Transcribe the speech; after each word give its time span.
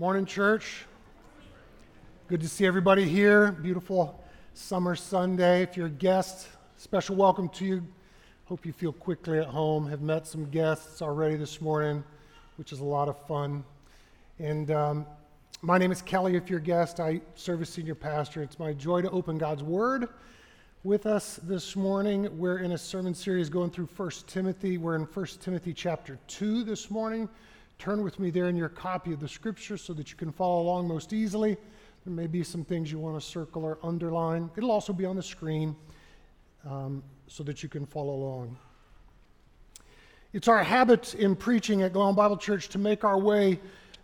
Morning, 0.00 0.24
church. 0.24 0.86
Good 2.26 2.40
to 2.40 2.48
see 2.48 2.64
everybody 2.64 3.06
here. 3.06 3.52
Beautiful 3.52 4.24
summer 4.54 4.96
Sunday. 4.96 5.60
If 5.60 5.76
you're 5.76 5.88
a 5.88 5.90
guest, 5.90 6.48
special 6.78 7.16
welcome 7.16 7.50
to 7.50 7.66
you. 7.66 7.86
Hope 8.46 8.64
you 8.64 8.72
feel 8.72 8.94
quickly 8.94 9.38
at 9.38 9.48
home. 9.48 9.86
Have 9.88 10.00
met 10.00 10.26
some 10.26 10.46
guests 10.46 11.02
already 11.02 11.36
this 11.36 11.60
morning, 11.60 12.02
which 12.56 12.72
is 12.72 12.80
a 12.80 12.84
lot 12.84 13.10
of 13.10 13.26
fun. 13.26 13.62
And 14.38 14.70
um, 14.70 15.06
my 15.60 15.76
name 15.76 15.92
is 15.92 16.00
Kelly. 16.00 16.34
If 16.34 16.48
you're 16.48 16.60
a 16.60 16.62
guest, 16.62 16.98
I 16.98 17.20
serve 17.34 17.60
as 17.60 17.68
senior 17.68 17.94
pastor. 17.94 18.42
It's 18.42 18.58
my 18.58 18.72
joy 18.72 19.02
to 19.02 19.10
open 19.10 19.36
God's 19.36 19.62
Word 19.62 20.08
with 20.82 21.04
us 21.04 21.38
this 21.42 21.76
morning. 21.76 22.26
We're 22.38 22.60
in 22.60 22.72
a 22.72 22.78
sermon 22.78 23.12
series 23.12 23.50
going 23.50 23.68
through 23.68 23.90
1 23.94 24.10
Timothy. 24.26 24.78
We're 24.78 24.94
in 24.94 25.02
1 25.02 25.26
Timothy 25.42 25.74
chapter 25.74 26.18
2 26.26 26.64
this 26.64 26.90
morning. 26.90 27.28
Turn 27.80 28.02
with 28.02 28.20
me 28.20 28.28
there 28.28 28.50
in 28.50 28.56
your 28.56 28.68
copy 28.68 29.14
of 29.14 29.20
the 29.20 29.28
scripture 29.28 29.78
so 29.78 29.94
that 29.94 30.10
you 30.10 30.16
can 30.18 30.30
follow 30.30 30.60
along 30.60 30.86
most 30.86 31.14
easily. 31.14 31.56
There 32.04 32.12
may 32.12 32.26
be 32.26 32.44
some 32.44 32.62
things 32.62 32.92
you 32.92 32.98
want 32.98 33.18
to 33.18 33.26
circle 33.26 33.64
or 33.64 33.78
underline. 33.82 34.50
It'll 34.54 34.70
also 34.70 34.92
be 34.92 35.06
on 35.06 35.16
the 35.16 35.22
screen 35.22 35.74
um, 36.68 37.02
so 37.26 37.42
that 37.42 37.62
you 37.62 37.70
can 37.70 37.86
follow 37.86 38.12
along. 38.12 38.58
It's 40.34 40.46
our 40.46 40.62
habit 40.62 41.14
in 41.14 41.34
preaching 41.34 41.80
at 41.80 41.94
Glowing 41.94 42.14
Bible 42.14 42.36
Church 42.36 42.68
to 42.68 42.78
make 42.78 43.02
our 43.02 43.18
way 43.18 43.58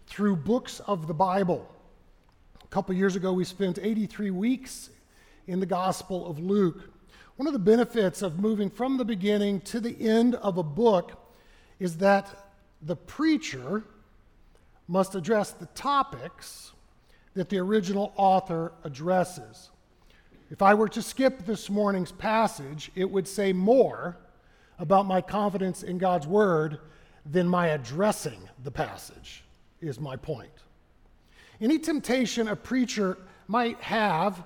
through 0.06 0.36
books 0.36 0.80
of 0.86 1.06
the 1.06 1.12
Bible. 1.12 1.70
A 2.64 2.68
couple 2.68 2.94
years 2.94 3.14
ago, 3.14 3.34
we 3.34 3.44
spent 3.44 3.78
83 3.78 4.30
weeks 4.30 4.88
in 5.48 5.60
the 5.60 5.66
Gospel 5.66 6.26
of 6.26 6.38
Luke. 6.38 6.88
One 7.36 7.46
of 7.46 7.52
the 7.52 7.58
benefits 7.58 8.22
of 8.22 8.38
moving 8.38 8.70
from 8.70 8.96
the 8.96 9.04
beginning 9.04 9.60
to 9.62 9.80
the 9.80 10.00
end 10.00 10.34
of 10.36 10.56
a 10.56 10.62
book 10.62 11.34
is 11.78 11.98
that 11.98 12.45
the 12.86 12.96
preacher 12.96 13.82
must 14.86 15.14
address 15.16 15.50
the 15.50 15.66
topics 15.66 16.72
that 17.34 17.48
the 17.48 17.58
original 17.58 18.12
author 18.16 18.72
addresses. 18.84 19.70
If 20.50 20.62
I 20.62 20.72
were 20.74 20.88
to 20.90 21.02
skip 21.02 21.44
this 21.44 21.68
morning's 21.68 22.12
passage, 22.12 22.92
it 22.94 23.10
would 23.10 23.26
say 23.26 23.52
more 23.52 24.16
about 24.78 25.06
my 25.06 25.20
confidence 25.20 25.82
in 25.82 25.98
God's 25.98 26.26
word 26.26 26.78
than 27.24 27.48
my 27.48 27.68
addressing 27.68 28.48
the 28.62 28.70
passage, 28.70 29.42
is 29.80 29.98
my 29.98 30.14
point. 30.14 30.50
Any 31.60 31.78
temptation 31.80 32.46
a 32.46 32.54
preacher 32.54 33.18
might 33.48 33.80
have 33.80 34.44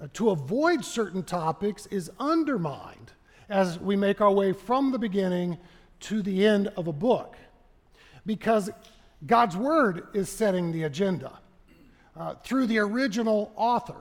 uh, 0.00 0.08
to 0.12 0.30
avoid 0.30 0.84
certain 0.84 1.22
topics 1.22 1.86
is 1.86 2.10
undermined 2.20 3.12
as 3.48 3.78
we 3.78 3.96
make 3.96 4.20
our 4.20 4.32
way 4.32 4.52
from 4.52 4.92
the 4.92 4.98
beginning 4.98 5.56
to 6.00 6.20
the 6.20 6.46
end 6.46 6.68
of 6.76 6.86
a 6.86 6.92
book 6.92 7.36
because 8.28 8.68
God's 9.26 9.56
Word 9.56 10.08
is 10.12 10.28
setting 10.28 10.70
the 10.70 10.82
agenda 10.82 11.32
uh, 12.14 12.34
through 12.44 12.66
the 12.66 12.78
original 12.78 13.50
author. 13.56 13.96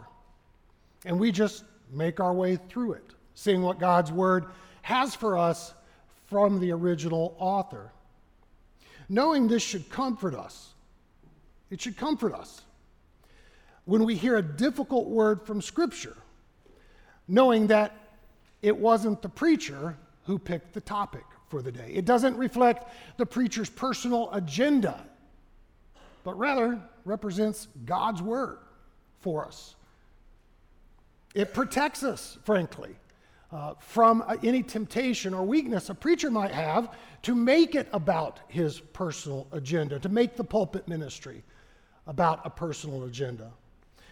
And 1.05 1.17
we 1.17 1.31
just 1.31 1.63
make 1.93 2.19
our 2.19 2.33
way 2.33 2.57
through 2.57 2.93
it, 2.93 3.05
seeing 3.35 3.61
what 3.61 3.79
God's 3.79 4.11
Word 4.11 4.47
has 4.81 5.15
for 5.15 5.37
us 5.37 5.73
from 6.25 6.59
the 6.59 6.73
original 6.73 7.37
author. 7.39 7.93
Knowing 9.07 9.47
this 9.47 9.63
should 9.63 9.89
comfort 9.89 10.35
us. 10.35 10.73
It 11.71 11.79
should 11.79 11.95
comfort 11.95 12.33
us 12.33 12.63
when 13.85 14.03
we 14.03 14.15
hear 14.15 14.35
a 14.35 14.41
difficult 14.41 15.07
word 15.07 15.41
from 15.41 15.61
Scripture, 15.61 16.17
knowing 17.29 17.67
that 17.67 17.93
it 18.61 18.75
wasn't 18.75 19.21
the 19.21 19.29
preacher 19.29 19.95
who 20.25 20.37
picked 20.37 20.73
the 20.73 20.81
topic 20.81 21.23
for 21.49 21.61
the 21.61 21.71
day. 21.71 21.91
It 21.93 22.05
doesn't 22.05 22.37
reflect 22.37 22.91
the 23.17 23.25
preacher's 23.25 23.69
personal 23.69 24.29
agenda, 24.33 25.05
but 26.23 26.37
rather 26.37 26.81
represents 27.05 27.67
God's 27.85 28.21
word 28.21 28.59
for 29.19 29.45
us. 29.45 29.75
It 31.33 31.53
protects 31.53 32.03
us, 32.03 32.37
frankly, 32.43 32.95
uh, 33.51 33.75
from 33.79 34.23
uh, 34.27 34.35
any 34.43 34.61
temptation 34.61 35.33
or 35.33 35.43
weakness 35.43 35.89
a 35.89 35.95
preacher 35.95 36.29
might 36.29 36.51
have 36.51 36.93
to 37.23 37.33
make 37.33 37.75
it 37.75 37.87
about 37.93 38.39
his 38.47 38.79
personal 38.79 39.47
agenda, 39.51 39.99
to 39.99 40.09
make 40.09 40.35
the 40.35 40.43
pulpit 40.43 40.87
ministry 40.87 41.43
about 42.07 42.41
a 42.45 42.49
personal 42.49 43.03
agenda. 43.03 43.51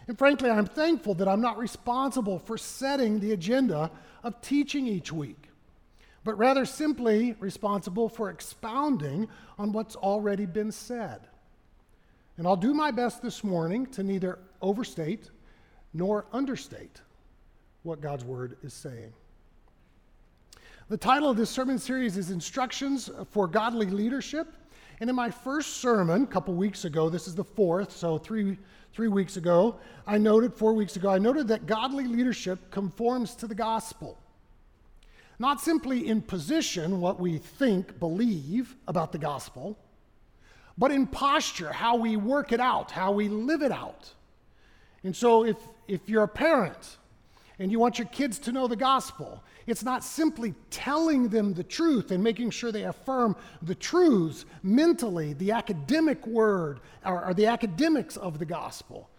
And 0.07 0.17
frankly, 0.17 0.49
I'm 0.49 0.65
thankful 0.65 1.15
that 1.15 1.27
I'm 1.27 1.41
not 1.41 1.57
responsible 1.57 2.39
for 2.39 2.57
setting 2.57 3.19
the 3.19 3.33
agenda 3.33 3.91
of 4.23 4.39
teaching 4.41 4.87
each 4.87 5.11
week 5.11 5.49
but 6.25 6.37
rather 6.39 6.65
simply 6.65 7.35
responsible 7.39 8.09
for 8.09 8.31
expounding 8.31 9.29
on 9.59 9.71
what's 9.71 9.95
already 9.95 10.47
been 10.47 10.71
said. 10.71 11.21
And 12.37 12.45
I'll 12.45 12.57
do 12.57 12.73
my 12.73 12.91
best 12.91 13.21
this 13.21 13.43
morning 13.43 13.85
to 13.91 14.03
neither 14.03 14.39
overstate 14.61 15.29
nor 15.93 16.25
understate 16.33 16.99
what 17.83 18.01
God's 18.01 18.25
Word 18.25 18.57
is 18.63 18.73
saying. 18.73 19.13
The 20.89 20.97
title 20.97 21.29
of 21.29 21.37
this 21.37 21.51
sermon 21.51 21.77
series 21.77 22.17
is 22.17 22.31
Instructions 22.31 23.09
for 23.29 23.47
Godly 23.47 23.85
Leadership. 23.85 24.51
And 24.99 25.09
in 25.09 25.15
my 25.15 25.29
first 25.29 25.77
sermon, 25.77 26.23
a 26.23 26.27
couple 26.27 26.55
weeks 26.55 26.85
ago, 26.85 27.07
this 27.07 27.27
is 27.27 27.35
the 27.35 27.43
fourth, 27.43 27.91
so 27.91 28.17
three, 28.17 28.57
three 28.93 29.09
weeks 29.09 29.37
ago, 29.37 29.75
I 30.07 30.17
noted, 30.17 30.53
four 30.53 30.73
weeks 30.73 30.95
ago, 30.95 31.09
I 31.09 31.19
noted 31.19 31.47
that 31.49 31.67
godly 31.67 32.07
leadership 32.07 32.71
conforms 32.71 33.35
to 33.35 33.47
the 33.47 33.55
gospel. 33.55 34.17
Not 35.37 35.61
simply 35.61 36.07
in 36.07 36.21
position, 36.21 37.01
what 37.01 37.19
we 37.19 37.37
think, 37.37 37.99
believe 37.99 38.75
about 38.87 39.11
the 39.11 39.17
gospel, 39.17 39.77
but 40.77 40.91
in 40.91 41.07
posture, 41.07 41.71
how 41.71 41.95
we 41.97 42.17
work 42.17 42.51
it 42.51 42.59
out, 42.59 42.91
how 42.91 43.11
we 43.11 43.27
live 43.29 43.61
it 43.61 43.71
out. 43.71 44.13
And 45.03 45.15
so, 45.15 45.45
if, 45.45 45.57
if 45.87 46.09
you're 46.09 46.23
a 46.23 46.27
parent 46.27 46.97
and 47.59 47.71
you 47.71 47.79
want 47.79 47.99
your 47.99 48.07
kids 48.07 48.39
to 48.39 48.51
know 48.51 48.67
the 48.67 48.75
gospel, 48.75 49.43
it's 49.67 49.83
not 49.83 50.03
simply 50.03 50.53
telling 50.69 51.29
them 51.29 51.53
the 51.53 51.63
truth 51.63 52.11
and 52.11 52.23
making 52.23 52.51
sure 52.51 52.71
they 52.71 52.83
affirm 52.83 53.35
the 53.61 53.75
truths 53.75 54.45
mentally, 54.63 55.33
the 55.33 55.51
academic 55.51 56.25
word, 56.27 56.81
or, 57.05 57.25
or 57.25 57.33
the 57.33 57.47
academics 57.47 58.17
of 58.17 58.39
the 58.39 58.45
gospel. 58.45 59.09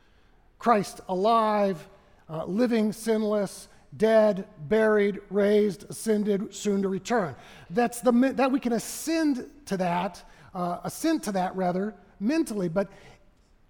Christ 0.58 1.00
alive, 1.08 1.88
uh, 2.28 2.44
living 2.44 2.92
sinless, 2.92 3.68
dead, 3.96 4.46
buried, 4.68 5.20
raised, 5.30 5.88
ascended, 5.90 6.54
soon 6.54 6.82
to 6.82 6.88
return. 6.88 7.34
That's 7.70 8.00
the 8.00 8.12
that 8.36 8.50
we 8.50 8.60
can 8.60 8.72
ascend 8.72 9.50
to 9.66 9.76
that, 9.76 10.22
uh, 10.54 10.78
ascend 10.84 11.22
to 11.24 11.32
that 11.32 11.54
rather 11.56 11.94
mentally. 12.20 12.68
But 12.68 12.90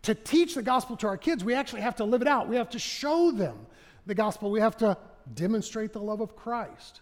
to 0.03 0.15
teach 0.15 0.55
the 0.55 0.63
gospel 0.63 0.97
to 0.99 1.07
our 1.07 1.17
kids, 1.17 1.45
we 1.45 1.55
actually 1.55 1.83
have 1.83 1.97
to 1.97 2.05
live 2.05 2.23
it 2.23 2.29
out. 2.29 2.49
We 2.49 2.57
have 2.57 2.71
to 2.71 2.79
show 2.79 3.31
them 3.31 3.67
the 4.07 4.15
gospel. 4.15 4.51
We 4.51 4.61
have 4.61 4.77
to 4.79 4.97
demonstrate 5.35 5.93
the 5.93 6.01
love 6.01 6.21
of 6.21 6.37
Christ, 6.37 7.01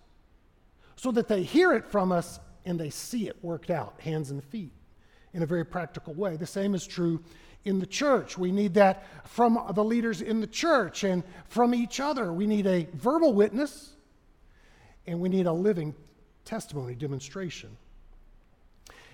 so 0.96 1.10
that 1.12 1.28
they 1.28 1.42
hear 1.42 1.72
it 1.74 1.86
from 1.86 2.12
us 2.12 2.40
and 2.64 2.80
they 2.80 2.90
see 2.90 3.28
it 3.28 3.36
worked 3.42 3.70
out, 3.70 4.00
hands 4.00 4.30
and 4.30 4.42
feet, 4.42 4.72
in 5.34 5.42
a 5.42 5.46
very 5.46 5.64
practical 5.64 6.14
way. 6.14 6.36
The 6.36 6.46
same 6.46 6.74
is 6.74 6.86
true 6.86 7.22
in 7.64 7.78
the 7.78 7.86
church. 7.86 8.36
We 8.36 8.52
need 8.52 8.74
that 8.74 9.04
from 9.26 9.58
the 9.74 9.84
leaders 9.84 10.20
in 10.20 10.40
the 10.40 10.46
church 10.46 11.04
and 11.04 11.22
from 11.48 11.74
each 11.74 12.00
other. 12.00 12.32
We 12.32 12.46
need 12.46 12.66
a 12.66 12.86
verbal 12.94 13.32
witness 13.32 13.90
and 15.06 15.20
we 15.20 15.28
need 15.28 15.46
a 15.46 15.52
living 15.52 15.94
testimony 16.44 16.94
demonstration. 16.94 17.76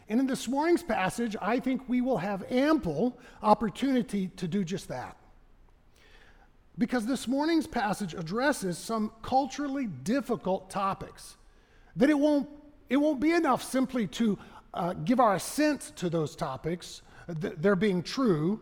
And 0.08 0.18
in 0.18 0.26
this 0.26 0.48
morning's 0.48 0.82
passage, 0.82 1.36
I 1.40 1.60
think 1.60 1.88
we 1.88 2.00
will 2.00 2.18
have 2.18 2.44
ample 2.50 3.16
opportunity 3.42 4.28
to 4.36 4.48
do 4.48 4.64
just 4.64 4.88
that. 4.88 5.16
Because 6.76 7.06
this 7.06 7.28
morning's 7.28 7.66
passage 7.66 8.14
addresses 8.14 8.78
some 8.78 9.12
culturally 9.22 9.86
difficult 9.86 10.70
topics 10.70 11.36
that 11.94 12.10
it 12.10 12.18
won't, 12.18 12.48
it 12.88 12.96
won't 12.96 13.20
be 13.20 13.32
enough 13.32 13.62
simply 13.62 14.06
to 14.08 14.38
uh, 14.74 14.94
give 14.94 15.20
our 15.20 15.34
assent 15.34 15.92
to 15.96 16.08
those 16.08 16.34
topics 16.34 17.02
they're 17.34 17.76
being 17.76 18.02
true, 18.02 18.60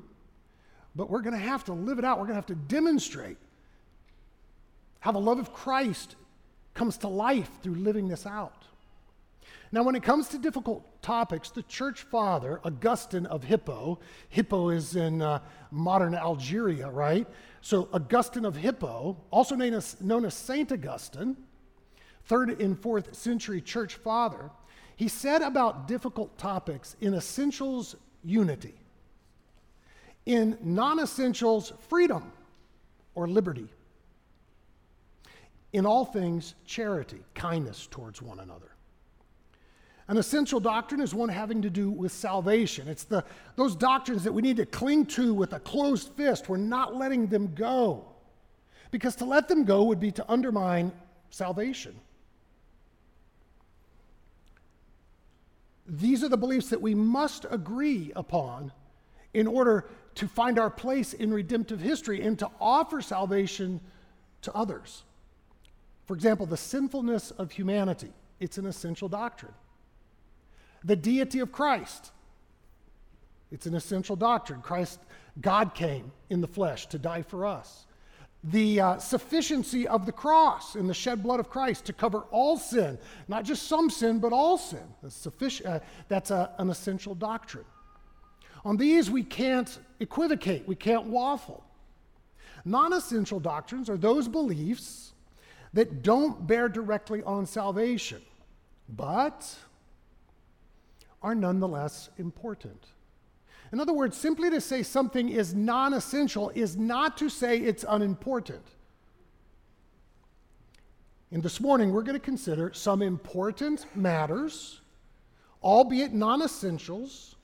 but 0.94 1.10
we're 1.10 1.22
going 1.22 1.34
to 1.34 1.38
have 1.38 1.64
to 1.64 1.72
live 1.72 1.98
it 1.98 2.04
out. 2.04 2.18
We're 2.18 2.24
going 2.24 2.34
to 2.34 2.40
have 2.40 2.46
to 2.46 2.54
demonstrate 2.54 3.36
how 5.00 5.12
the 5.12 5.20
love 5.20 5.38
of 5.38 5.52
Christ 5.52 6.16
comes 6.74 6.96
to 6.98 7.08
life 7.08 7.50
through 7.62 7.76
living 7.76 8.08
this 8.08 8.26
out. 8.26 8.64
Now, 9.70 9.82
when 9.82 9.94
it 9.94 10.02
comes 10.02 10.28
to 10.28 10.38
difficult 10.38 11.02
topics, 11.02 11.50
the 11.50 11.62
church 11.64 12.02
father, 12.02 12.60
Augustine 12.64 13.26
of 13.26 13.44
Hippo, 13.44 13.98
Hippo 14.30 14.70
is 14.70 14.96
in 14.96 15.20
uh, 15.20 15.40
modern 15.70 16.14
Algeria, 16.14 16.88
right? 16.88 17.26
So, 17.60 17.88
Augustine 17.92 18.46
of 18.46 18.56
Hippo, 18.56 19.16
also 19.30 19.54
known 19.54 19.74
as, 19.74 20.00
known 20.00 20.24
as 20.24 20.32
Saint 20.34 20.72
Augustine, 20.72 21.36
third 22.24 22.60
and 22.60 22.78
fourth 22.78 23.14
century 23.14 23.60
church 23.60 23.96
father, 23.96 24.50
he 24.96 25.06
said 25.06 25.42
about 25.42 25.86
difficult 25.86 26.36
topics 26.38 26.96
in 27.00 27.14
Essentials 27.14 27.94
unity. 28.24 28.74
In 30.26 30.58
non 30.60 31.00
essentials, 31.00 31.72
freedom 31.88 32.32
or 33.14 33.28
liberty. 33.28 33.68
In 35.72 35.86
all 35.86 36.04
things, 36.04 36.54
charity, 36.64 37.20
kindness 37.34 37.88
towards 37.90 38.22
one 38.22 38.40
another. 38.40 38.72
An 40.08 40.16
essential 40.16 40.58
doctrine 40.58 41.02
is 41.02 41.14
one 41.14 41.28
having 41.28 41.60
to 41.60 41.68
do 41.68 41.90
with 41.90 42.12
salvation. 42.12 42.88
It's 42.88 43.04
the, 43.04 43.22
those 43.56 43.76
doctrines 43.76 44.24
that 44.24 44.32
we 44.32 44.40
need 44.40 44.56
to 44.56 44.64
cling 44.64 45.04
to 45.06 45.34
with 45.34 45.52
a 45.52 45.60
closed 45.60 46.12
fist. 46.16 46.48
We're 46.48 46.56
not 46.56 46.96
letting 46.96 47.26
them 47.26 47.54
go. 47.54 48.06
Because 48.90 49.14
to 49.16 49.26
let 49.26 49.48
them 49.48 49.64
go 49.64 49.84
would 49.84 50.00
be 50.00 50.10
to 50.12 50.24
undermine 50.30 50.92
salvation. 51.28 51.94
These 55.88 56.22
are 56.22 56.28
the 56.28 56.36
beliefs 56.36 56.68
that 56.68 56.82
we 56.82 56.94
must 56.94 57.46
agree 57.50 58.12
upon 58.14 58.72
in 59.32 59.46
order 59.46 59.88
to 60.16 60.28
find 60.28 60.58
our 60.58 60.70
place 60.70 61.14
in 61.14 61.32
redemptive 61.32 61.80
history 61.80 62.20
and 62.22 62.38
to 62.38 62.50
offer 62.60 63.00
salvation 63.00 63.80
to 64.42 64.54
others. 64.54 65.04
For 66.06 66.14
example, 66.14 66.44
the 66.46 66.56
sinfulness 66.56 67.30
of 67.32 67.52
humanity, 67.52 68.12
it's 68.38 68.58
an 68.58 68.66
essential 68.66 69.08
doctrine. 69.08 69.54
The 70.84 70.96
deity 70.96 71.40
of 71.40 71.52
Christ. 71.52 72.12
It's 73.50 73.66
an 73.66 73.74
essential 73.74 74.16
doctrine. 74.16 74.60
Christ, 74.60 75.00
God 75.40 75.74
came 75.74 76.12
in 76.28 76.40
the 76.40 76.46
flesh 76.46 76.86
to 76.88 76.98
die 76.98 77.22
for 77.22 77.46
us. 77.46 77.86
The 78.44 78.80
uh, 78.80 78.98
sufficiency 78.98 79.88
of 79.88 80.06
the 80.06 80.12
cross 80.12 80.76
and 80.76 80.88
the 80.88 80.94
shed 80.94 81.22
blood 81.22 81.40
of 81.40 81.50
Christ 81.50 81.86
to 81.86 81.92
cover 81.92 82.20
all 82.30 82.56
sin, 82.56 82.98
not 83.26 83.44
just 83.44 83.64
some 83.64 83.90
sin, 83.90 84.20
but 84.20 84.32
all 84.32 84.56
sin. 84.56 84.84
That's, 85.02 85.26
uh, 85.64 85.80
that's 86.06 86.30
a, 86.30 86.52
an 86.58 86.70
essential 86.70 87.14
doctrine. 87.14 87.64
On 88.64 88.76
these, 88.76 89.10
we 89.10 89.22
can't 89.22 89.78
equivocate, 89.98 90.68
we 90.68 90.76
can't 90.76 91.06
waffle. 91.06 91.64
Non 92.64 92.92
essential 92.92 93.40
doctrines 93.40 93.88
are 93.88 93.96
those 93.96 94.28
beliefs 94.28 95.12
that 95.72 96.02
don't 96.02 96.46
bear 96.46 96.68
directly 96.68 97.22
on 97.22 97.46
salvation, 97.46 98.22
but 98.88 99.56
are 101.22 101.34
nonetheless 101.34 102.10
important. 102.18 102.86
In 103.72 103.80
other 103.80 103.92
words, 103.92 104.16
simply 104.16 104.50
to 104.50 104.60
say 104.60 104.82
something 104.82 105.28
is 105.28 105.54
non 105.54 105.92
essential 105.92 106.50
is 106.54 106.76
not 106.76 107.16
to 107.18 107.28
say 107.28 107.58
it's 107.58 107.84
unimportant. 107.86 108.64
And 111.30 111.42
this 111.42 111.60
morning, 111.60 111.92
we're 111.92 112.02
going 112.02 112.18
to 112.18 112.24
consider 112.24 112.72
some 112.72 113.02
important 113.02 113.84
matters, 113.94 114.80
albeit 115.62 116.14
non 116.14 116.40
essentials. 116.42 117.36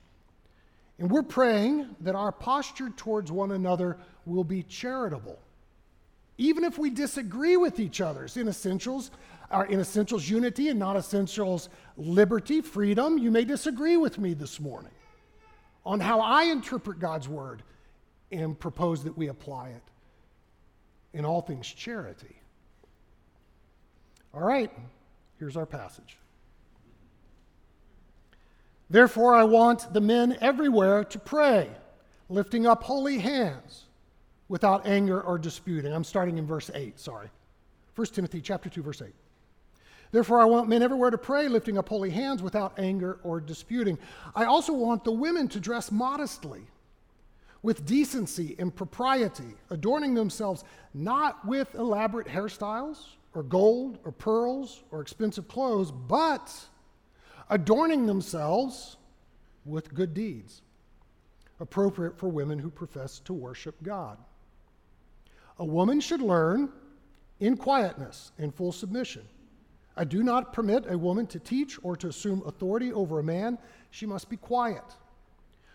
And 0.99 1.11
we're 1.11 1.23
praying 1.23 1.95
that 2.01 2.15
our 2.15 2.33
posture 2.33 2.89
towards 2.91 3.31
one 3.31 3.53
another 3.53 3.99
will 4.25 4.45
be 4.45 4.63
charitable. 4.63 5.39
Even 6.39 6.65
if 6.65 6.79
we 6.79 6.89
disagree 6.89 7.57
with 7.57 7.79
each 7.79 8.01
other's 8.01 8.37
in 8.37 8.49
essentials, 8.49 9.11
are 9.51 9.67
in 9.67 9.79
essentials 9.79 10.29
unity 10.29 10.69
and 10.69 10.79
non 10.79 10.97
essentials 10.97 11.69
liberty, 11.99 12.63
freedom. 12.63 13.19
You 13.19 13.31
may 13.31 13.45
disagree 13.45 13.99
with 13.99 14.19
me 14.19 14.33
this 14.33 14.59
morning 14.59 14.94
on 15.85 16.01
how 16.01 16.21
I 16.21 16.45
interpret 16.45 16.99
God's 16.99 17.29
word 17.29 17.63
and 18.33 18.59
propose 18.59 19.05
that 19.05 19.17
we 19.17 19.29
apply 19.29 19.69
it 19.69 19.83
in 21.13 21.25
all 21.25 21.41
things 21.41 21.67
charity. 21.67 22.37
All 24.33 24.41
right, 24.41 24.71
here's 25.39 25.57
our 25.57 25.67
passage. 25.67 26.17
Therefore, 28.91 29.35
I 29.35 29.45
want 29.45 29.93
the 29.93 30.01
men 30.01 30.37
everywhere 30.41 31.05
to 31.05 31.19
pray, 31.19 31.71
lifting 32.29 32.67
up 32.67 32.83
holy 32.83 33.19
hands 33.19 33.85
without 34.49 34.87
anger 34.87 35.21
or 35.21 35.39
disputing. 35.39 35.93
I'm 35.93 36.05
starting 36.05 36.39
in 36.39 36.47
verse 36.47 36.71
8, 36.75 36.99
sorry. 36.99 37.31
1 37.95 38.07
Timothy 38.09 38.41
chapter 38.41 38.69
2 38.69 38.83
verse 38.83 39.03
8. 39.03 39.15
Therefore, 40.15 40.41
I 40.41 40.45
want 40.45 40.69
men 40.69 40.81
everywhere 40.81 41.11
to 41.11 41.19
pray, 41.19 41.49
lifting 41.49 41.77
up 41.77 41.89
holy 41.89 42.11
hands 42.11 42.41
without 42.41 42.79
anger 42.79 43.19
or 43.25 43.41
disputing. 43.41 43.99
I 44.33 44.45
also 44.45 44.73
want 44.73 45.03
the 45.03 45.11
women 45.11 45.49
to 45.49 45.59
dress 45.59 45.91
modestly, 45.91 46.61
with 47.63 47.85
decency 47.85 48.55
and 48.61 48.73
propriety, 48.73 49.57
adorning 49.71 50.15
themselves 50.15 50.63
not 50.95 51.45
with 51.45 51.75
elaborate 51.75 52.29
hairstyles 52.29 53.07
or 53.35 53.43
gold 53.43 53.99
or 54.05 54.13
pearls 54.13 54.85
or 54.93 55.01
expensive 55.01 55.49
clothes, 55.49 55.91
but 55.91 56.65
adorning 57.51 58.07
themselves 58.07 58.97
with 59.65 59.93
good 59.93 60.15
deeds, 60.15 60.63
appropriate 61.59 62.17
for 62.17 62.29
women 62.29 62.61
who 62.61 62.71
profess 62.71 63.19
to 63.19 63.33
worship 63.33 63.75
God. 63.83 64.17
A 65.59 65.65
woman 65.65 65.99
should 65.99 66.23
learn 66.23 66.71
in 67.41 67.57
quietness 67.57 68.31
and 68.39 68.55
full 68.55 68.71
submission 68.71 69.27
I 69.97 70.05
do 70.05 70.23
not 70.23 70.53
permit 70.53 70.85
a 70.89 70.99
woman 70.99 71.27
to 71.29 71.39
teach 71.39 71.79
or 71.83 71.97
to 71.97 72.09
assume 72.09 72.43
authority 72.47 72.93
over 72.93 73.21
a 73.21 73.25
man. 73.25 73.59
She 73.91 74.07
must 74.07 74.29
be 74.29 74.37
quiet. 74.37 74.85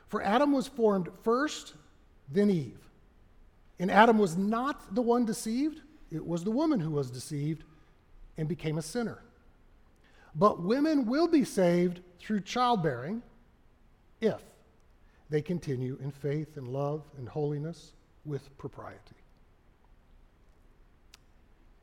For 0.07 0.21
Adam 0.21 0.51
was 0.51 0.67
formed 0.67 1.09
first, 1.23 1.73
then 2.29 2.49
Eve. 2.49 2.79
And 3.79 3.89
Adam 3.89 4.17
was 4.17 4.35
not 4.35 4.93
the 4.93 5.01
one 5.01 5.25
deceived, 5.25 5.81
it 6.11 6.25
was 6.25 6.43
the 6.43 6.51
woman 6.51 6.79
who 6.79 6.91
was 6.91 7.09
deceived 7.09 7.63
and 8.37 8.47
became 8.47 8.77
a 8.77 8.81
sinner. 8.81 9.19
But 10.35 10.61
women 10.61 11.05
will 11.05 11.27
be 11.27 11.43
saved 11.43 12.01
through 12.19 12.41
childbearing 12.41 13.21
if 14.19 14.41
they 15.29 15.41
continue 15.41 15.97
in 16.01 16.11
faith 16.11 16.57
and 16.57 16.67
love 16.67 17.03
and 17.17 17.29
holiness 17.29 17.93
with 18.25 18.57
propriety. 18.57 19.15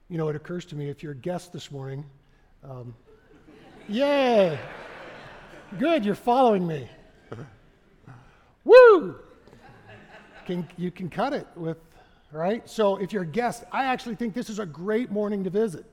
You 0.09 0.19
know, 0.19 0.29
it 0.29 0.37
occurs 0.37 0.65
to 0.67 0.77
me 0.77 0.89
if 0.89 1.03
you're 1.03 1.13
a 1.13 1.17
guest 1.17 1.53
this 1.53 1.71
morning, 1.71 2.05
um, 2.69 2.95
yay! 3.89 4.59
Good, 5.79 6.05
you're 6.05 6.15
following 6.15 6.67
me. 6.67 6.89
Woo! 8.65 9.17
Can, 10.47 10.67
you 10.77 10.91
can 10.91 11.09
cut 11.09 11.33
it 11.33 11.47
with, 11.57 11.79
right? 12.33 12.69
So 12.69 12.97
if 12.97 13.13
you're 13.13 13.23
a 13.23 13.27
guest, 13.27 13.65
I 13.73 13.85
actually 13.85 14.17
think 14.17 14.35
this 14.35 14.51
is 14.51 14.59
a 14.59 14.67
great 14.67 15.11
morning 15.11 15.45
to 15.45 15.51
visit 15.51 15.85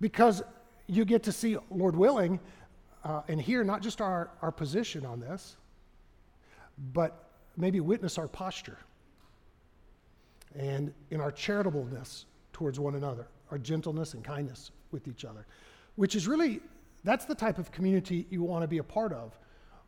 because 0.00 0.42
you 0.86 1.04
get 1.04 1.22
to 1.24 1.32
see, 1.32 1.56
Lord 1.70 1.96
willing, 1.96 2.40
uh, 3.04 3.22
and 3.28 3.40
hear 3.40 3.64
not 3.64 3.82
just 3.82 4.00
our, 4.00 4.30
our 4.40 4.52
position 4.52 5.04
on 5.04 5.20
this, 5.20 5.56
but 6.92 7.30
maybe 7.56 7.80
witness 7.80 8.18
our 8.18 8.28
posture 8.28 8.78
and 10.54 10.92
in 11.10 11.20
our 11.20 11.32
charitableness 11.32 12.24
towards 12.52 12.78
one 12.78 12.94
another, 12.94 13.26
our 13.50 13.58
gentleness 13.58 14.14
and 14.14 14.22
kindness 14.22 14.70
with 14.92 15.08
each 15.08 15.24
other, 15.24 15.46
which 15.96 16.14
is 16.14 16.28
really, 16.28 16.60
that's 17.04 17.24
the 17.24 17.34
type 17.34 17.58
of 17.58 17.72
community 17.72 18.26
you 18.30 18.42
want 18.42 18.62
to 18.62 18.68
be 18.68 18.78
a 18.78 18.84
part 18.84 19.12
of. 19.12 19.36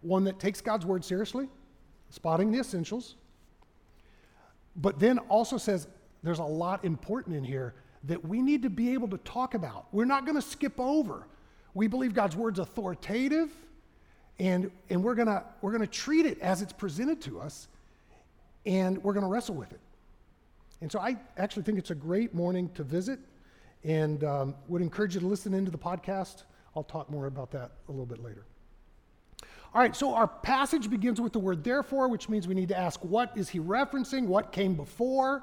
One 0.01 0.25
that 0.25 0.39
takes 0.39 0.61
God's 0.61 0.85
word 0.85 1.05
seriously, 1.05 1.49
spotting 2.11 2.51
the 2.53 2.59
essentials, 2.59 3.17
but 4.77 4.99
then 4.99 5.19
also 5.19 5.57
says 5.57 5.87
there's 6.23 6.39
a 6.39 6.45
lot 6.45 6.85
important 6.85 7.37
in 7.37 7.45
here 7.45 7.75
that 8.05 8.25
we 8.27 8.43
need 8.43 8.63
to 8.63 8.71
be 8.71 8.93
able 8.93 9.09
to 9.09 9.19
talk 9.19 9.55
about. 9.55 9.87
We're 9.93 10.05
not 10.05 10.25
going 10.25 10.37
to 10.37 10.43
skip 10.43 10.79
over. 10.79 11.27
We 11.73 11.87
believe 11.87 12.15
God's 12.15 12.37
word's 12.37 12.59
authoritative, 12.59 13.51
and, 14.39 14.71
and 14.91 15.03
we're 15.03 15.15
going 15.15 15.29
we're 15.61 15.71
going 15.71 15.81
to 15.81 15.87
treat 15.87 16.27
it 16.27 16.41
as 16.41 16.61
it's 16.61 16.73
presented 16.73 17.21
to 17.23 17.41
us, 17.41 17.69
and 18.67 19.03
we're 19.03 19.13
going 19.13 19.25
to 19.25 19.31
wrestle 19.31 19.55
with 19.55 19.73
it. 19.73 19.81
And 20.81 20.93
so 20.93 20.99
I 20.99 21.17
actually 21.39 21.63
think 21.63 21.79
it's 21.79 21.91
a 21.91 21.95
great 21.95 22.35
morning 22.35 22.69
to 22.75 22.83
visit 22.83 23.19
and 23.85 24.25
um, 24.25 24.55
would 24.69 24.83
encourage 24.83 25.15
you 25.15 25.21
to 25.21 25.27
listen 25.27 25.55
into 25.55 25.71
the 25.71 25.79
podcast. 25.79 26.45
I'll 26.75 26.83
talk 26.83 27.11
more 27.11 27.27
about 27.27 27.51
that 27.53 27.73
a 27.89 27.93
little 27.93 28.07
bit 28.07 28.23
later. 28.23 28.45
All 29.75 29.81
right, 29.81 29.95
so 29.95 30.15
our 30.15 30.29
passage 30.29 30.89
begins 30.89 31.21
with 31.21 31.33
the 31.33 31.41
word 31.41 31.65
therefore, 31.65 32.09
which 32.09 32.29
means 32.29 32.47
we 32.47 32.55
need 32.55 32.69
to 32.69 32.79
ask 32.79 33.05
what 33.05 33.37
is 33.37 33.49
he 33.49 33.59
referencing? 33.59 34.27
What 34.27 34.53
came 34.53 34.75
before? 34.75 35.43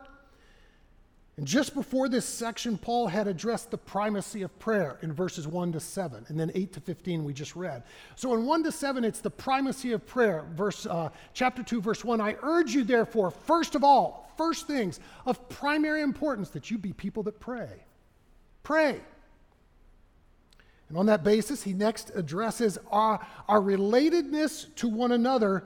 And 1.38 1.48
just 1.48 1.74
before 1.74 2.10
this 2.10 2.26
section, 2.26 2.78
Paul 2.78 3.08
had 3.08 3.28
addressed 3.28 3.72
the 3.72 3.78
primacy 3.78 4.42
of 4.42 4.58
prayer 4.60 5.00
in 5.02 5.12
verses 5.12 5.48
1 5.48 5.72
to 5.72 5.80
7, 5.80 6.26
and 6.28 6.40
then 6.40 6.52
8 6.54 6.74
to 6.74 6.82
15 6.82 7.24
we 7.24 7.34
just 7.34 7.56
read. 7.56 7.84
So 8.16 8.34
in 8.34 8.46
1 8.46 8.64
to 8.64 8.72
7, 8.72 9.04
it's 9.04 9.22
the 9.22 9.32
primacy 9.32 9.94
of 9.94 10.06
prayer. 10.06 10.46
Verse, 10.56 10.86
uh, 10.86 11.10
chapter 11.34 11.64
2, 11.64 11.82
verse 11.82 12.04
1 12.04 12.22
I 12.22 12.36
urge 12.44 12.74
you, 12.74 12.84
therefore, 12.84 13.32
first 13.32 13.76
of 13.76 13.84
all, 13.84 14.32
first 14.38 14.68
things 14.68 15.00
of 15.26 15.48
primary 15.50 16.02
importance, 16.02 16.50
that 16.50 16.70
you 16.70 16.78
be 16.78 16.94
people 16.94 17.24
that 17.24 17.40
pray. 17.40 17.86
Pray. 18.64 19.00
And 20.90 20.98
on 20.98 21.06
that 21.06 21.24
basis, 21.24 21.64
he 21.64 21.72
next 21.72 22.12
addresses 22.16 22.78
our, 22.92 23.26
our 23.48 23.62
relatedness 23.62 24.76
to 24.76 24.90
one 24.90 25.14
another 25.14 25.64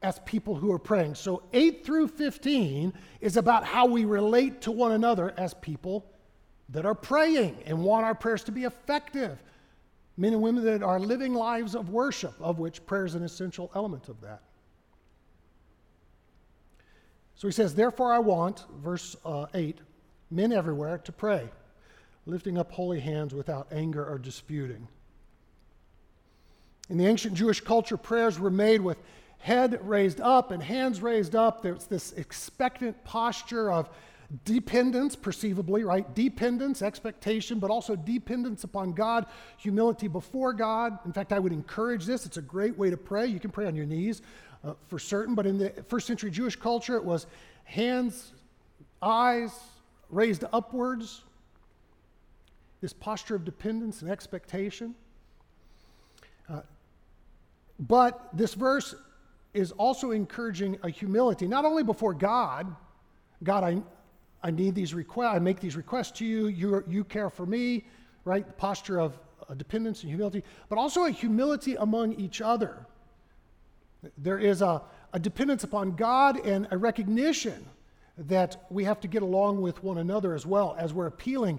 as 0.00 0.18
people 0.20 0.54
who 0.54 0.72
are 0.72 0.78
praying. 0.78 1.14
So 1.14 1.42
8 1.52 1.84
through 1.84 2.08
15 2.08 2.94
is 3.20 3.36
about 3.36 3.64
how 3.64 3.84
we 3.84 4.06
relate 4.06 4.62
to 4.62 4.72
one 4.72 4.92
another 4.92 5.34
as 5.36 5.52
people 5.52 6.06
that 6.70 6.86
are 6.86 6.94
praying 6.94 7.58
and 7.66 7.84
want 7.84 8.06
our 8.06 8.14
prayers 8.14 8.44
to 8.44 8.52
be 8.52 8.64
effective. 8.64 9.42
Men 10.16 10.32
and 10.32 10.40
women 10.40 10.64
that 10.64 10.82
are 10.82 10.98
living 10.98 11.34
lives 11.34 11.74
of 11.74 11.90
worship, 11.90 12.32
of 12.40 12.58
which 12.58 12.84
prayer 12.86 13.04
is 13.04 13.14
an 13.14 13.22
essential 13.22 13.70
element 13.74 14.08
of 14.08 14.20
that. 14.22 14.42
So 17.34 17.46
he 17.46 17.52
says, 17.52 17.74
Therefore, 17.74 18.12
I 18.12 18.20
want, 18.20 18.64
verse 18.82 19.16
uh, 19.24 19.46
8, 19.52 19.78
men 20.30 20.50
everywhere 20.50 20.96
to 20.96 21.12
pray 21.12 21.50
lifting 22.26 22.58
up 22.58 22.70
holy 22.72 23.00
hands 23.00 23.34
without 23.34 23.68
anger 23.72 24.04
or 24.04 24.18
disputing. 24.18 24.88
In 26.88 26.98
the 26.98 27.06
ancient 27.06 27.34
Jewish 27.34 27.60
culture, 27.60 27.96
prayers 27.96 28.38
were 28.38 28.50
made 28.50 28.80
with 28.80 28.98
head 29.38 29.80
raised 29.82 30.20
up 30.20 30.50
and 30.50 30.62
hands 30.62 31.02
raised 31.02 31.34
up. 31.34 31.62
There's 31.62 31.86
this 31.86 32.12
expectant 32.12 33.02
posture 33.04 33.72
of 33.72 33.90
dependence, 34.44 35.14
perceivably, 35.14 35.84
right? 35.84 36.14
Dependence, 36.14 36.80
expectation, 36.80 37.58
but 37.58 37.70
also 37.70 37.96
dependence 37.96 38.64
upon 38.64 38.92
God, 38.92 39.26
humility 39.58 40.08
before 40.08 40.52
God. 40.52 40.98
In 41.04 41.12
fact, 41.12 41.32
I 41.32 41.38
would 41.38 41.52
encourage 41.52 42.06
this. 42.06 42.24
It's 42.24 42.36
a 42.36 42.42
great 42.42 42.76
way 42.78 42.88
to 42.90 42.96
pray. 42.96 43.26
You 43.26 43.40
can 43.40 43.50
pray 43.50 43.66
on 43.66 43.74
your 43.74 43.84
knees 43.84 44.22
uh, 44.64 44.74
for 44.88 44.98
certain, 44.98 45.34
but 45.34 45.46
in 45.46 45.58
the 45.58 45.70
first 45.88 46.06
century 46.06 46.30
Jewish 46.30 46.56
culture, 46.56 46.96
it 46.96 47.04
was 47.04 47.26
hands, 47.64 48.32
eyes 49.02 49.58
raised 50.08 50.44
upwards, 50.52 51.22
this 52.82 52.92
posture 52.92 53.36
of 53.36 53.46
dependence 53.46 54.02
and 54.02 54.10
expectation. 54.10 54.94
Uh, 56.50 56.60
but 57.78 58.28
this 58.34 58.52
verse 58.52 58.94
is 59.54 59.72
also 59.72 60.10
encouraging 60.10 60.76
a 60.82 60.90
humility, 60.90 61.46
not 61.46 61.64
only 61.64 61.82
before 61.82 62.12
God, 62.12 62.74
God, 63.42 63.64
I, 63.64 63.82
I 64.42 64.50
need 64.50 64.74
these 64.74 64.92
requests, 64.94 65.34
I 65.34 65.38
make 65.38 65.60
these 65.60 65.76
requests 65.76 66.10
to 66.18 66.24
you, 66.24 66.48
you, 66.48 66.84
you 66.88 67.04
care 67.04 67.30
for 67.30 67.46
me, 67.46 67.84
right? 68.24 68.46
The 68.46 68.52
posture 68.52 69.00
of 69.00 69.18
dependence 69.56 70.02
and 70.02 70.10
humility, 70.10 70.42
but 70.68 70.78
also 70.78 71.04
a 71.04 71.10
humility 71.10 71.76
among 71.76 72.14
each 72.14 72.40
other. 72.40 72.86
There 74.18 74.38
is 74.38 74.62
a, 74.62 74.82
a 75.12 75.18
dependence 75.18 75.62
upon 75.62 75.94
God 75.94 76.44
and 76.44 76.66
a 76.70 76.78
recognition 76.78 77.64
that 78.18 78.64
we 78.70 78.84
have 78.84 79.00
to 79.00 79.08
get 79.08 79.22
along 79.22 79.60
with 79.60 79.82
one 79.84 79.98
another 79.98 80.34
as 80.34 80.46
well 80.46 80.74
as 80.78 80.92
we're 80.92 81.06
appealing 81.06 81.58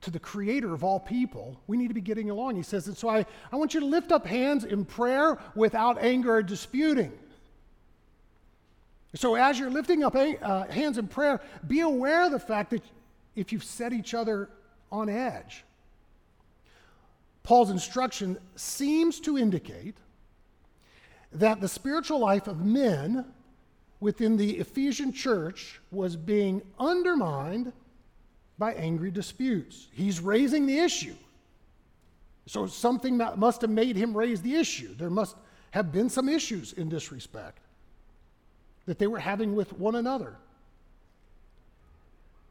to 0.00 0.10
the 0.10 0.18
creator 0.18 0.72
of 0.72 0.84
all 0.84 1.00
people. 1.00 1.60
We 1.66 1.76
need 1.76 1.88
to 1.88 1.94
be 1.94 2.00
getting 2.00 2.30
along. 2.30 2.56
He 2.56 2.62
says, 2.62 2.86
and 2.86 2.96
so 2.96 3.08
I, 3.08 3.26
I 3.52 3.56
want 3.56 3.74
you 3.74 3.80
to 3.80 3.86
lift 3.86 4.12
up 4.12 4.26
hands 4.26 4.64
in 4.64 4.84
prayer 4.84 5.38
without 5.54 5.98
anger 6.02 6.34
or 6.34 6.42
disputing. 6.42 7.12
So, 9.14 9.34
as 9.36 9.58
you're 9.58 9.70
lifting 9.70 10.04
up 10.04 10.14
uh, 10.14 10.66
hands 10.66 10.98
in 10.98 11.08
prayer, 11.08 11.40
be 11.66 11.80
aware 11.80 12.26
of 12.26 12.32
the 12.32 12.38
fact 12.38 12.70
that 12.70 12.82
if 13.34 13.52
you've 13.52 13.64
set 13.64 13.92
each 13.92 14.12
other 14.12 14.50
on 14.92 15.08
edge, 15.08 15.64
Paul's 17.42 17.70
instruction 17.70 18.36
seems 18.54 19.18
to 19.20 19.38
indicate 19.38 19.96
that 21.32 21.60
the 21.60 21.68
spiritual 21.68 22.18
life 22.18 22.46
of 22.46 22.64
men 22.64 23.24
within 24.00 24.36
the 24.36 24.58
Ephesian 24.58 25.12
church 25.12 25.80
was 25.90 26.14
being 26.14 26.62
undermined 26.78 27.72
by 28.58 28.74
angry 28.74 29.10
disputes. 29.10 29.88
He's 29.92 30.20
raising 30.20 30.66
the 30.66 30.78
issue. 30.78 31.14
So, 32.46 32.66
something 32.66 33.16
must 33.36 33.60
have 33.60 33.70
made 33.70 33.96
him 33.96 34.16
raise 34.16 34.40
the 34.40 34.56
issue. 34.56 34.94
There 34.94 35.10
must 35.10 35.36
have 35.70 35.92
been 35.92 36.08
some 36.08 36.28
issues 36.28 36.72
in 36.72 36.88
this 36.88 37.12
respect 37.12 37.60
that 38.86 38.98
they 38.98 39.06
were 39.06 39.18
having 39.18 39.54
with 39.54 39.72
one 39.74 39.96
another. 39.96 40.36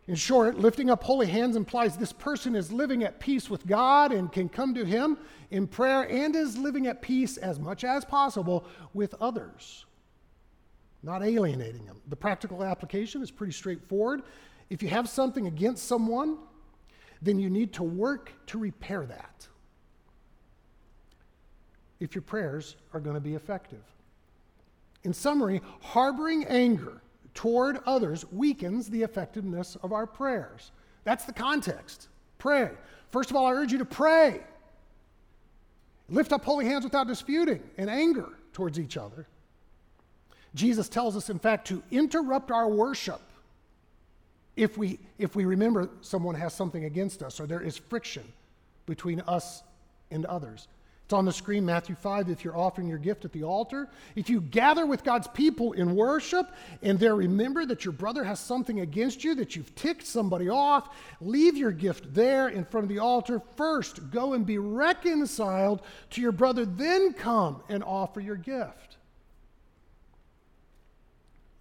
In 0.08 0.16
short, 0.16 0.58
lifting 0.58 0.90
up 0.90 1.04
holy 1.04 1.28
hands 1.28 1.56
implies 1.56 1.98
this 1.98 2.14
person 2.14 2.56
is 2.56 2.72
living 2.72 3.04
at 3.04 3.20
peace 3.20 3.50
with 3.50 3.68
God 3.68 4.14
and 4.14 4.32
can 4.32 4.48
come 4.48 4.74
to 4.76 4.86
Him 4.86 5.18
in 5.52 5.68
prayer 5.68 6.10
and 6.10 6.34
is 6.36 6.58
living 6.58 6.88
at 6.88 7.02
peace 7.02 7.36
as 7.38 7.60
much 7.60 7.84
as 7.84 8.06
possible 8.06 8.66
with 8.94 9.16
others, 9.20 9.86
not 11.04 11.24
alienating 11.24 11.86
them. 11.86 12.00
The 12.08 12.16
practical 12.16 12.64
application 12.64 13.22
is 13.22 13.32
pretty 13.32 13.52
straightforward. 13.52 14.22
If 14.70 14.84
you 14.84 14.90
have 14.90 15.08
something 15.08 15.48
against 15.48 15.88
someone, 15.88 16.38
then 17.22 17.40
you 17.40 17.50
need 17.50 17.74
to 17.74 17.84
work 17.84 18.32
to 18.48 18.58
repair 18.58 19.06
that 19.06 19.48
if 22.00 22.14
your 22.14 22.22
prayers 22.22 22.76
are 22.94 23.00
going 23.00 23.16
to 23.16 23.22
be 23.22 23.34
effective. 23.34 23.82
In 25.04 25.14
summary, 25.14 25.62
harboring 25.82 26.46
anger 26.46 27.02
toward 27.34 27.80
others 27.86 28.26
weakens 28.32 28.90
the 28.90 29.04
effectiveness 29.04 29.78
of 29.82 29.94
our 29.94 30.06
prayers. 30.06 30.72
That's 31.06 31.26
the 31.26 31.34
context. 31.34 32.10
Pray. 32.38 32.72
First 33.12 33.30
of 33.30 33.36
all, 33.36 33.46
I 33.46 33.54
urge 33.54 33.72
you 33.72 33.78
to 33.80 33.86
pray. 33.86 34.42
Lift 36.10 36.32
up 36.34 36.44
holy 36.44 36.66
hands 36.66 36.84
without 36.84 37.08
disputing 37.08 37.62
and 37.78 37.90
anger 37.90 38.30
towards 38.54 38.80
each 38.80 38.98
other. 38.98 39.28
Jesus 40.56 40.90
tells 40.90 41.16
us, 41.16 41.30
in 41.30 41.40
fact, 41.40 41.68
to 41.68 41.84
interrupt 41.92 42.52
our 42.52 42.70
worship 42.70 43.22
if 44.58 44.78
we, 44.78 45.00
if 45.18 45.36
we 45.36 45.46
remember 45.46 45.90
someone 46.02 46.36
has 46.36 46.54
something 46.54 46.84
against 46.84 47.24
us 47.24 47.40
or 47.40 47.48
there 47.48 47.62
is 47.62 47.78
friction 47.78 48.24
between 48.86 49.22
us 49.22 49.64
and 50.12 50.26
others. 50.26 50.68
It's 51.06 51.14
on 51.14 51.24
the 51.24 51.32
screen, 51.32 51.66
Matthew 51.66 51.96
5, 51.96 52.30
if 52.30 52.44
you're 52.44 52.58
offering 52.58 52.90
your 52.90 52.98
gift 52.98 53.24
at 53.24 53.32
the 53.32 53.44
altar. 53.44 53.88
If 54.18 54.30
you 54.30 54.42
gather 54.42 54.86
with 54.86 55.06
God's 55.06 55.28
people 55.30 55.72
in 55.72 55.96
worship 55.96 56.52
and 56.82 57.00
there 57.00 57.16
remember 57.16 57.66
that 57.66 57.86
your 57.86 57.94
brother 57.94 58.26
has 58.26 58.42
something 58.42 58.82
against 58.82 59.24
you, 59.24 59.34
that 59.36 59.56
you've 59.56 59.74
ticked 59.76 60.06
somebody 60.06 60.50
off, 60.50 60.94
leave 61.22 61.56
your 61.56 61.72
gift 61.72 62.14
there 62.14 62.50
in 62.50 62.66
front 62.66 62.84
of 62.84 62.90
the 62.90 63.00
altar. 63.00 63.42
First, 63.56 64.12
go 64.12 64.34
and 64.34 64.46
be 64.46 64.58
reconciled 64.58 65.82
to 66.10 66.20
your 66.20 66.34
brother, 66.34 66.66
then 66.66 67.14
come 67.14 67.64
and 67.70 67.86
offer 67.86 68.20
your 68.20 68.36
gift. 68.36 68.98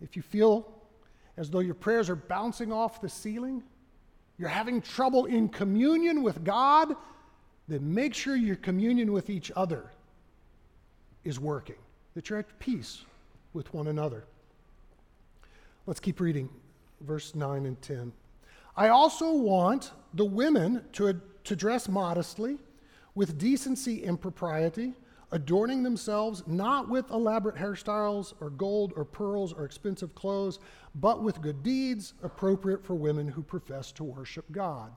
If 0.00 0.16
you 0.16 0.22
feel 0.22 0.75
as 1.36 1.50
though 1.50 1.60
your 1.60 1.74
prayers 1.74 2.08
are 2.08 2.16
bouncing 2.16 2.72
off 2.72 3.00
the 3.00 3.08
ceiling, 3.08 3.62
you're 4.38 4.48
having 4.48 4.80
trouble 4.80 5.26
in 5.26 5.48
communion 5.48 6.22
with 6.22 6.44
God, 6.44 6.94
then 7.68 7.94
make 7.94 8.14
sure 8.14 8.36
your 8.36 8.56
communion 8.56 9.12
with 9.12 9.30
each 9.30 9.50
other 9.56 9.90
is 11.24 11.40
working, 11.40 11.76
that 12.14 12.28
you're 12.30 12.38
at 12.38 12.58
peace 12.58 13.02
with 13.52 13.72
one 13.74 13.88
another. 13.88 14.24
Let's 15.86 16.00
keep 16.00 16.20
reading 16.20 16.48
verse 17.00 17.34
9 17.34 17.66
and 17.66 17.80
10. 17.80 18.12
I 18.76 18.88
also 18.88 19.32
want 19.32 19.92
the 20.14 20.24
women 20.24 20.84
to, 20.92 21.20
to 21.44 21.56
dress 21.56 21.88
modestly, 21.88 22.58
with 23.14 23.38
decency 23.38 24.04
and 24.04 24.20
propriety, 24.20 24.92
adorning 25.36 25.82
themselves 25.82 26.42
not 26.46 26.88
with 26.88 27.10
elaborate 27.10 27.56
hairstyles 27.56 28.32
or 28.40 28.50
gold 28.50 28.92
or 28.96 29.04
pearls 29.04 29.52
or 29.52 29.64
expensive 29.64 30.14
clothes, 30.14 30.58
but 30.96 31.22
with 31.22 31.40
good 31.42 31.62
deeds 31.62 32.14
appropriate 32.22 32.82
for 32.82 32.94
women 32.94 33.28
who 33.28 33.42
profess 33.42 33.92
to 33.92 34.02
worship 34.02 34.50
God. 34.50 34.90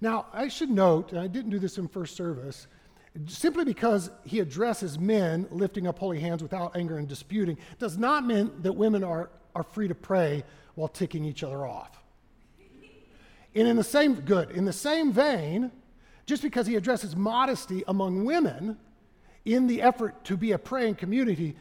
Now, 0.00 0.26
I 0.32 0.48
should 0.48 0.70
note, 0.70 1.10
and 1.10 1.20
I 1.20 1.26
didn't 1.26 1.50
do 1.50 1.58
this 1.58 1.78
in 1.78 1.88
first 1.88 2.16
service, 2.16 2.68
simply 3.26 3.64
because 3.64 4.10
he 4.24 4.40
addresses 4.40 4.98
men 4.98 5.46
lifting 5.50 5.86
up 5.86 5.98
holy 5.98 6.20
hands 6.20 6.42
without 6.42 6.76
anger 6.76 6.98
and 6.98 7.08
disputing 7.08 7.58
does 7.78 7.98
not 7.98 8.24
mean 8.24 8.52
that 8.62 8.72
women 8.72 9.04
are, 9.04 9.30
are 9.54 9.62
free 9.62 9.88
to 9.88 9.94
pray 9.94 10.44
while 10.76 10.88
ticking 10.88 11.24
each 11.24 11.42
other 11.42 11.66
off. 11.66 12.02
And 13.54 13.68
in 13.68 13.76
the 13.76 13.84
same, 13.84 14.14
good, 14.14 14.50
in 14.52 14.64
the 14.64 14.72
same 14.72 15.12
vein, 15.12 15.70
just 16.26 16.42
because 16.42 16.66
he 16.66 16.76
addresses 16.76 17.14
modesty 17.14 17.84
among 17.86 18.24
women 18.24 18.78
in 19.44 19.66
the 19.66 19.82
effort 19.82 20.24
to 20.24 20.36
be 20.36 20.52
a 20.52 20.58
praying 20.58 20.96
community 20.96 21.56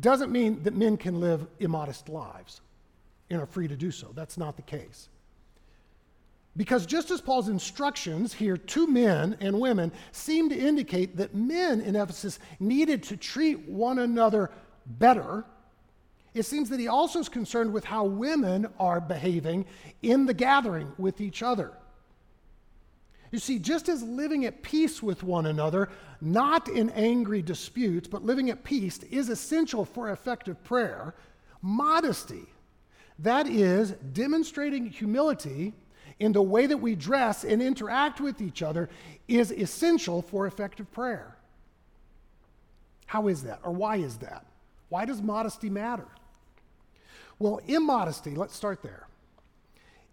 doesn't 0.00 0.32
mean 0.32 0.62
that 0.62 0.74
men 0.74 0.96
can 0.96 1.20
live 1.20 1.46
immodest 1.58 2.08
lives 2.08 2.60
and 3.30 3.40
are 3.40 3.46
free 3.46 3.68
to 3.68 3.76
do 3.76 3.90
so. 3.90 4.10
That's 4.14 4.38
not 4.38 4.56
the 4.56 4.62
case. 4.62 5.08
Because 6.56 6.86
just 6.86 7.10
as 7.10 7.20
Paul's 7.20 7.48
instructions 7.48 8.32
here 8.32 8.56
to 8.56 8.86
men 8.86 9.36
and 9.40 9.58
women 9.58 9.90
seem 10.12 10.48
to 10.50 10.56
indicate 10.56 11.16
that 11.16 11.34
men 11.34 11.80
in 11.80 11.96
Ephesus 11.96 12.38
needed 12.60 13.02
to 13.04 13.16
treat 13.16 13.68
one 13.68 13.98
another 13.98 14.50
better, 14.86 15.44
it 16.32 16.44
seems 16.44 16.68
that 16.70 16.78
he 16.78 16.86
also 16.86 17.18
is 17.18 17.28
concerned 17.28 17.72
with 17.72 17.84
how 17.84 18.04
women 18.04 18.68
are 18.78 19.00
behaving 19.00 19.66
in 20.02 20.26
the 20.26 20.34
gathering 20.34 20.92
with 20.96 21.20
each 21.20 21.42
other. 21.42 21.72
You 23.34 23.40
see, 23.40 23.58
just 23.58 23.88
as 23.88 24.00
living 24.00 24.44
at 24.44 24.62
peace 24.62 25.02
with 25.02 25.24
one 25.24 25.46
another, 25.46 25.88
not 26.20 26.68
in 26.68 26.90
angry 26.90 27.42
disputes, 27.42 28.06
but 28.06 28.24
living 28.24 28.48
at 28.48 28.62
peace 28.62 29.00
is 29.10 29.28
essential 29.28 29.84
for 29.84 30.10
effective 30.10 30.62
prayer, 30.62 31.16
modesty, 31.60 32.46
that 33.18 33.48
is, 33.48 33.90
demonstrating 34.12 34.86
humility 34.86 35.72
in 36.20 36.30
the 36.30 36.40
way 36.40 36.66
that 36.66 36.76
we 36.76 36.94
dress 36.94 37.42
and 37.42 37.60
interact 37.60 38.20
with 38.20 38.40
each 38.40 38.62
other 38.62 38.88
is 39.26 39.50
essential 39.50 40.22
for 40.22 40.46
effective 40.46 40.92
prayer. 40.92 41.36
How 43.06 43.26
is 43.26 43.42
that? 43.42 43.58
Or 43.64 43.72
why 43.72 43.96
is 43.96 44.18
that? 44.18 44.46
Why 44.90 45.06
does 45.06 45.20
modesty 45.20 45.68
matter? 45.68 46.06
Well, 47.40 47.60
immodesty, 47.66 48.36
let's 48.36 48.54
start 48.54 48.80
there, 48.84 49.08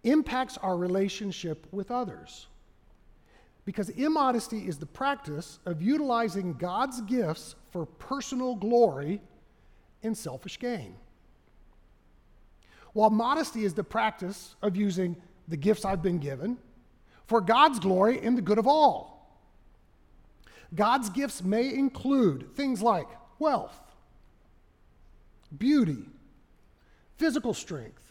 impacts 0.02 0.58
our 0.58 0.76
relationship 0.76 1.68
with 1.70 1.92
others. 1.92 2.48
Because 3.64 3.90
immodesty 3.90 4.66
is 4.66 4.78
the 4.78 4.86
practice 4.86 5.58
of 5.66 5.82
utilizing 5.82 6.54
God's 6.54 7.00
gifts 7.02 7.54
for 7.70 7.86
personal 7.86 8.56
glory 8.56 9.20
and 10.02 10.16
selfish 10.16 10.58
gain. 10.58 10.96
While 12.92 13.10
modesty 13.10 13.64
is 13.64 13.74
the 13.74 13.84
practice 13.84 14.56
of 14.62 14.76
using 14.76 15.16
the 15.48 15.56
gifts 15.56 15.84
I've 15.84 16.02
been 16.02 16.18
given 16.18 16.58
for 17.26 17.40
God's 17.40 17.78
glory 17.78 18.20
and 18.20 18.36
the 18.36 18.42
good 18.42 18.58
of 18.58 18.66
all. 18.66 19.12
God's 20.74 21.10
gifts 21.10 21.42
may 21.42 21.72
include 21.72 22.54
things 22.54 22.82
like 22.82 23.06
wealth, 23.38 23.78
beauty, 25.56 26.06
physical 27.16 27.54
strength, 27.54 28.02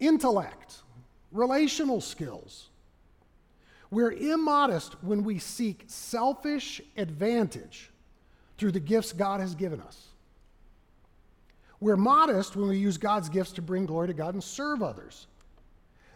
intellect, 0.00 0.78
relational 1.30 2.00
skills. 2.00 2.69
We're 3.90 4.12
immodest 4.12 5.02
when 5.02 5.24
we 5.24 5.38
seek 5.38 5.84
selfish 5.86 6.80
advantage 6.96 7.90
through 8.56 8.72
the 8.72 8.80
gifts 8.80 9.12
God 9.12 9.40
has 9.40 9.54
given 9.54 9.80
us. 9.80 10.06
We're 11.80 11.96
modest 11.96 12.56
when 12.56 12.68
we 12.68 12.76
use 12.76 12.98
God's 12.98 13.28
gifts 13.28 13.52
to 13.52 13.62
bring 13.62 13.86
glory 13.86 14.08
to 14.08 14.14
God 14.14 14.34
and 14.34 14.44
serve 14.44 14.82
others. 14.82 15.26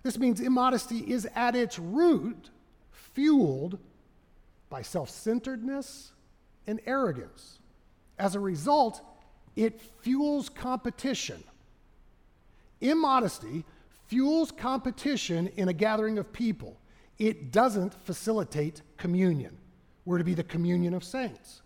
This 0.02 0.18
means 0.18 0.40
immodesty 0.40 0.98
is 0.98 1.26
at 1.34 1.56
its 1.56 1.78
root 1.78 2.50
fueled 2.92 3.78
by 4.68 4.82
self 4.82 5.08
centeredness 5.08 6.12
and 6.66 6.80
arrogance. 6.86 7.58
As 8.18 8.34
a 8.34 8.40
result, 8.40 9.00
it 9.56 9.80
fuels 10.00 10.48
competition. 10.48 11.42
Immodesty 12.80 13.64
fuels 14.06 14.52
competition 14.52 15.48
in 15.56 15.68
a 15.68 15.72
gathering 15.72 16.18
of 16.18 16.32
people. 16.32 16.76
It 17.18 17.52
doesn't 17.52 17.94
facilitate 18.04 18.82
communion. 18.96 19.56
We're 20.04 20.18
to 20.18 20.24
be 20.24 20.34
the 20.34 20.44
communion 20.44 20.94
of 20.94 21.04
saints. 21.04 21.62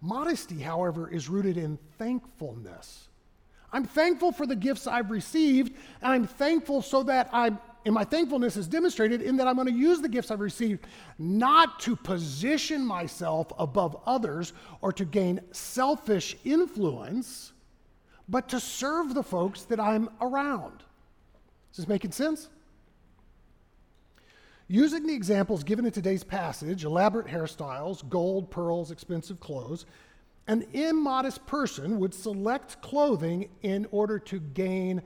Modesty, 0.00 0.60
however, 0.60 1.10
is 1.10 1.28
rooted 1.28 1.56
in 1.56 1.78
thankfulness. 1.98 3.08
I'm 3.72 3.84
thankful 3.84 4.32
for 4.32 4.46
the 4.46 4.56
gifts 4.56 4.86
I've 4.86 5.10
received, 5.10 5.74
and 6.00 6.12
I'm 6.12 6.26
thankful 6.26 6.80
so 6.80 7.02
that 7.02 7.28
I'm, 7.32 7.58
and 7.84 7.94
my 7.94 8.04
thankfulness 8.04 8.56
is 8.56 8.66
demonstrated 8.66 9.20
in 9.20 9.36
that 9.36 9.46
I'm 9.46 9.56
going 9.56 9.66
to 9.66 9.72
use 9.72 10.00
the 10.00 10.08
gifts 10.08 10.30
I've 10.30 10.40
received 10.40 10.86
not 11.18 11.80
to 11.80 11.94
position 11.94 12.84
myself 12.84 13.52
above 13.58 14.00
others 14.06 14.52
or 14.80 14.92
to 14.92 15.04
gain 15.04 15.40
selfish 15.52 16.36
influence, 16.44 17.52
but 18.28 18.48
to 18.50 18.60
serve 18.60 19.14
the 19.14 19.22
folks 19.22 19.64
that 19.64 19.80
I'm 19.80 20.08
around. 20.20 20.84
Is 21.78 21.84
this 21.84 21.88
making 21.88 22.10
sense? 22.10 22.48
Using 24.66 25.06
the 25.06 25.14
examples 25.14 25.62
given 25.62 25.86
in 25.86 25.92
today's 25.92 26.24
passage 26.24 26.82
elaborate 26.82 27.28
hairstyles, 27.28 28.06
gold, 28.08 28.50
pearls, 28.50 28.90
expensive 28.90 29.38
clothes 29.38 29.86
an 30.48 30.66
immodest 30.72 31.46
person 31.46 32.00
would 32.00 32.12
select 32.12 32.82
clothing 32.82 33.48
in 33.62 33.86
order 33.92 34.18
to 34.18 34.40
gain 34.40 35.02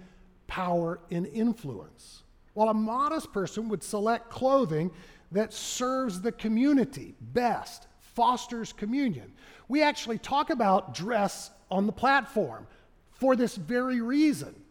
power 0.47 1.01
and 1.11 1.27
influence, 1.27 2.23
while 2.55 2.71
a 2.71 2.75
modest 2.75 3.35
person 3.35 3.69
would 3.69 3.83
select 3.83 4.31
clothing 4.31 4.91
that 5.31 5.53
serves 5.53 6.23
the 6.23 6.33
community 6.33 7.15
best, 7.21 7.87
fosters 8.01 8.73
communion. 8.73 9.31
We 9.69 9.83
actually 9.83 10.19
talk 10.19 10.49
about 10.49 10.95
dress 10.95 11.51
on 11.71 11.85
the 11.85 11.93
platform 11.93 12.67
for 13.11 13.37
this 13.37 13.57
very 13.57 14.01
reason. 14.01 14.62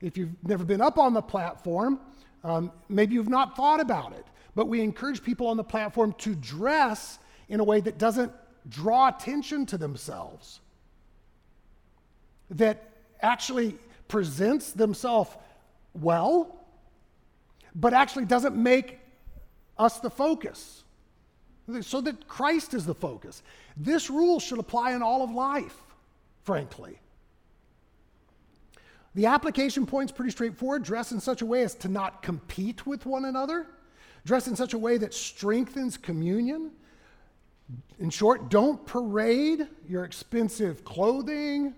If 0.00 0.16
you've 0.16 0.30
never 0.42 0.64
been 0.64 0.80
up 0.80 0.98
on 0.98 1.12
the 1.14 1.22
platform, 1.22 2.00
um, 2.42 2.72
maybe 2.88 3.14
you've 3.14 3.28
not 3.28 3.56
thought 3.56 3.80
about 3.80 4.12
it, 4.12 4.26
but 4.54 4.66
we 4.66 4.80
encourage 4.80 5.22
people 5.22 5.46
on 5.46 5.56
the 5.56 5.64
platform 5.64 6.14
to 6.18 6.34
dress 6.34 7.18
in 7.48 7.60
a 7.60 7.64
way 7.64 7.80
that 7.80 7.98
doesn't 7.98 8.32
draw 8.68 9.08
attention 9.08 9.66
to 9.66 9.78
themselves, 9.78 10.60
that 12.50 12.90
actually 13.20 13.76
presents 14.08 14.72
themselves 14.72 15.30
well, 15.94 16.64
but 17.74 17.92
actually 17.92 18.24
doesn't 18.24 18.56
make 18.56 18.98
us 19.78 20.00
the 20.00 20.10
focus. 20.10 20.82
So 21.82 22.00
that 22.00 22.26
Christ 22.26 22.74
is 22.74 22.84
the 22.84 22.94
focus. 22.94 23.42
This 23.76 24.10
rule 24.10 24.40
should 24.40 24.58
apply 24.58 24.92
in 24.92 25.02
all 25.02 25.22
of 25.22 25.30
life, 25.30 25.76
frankly. 26.42 26.98
The 29.14 29.26
application 29.26 29.86
point's 29.86 30.12
pretty 30.12 30.30
straightforward. 30.30 30.84
Dress 30.84 31.12
in 31.12 31.20
such 31.20 31.42
a 31.42 31.46
way 31.46 31.62
as 31.62 31.74
to 31.76 31.88
not 31.88 32.22
compete 32.22 32.86
with 32.86 33.06
one 33.06 33.24
another. 33.24 33.66
Dress 34.24 34.46
in 34.46 34.54
such 34.54 34.74
a 34.74 34.78
way 34.78 34.98
that 34.98 35.14
strengthens 35.14 35.96
communion. 35.96 36.70
In 37.98 38.10
short, 38.10 38.50
don't 38.50 38.84
parade 38.86 39.66
your 39.88 40.04
expensive 40.04 40.84
clothing 40.84 41.74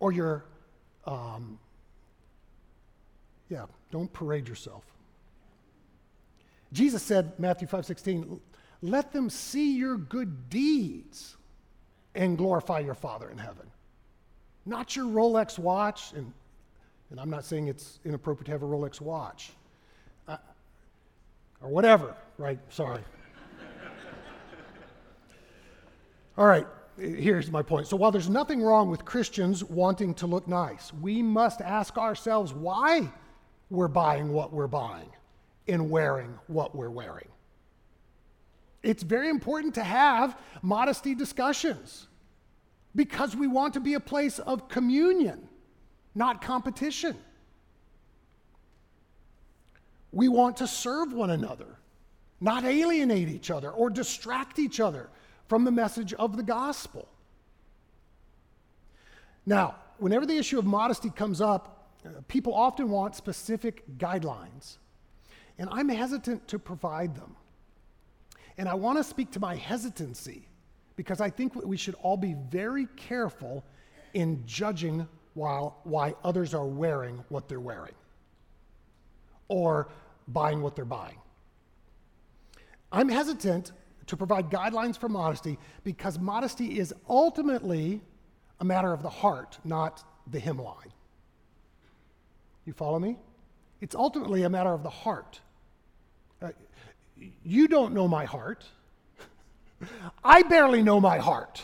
or 0.00 0.12
your, 0.12 0.44
um, 1.04 1.58
yeah, 3.48 3.66
don't 3.90 4.12
parade 4.12 4.48
yourself. 4.48 4.84
Jesus 6.72 7.02
said, 7.02 7.38
Matthew 7.38 7.66
5 7.66 7.86
16, 7.86 8.40
let 8.82 9.12
them 9.12 9.30
see 9.30 9.76
your 9.76 9.96
good 9.96 10.50
deeds 10.50 11.36
and 12.14 12.36
glorify 12.36 12.80
your 12.80 12.94
Father 12.94 13.30
in 13.30 13.38
heaven. 13.38 13.70
Not 14.66 14.96
your 14.96 15.06
Rolex 15.06 15.58
watch, 15.58 16.12
and, 16.14 16.32
and 17.10 17.20
I'm 17.20 17.30
not 17.30 17.44
saying 17.44 17.68
it's 17.68 18.00
inappropriate 18.04 18.46
to 18.46 18.52
have 18.52 18.62
a 18.62 18.66
Rolex 18.66 19.00
watch, 19.00 19.52
uh, 20.26 20.36
or 21.62 21.68
whatever, 21.68 22.14
right? 22.36 22.58
Sorry. 22.68 23.02
All 26.36 26.46
right, 26.46 26.66
here's 26.96 27.50
my 27.50 27.62
point. 27.62 27.88
So 27.88 27.96
while 27.96 28.12
there's 28.12 28.30
nothing 28.30 28.62
wrong 28.62 28.90
with 28.90 29.04
Christians 29.04 29.64
wanting 29.64 30.14
to 30.14 30.26
look 30.28 30.46
nice, 30.46 30.92
we 30.92 31.20
must 31.20 31.60
ask 31.60 31.98
ourselves 31.98 32.52
why 32.52 33.10
we're 33.70 33.88
buying 33.88 34.32
what 34.32 34.52
we're 34.52 34.68
buying 34.68 35.10
and 35.66 35.90
wearing 35.90 36.38
what 36.46 36.76
we're 36.76 36.90
wearing. 36.90 37.28
It's 38.84 39.02
very 39.02 39.28
important 39.28 39.74
to 39.74 39.82
have 39.82 40.38
modesty 40.62 41.14
discussions 41.14 42.06
because 42.94 43.36
we 43.36 43.46
want 43.46 43.74
to 43.74 43.80
be 43.80 43.94
a 43.94 44.00
place 44.00 44.38
of 44.38 44.68
communion, 44.68 45.48
not 46.14 46.42
competition. 46.42 47.16
We 50.12 50.28
want 50.28 50.56
to 50.58 50.66
serve 50.66 51.12
one 51.12 51.30
another, 51.30 51.78
not 52.40 52.64
alienate 52.64 53.28
each 53.28 53.50
other 53.50 53.70
or 53.70 53.90
distract 53.90 54.58
each 54.58 54.80
other 54.80 55.10
from 55.48 55.64
the 55.64 55.70
message 55.70 56.12
of 56.14 56.36
the 56.36 56.42
gospel. 56.42 57.08
Now, 59.46 59.76
whenever 59.98 60.26
the 60.26 60.36
issue 60.36 60.58
of 60.58 60.64
modesty 60.64 61.10
comes 61.10 61.40
up, 61.40 61.90
uh, 62.04 62.20
people 62.28 62.54
often 62.54 62.90
want 62.90 63.16
specific 63.16 63.82
guidelines, 63.98 64.76
and 65.58 65.68
I'm 65.72 65.88
hesitant 65.88 66.46
to 66.48 66.58
provide 66.58 67.16
them. 67.16 67.34
And 68.56 68.68
I 68.68 68.74
want 68.74 68.98
to 68.98 69.04
speak 69.04 69.30
to 69.32 69.40
my 69.40 69.54
hesitancy 69.54 70.48
because 70.98 71.20
I 71.20 71.30
think 71.30 71.54
we 71.54 71.76
should 71.76 71.94
all 72.02 72.16
be 72.16 72.34
very 72.50 72.88
careful 72.96 73.64
in 74.14 74.42
judging 74.46 75.06
while, 75.34 75.78
why 75.84 76.16
others 76.24 76.54
are 76.54 76.66
wearing 76.66 77.22
what 77.28 77.48
they're 77.48 77.60
wearing 77.60 77.94
or 79.46 79.90
buying 80.26 80.60
what 80.60 80.74
they're 80.74 80.84
buying. 80.84 81.16
I'm 82.90 83.08
hesitant 83.08 83.70
to 84.08 84.16
provide 84.16 84.50
guidelines 84.50 84.98
for 84.98 85.08
modesty 85.08 85.56
because 85.84 86.18
modesty 86.18 86.80
is 86.80 86.92
ultimately 87.08 88.00
a 88.58 88.64
matter 88.64 88.92
of 88.92 89.04
the 89.04 89.08
heart, 89.08 89.56
not 89.62 90.02
the 90.32 90.40
hemline. 90.40 90.90
You 92.64 92.72
follow 92.72 92.98
me? 92.98 93.18
It's 93.80 93.94
ultimately 93.94 94.42
a 94.42 94.50
matter 94.50 94.72
of 94.72 94.82
the 94.82 94.90
heart. 94.90 95.40
Uh, 96.42 96.48
you 97.44 97.68
don't 97.68 97.94
know 97.94 98.08
my 98.08 98.24
heart. 98.24 98.64
I 100.24 100.42
barely 100.42 100.82
know 100.82 101.00
my 101.00 101.18
heart. 101.18 101.62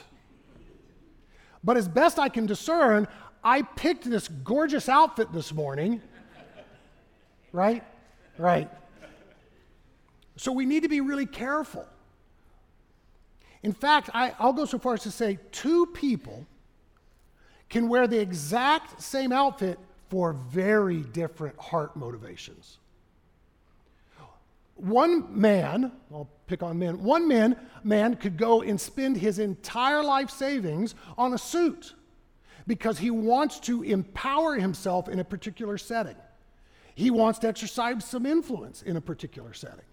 But 1.63 1.77
as 1.77 1.89
best 1.89 2.19
I 2.19 2.29
can 2.29 2.47
discern, 2.47 3.09
I 3.43 3.63
picked 3.63 4.09
this 4.09 4.29
gorgeous 4.29 4.89
outfit 4.89 5.33
this 5.33 5.53
morning. 5.53 6.01
Right? 7.53 7.83
Right. 8.39 8.71
So 10.37 10.53
we 10.53 10.67
need 10.67 10.83
to 10.83 10.89
be 10.89 11.01
really 11.01 11.27
careful. 11.27 11.87
In 13.63 13.73
fact, 13.73 14.11
I, 14.13 14.35
will 14.41 14.53
go 14.53 14.65
so 14.67 14.79
far 14.79 14.95
as 14.95 15.03
to 15.05 15.11
say 15.11 15.39
two 15.53 15.87
people 15.87 16.47
can 17.71 17.89
wear 17.89 18.07
the 18.07 18.19
exact 18.19 19.01
same 19.01 19.33
outfit 19.33 19.79
for 20.11 20.33
very 20.33 21.01
different 21.01 21.59
heart 21.59 21.97
motivations. 21.97 22.79
One 24.77 25.41
man, 25.41 25.93
I'll 26.13 26.29
pick 26.47 26.63
on 26.63 26.79
men, 26.79 27.03
one 27.03 27.29
man, 27.29 27.57
man 27.83 28.17
could 28.17 28.37
go 28.37 28.63
and 28.63 28.81
spend 28.81 29.17
his 29.17 29.39
entire 29.39 30.03
life 30.03 30.31
savings 30.31 30.95
on 31.17 31.33
a 31.33 31.39
suit 31.39 31.95
because 32.67 32.99
he 32.99 33.11
wants 33.11 33.61
to 33.61 33.83
empower 33.83 34.57
himself 34.57 35.09
in 35.09 35.19
a 35.19 35.25
particular 35.25 35.79
setting. 35.79 36.17
He 36.95 37.11
wants 37.11 37.39
to 37.41 37.49
exercise 37.49 38.05
some 38.05 38.27
influence 38.27 38.83
in 38.83 38.97
a 38.97 39.01
particular 39.01 39.53
setting 39.53 39.85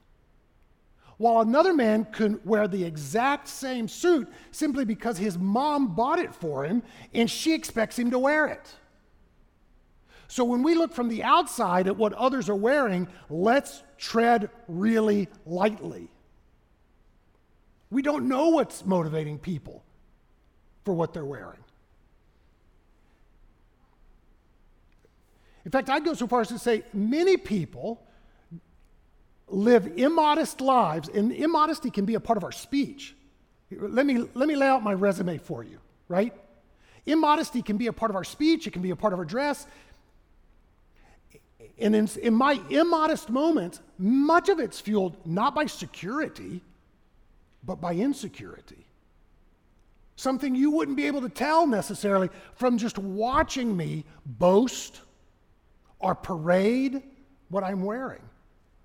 while 1.22 1.42
another 1.42 1.72
man 1.72 2.04
could 2.06 2.44
wear 2.44 2.68
the 2.68 2.84
exact 2.84 3.48
same 3.48 3.88
suit 3.88 4.28
simply 4.50 4.84
because 4.84 5.20
his 5.20 5.38
mom 5.38 5.94
bought 5.94 6.18
it 6.18 6.34
for 6.34 6.66
him 6.66 6.82
and 7.14 7.30
she 7.30 7.54
expects 7.54 8.00
him 8.00 8.10
to 8.10 8.18
wear 8.18 8.48
it. 8.48 8.74
So 10.32 10.46
when 10.46 10.64
we 10.64 10.76
look 10.76 10.94
from 10.94 11.10
the 11.10 11.24
outside 11.24 11.88
at 11.88 11.98
what 11.98 12.14
others 12.14 12.48
are 12.48 12.56
wearing, 12.56 13.10
let's 13.30 13.84
tread 13.98 14.50
really 14.70 15.28
lightly. 15.46 16.10
We 17.90 18.02
don't 18.02 18.30
know 18.30 18.48
what's 18.48 18.86
motivating 18.86 19.40
people 19.40 19.84
for 20.86 20.94
what 20.94 21.14
they're 21.14 21.26
wearing. 21.26 21.60
In 25.66 25.72
fact, 25.72 25.90
I'd 25.90 26.06
go 26.06 26.14
so 26.14 26.28
far 26.28 26.40
as 26.40 26.48
to 26.48 26.60
say 26.60 26.84
many 26.94 27.36
people 27.36 28.02
live 29.50 29.86
immodest 29.98 30.62
lives, 30.62 31.10
and 31.10 31.34
immodesty 31.34 31.92
can 31.92 32.06
be 32.06 32.16
a 32.16 32.22
part 32.22 32.38
of 32.38 32.46
our 32.46 32.54
speech. 32.54 33.18
Let 33.70 34.06
me, 34.06 34.26
let 34.34 34.48
me 34.48 34.56
lay 34.56 34.68
out 34.68 34.82
my 34.82 34.94
resume 34.94 35.40
for 35.40 35.62
you, 35.62 35.80
right? 36.08 36.34
Immodesty 37.06 37.62
can 37.62 37.76
be 37.76 37.88
a 37.88 37.94
part 37.94 38.12
of 38.12 38.16
our 38.16 38.24
speech, 38.24 38.66
it 38.66 38.72
can 38.72 38.82
be 38.82 38.92
a 38.92 38.96
part 38.96 39.12
of 39.12 39.20
our 39.20 39.26
dress. 39.26 39.68
And 41.82 41.96
in, 41.96 42.08
in 42.22 42.36
my 42.36 42.62
immodest 42.70 43.30
moments, 43.30 43.82
much 43.98 44.50
of 44.50 44.60
it's 44.60 44.80
fueled 44.80 45.18
not 45.26 45.56
by 45.56 45.66
security, 45.66 46.62
but 47.64 47.82
by 47.82 47.96
insecurity. 47.96 48.86
Something 50.16 50.54
you 50.54 50.70
wouldn't 50.70 50.96
be 50.96 51.08
able 51.08 51.22
to 51.22 51.30
tell 51.30 51.66
necessarily 51.66 52.30
from 52.54 52.78
just 52.78 53.00
watching 53.00 53.76
me 53.76 54.06
boast 54.26 55.02
or 56.00 56.14
parade 56.14 57.02
what 57.50 57.64
I'm 57.64 57.84
wearing. 57.84 58.22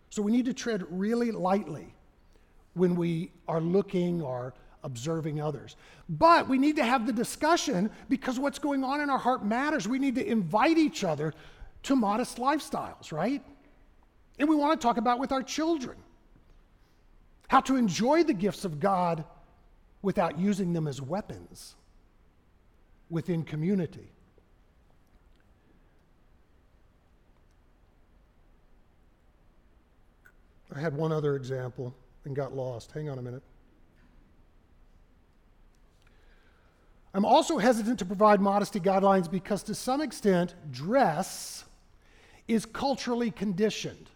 So 0.08 0.22
we 0.22 0.32
need 0.32 0.46
to 0.46 0.54
tread 0.54 0.84
really 0.88 1.30
lightly 1.30 1.94
when 2.72 2.96
we 2.96 3.30
are 3.46 3.60
looking 3.60 4.22
or 4.22 4.54
observing 4.82 5.42
others. 5.42 5.76
But 6.08 6.48
we 6.48 6.56
need 6.56 6.76
to 6.76 6.84
have 6.84 7.06
the 7.06 7.12
discussion 7.12 7.90
because 8.08 8.38
what's 8.38 8.58
going 8.58 8.84
on 8.84 9.02
in 9.02 9.10
our 9.10 9.18
heart 9.18 9.44
matters. 9.44 9.86
We 9.86 9.98
need 9.98 10.14
to 10.14 10.26
invite 10.26 10.78
each 10.78 11.04
other 11.04 11.34
to 11.84 11.96
modest 11.96 12.38
lifestyles, 12.38 13.12
right? 13.12 13.42
And 14.38 14.48
we 14.48 14.56
want 14.56 14.80
to 14.80 14.84
talk 14.84 14.96
about 14.96 15.18
with 15.18 15.32
our 15.32 15.42
children 15.42 15.96
how 17.48 17.60
to 17.60 17.76
enjoy 17.76 18.24
the 18.24 18.34
gifts 18.34 18.64
of 18.64 18.80
God 18.80 19.24
without 20.02 20.38
using 20.38 20.72
them 20.72 20.88
as 20.88 21.00
weapons 21.00 21.76
within 23.08 23.44
community. 23.44 24.10
I 30.74 30.80
had 30.80 30.94
one 30.94 31.12
other 31.12 31.36
example 31.36 31.94
and 32.24 32.34
got 32.34 32.54
lost. 32.54 32.92
Hang 32.92 33.08
on 33.08 33.18
a 33.18 33.22
minute. 33.22 33.42
I'm 37.14 37.24
also 37.24 37.56
hesitant 37.56 37.98
to 38.00 38.04
provide 38.04 38.42
modesty 38.42 38.78
guidelines 38.78 39.30
because, 39.30 39.62
to 39.64 39.74
some 39.74 40.02
extent, 40.02 40.54
dress 40.70 41.64
is 42.48 42.64
culturally 42.64 43.30
conditioned. 43.30 44.10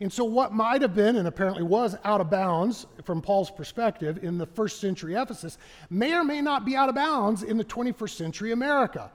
And 0.00 0.12
so, 0.12 0.24
what 0.24 0.52
might 0.52 0.82
have 0.82 0.94
been, 0.94 1.16
and 1.16 1.28
apparently 1.28 1.62
was, 1.62 1.96
out 2.04 2.20
of 2.20 2.28
bounds 2.28 2.86
from 3.04 3.22
Paul's 3.22 3.50
perspective 3.50 4.22
in 4.22 4.38
the 4.38 4.46
first 4.46 4.80
century 4.80 5.14
Ephesus, 5.14 5.56
may 5.88 6.12
or 6.14 6.24
may 6.24 6.40
not 6.40 6.64
be 6.64 6.74
out 6.74 6.88
of 6.88 6.94
bounds 6.94 7.42
in 7.42 7.56
the 7.56 7.64
21st 7.64 8.10
century 8.10 8.52
America. 8.52 9.10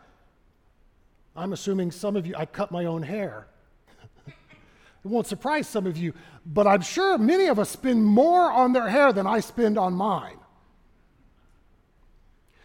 I'm 1.36 1.54
assuming 1.54 1.92
some 1.92 2.16
of 2.16 2.26
you, 2.26 2.34
I 2.38 2.46
cut 2.46 2.72
my 2.72 2.86
own 2.86 3.04
hair. 3.04 3.48
It 5.02 5.08
won't 5.08 5.28
surprise 5.28 5.66
some 5.66 5.88
of 5.88 5.96
you, 5.96 6.14
but 6.46 6.68
I'm 6.68 6.82
sure 6.82 7.18
many 7.18 7.46
of 7.46 7.58
us 7.58 7.70
spend 7.70 8.04
more 8.04 8.52
on 8.52 8.74
their 8.74 8.90
hair 8.90 9.14
than 9.14 9.26
I 9.26 9.40
spend 9.40 9.78
on 9.78 9.94
mine. 9.94 10.36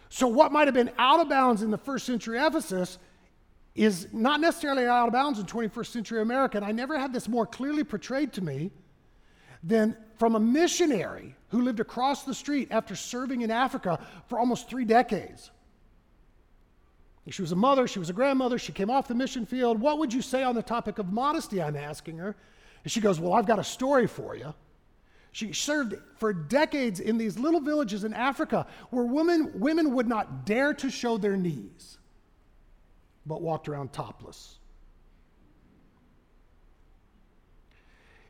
So, 0.09 0.27
what 0.27 0.51
might 0.51 0.67
have 0.67 0.73
been 0.73 0.91
out 0.97 1.21
of 1.21 1.29
bounds 1.29 1.61
in 1.61 1.71
the 1.71 1.77
first 1.77 2.05
century 2.05 2.37
Ephesus 2.37 2.97
is 3.75 4.07
not 4.13 4.39
necessarily 4.39 4.85
out 4.85 5.07
of 5.07 5.13
bounds 5.13 5.37
in 5.37 5.45
21st 5.45 5.87
century 5.87 6.21
America. 6.21 6.57
And 6.57 6.65
I 6.65 6.71
never 6.71 6.97
had 6.97 7.11
this 7.11 7.27
more 7.27 7.45
clearly 7.45 7.83
portrayed 7.83 8.33
to 8.33 8.41
me 8.41 8.71
than 9.63 9.97
from 10.17 10.35
a 10.35 10.39
missionary 10.39 11.35
who 11.49 11.61
lived 11.61 11.79
across 11.79 12.23
the 12.23 12.33
street 12.33 12.69
after 12.71 12.95
serving 12.95 13.41
in 13.41 13.51
Africa 13.51 13.99
for 14.27 14.39
almost 14.39 14.69
three 14.69 14.85
decades. 14.85 15.51
She 17.29 17.41
was 17.41 17.51
a 17.51 17.55
mother, 17.55 17.87
she 17.87 17.97
was 17.97 18.11
a 18.11 18.13
grandmother, 18.13 18.59
she 18.59 18.71
came 18.71 18.91
off 18.91 19.07
the 19.07 19.15
mission 19.15 19.47
field. 19.47 19.81
What 19.81 19.97
would 19.97 20.13
you 20.13 20.21
say 20.21 20.43
on 20.43 20.53
the 20.53 20.61
topic 20.61 20.99
of 20.99 21.11
modesty? 21.11 21.61
I'm 21.61 21.75
asking 21.75 22.19
her. 22.19 22.35
And 22.83 22.91
she 22.91 23.01
goes, 23.01 23.19
Well, 23.19 23.33
I've 23.33 23.47
got 23.47 23.57
a 23.57 23.63
story 23.63 24.05
for 24.05 24.35
you. 24.35 24.53
She 25.31 25.51
served 25.51 25.95
for 26.17 26.31
decades 26.31 26.99
in 26.99 27.17
these 27.17 27.37
little 27.37 27.59
villages 27.59 28.03
in 28.03 28.13
Africa 28.13 28.67
where 28.91 29.03
women, 29.03 29.51
women 29.55 29.93
would 29.95 30.07
not 30.07 30.45
dare 30.45 30.73
to 30.75 30.89
show 30.89 31.17
their 31.17 31.35
knees, 31.35 31.97
but 33.25 33.41
walked 33.41 33.67
around 33.67 33.93
topless. 33.93 34.57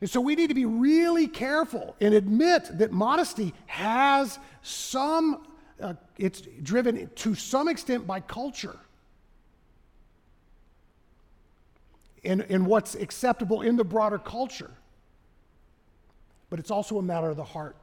And 0.02 0.10
so 0.10 0.20
we 0.22 0.36
need 0.36 0.48
to 0.48 0.56
be 0.56 0.66
really 0.66 1.28
careful 1.28 1.96
and 2.02 2.14
admit 2.14 2.70
that 2.78 2.92
modesty 2.92 3.54
has 3.66 4.38
some, 4.62 5.48
uh, 5.82 5.94
it's 6.18 6.42
driven 6.62 7.10
to 7.16 7.36
some 7.36 7.68
extent 7.68 8.06
by 8.06 8.20
culture. 8.20 8.78
and, 12.26 12.42
and 12.50 12.66
what's 12.66 12.96
acceptable 12.96 13.62
in 13.62 13.76
the 13.76 13.84
broader 13.84 14.18
culture. 14.18 14.72
But 16.50 16.60
it's 16.60 16.72
also 16.72 16.98
a 16.98 17.04
matter 17.04 17.30
of 17.30 17.38
the 17.38 17.44
heart. 17.44 17.78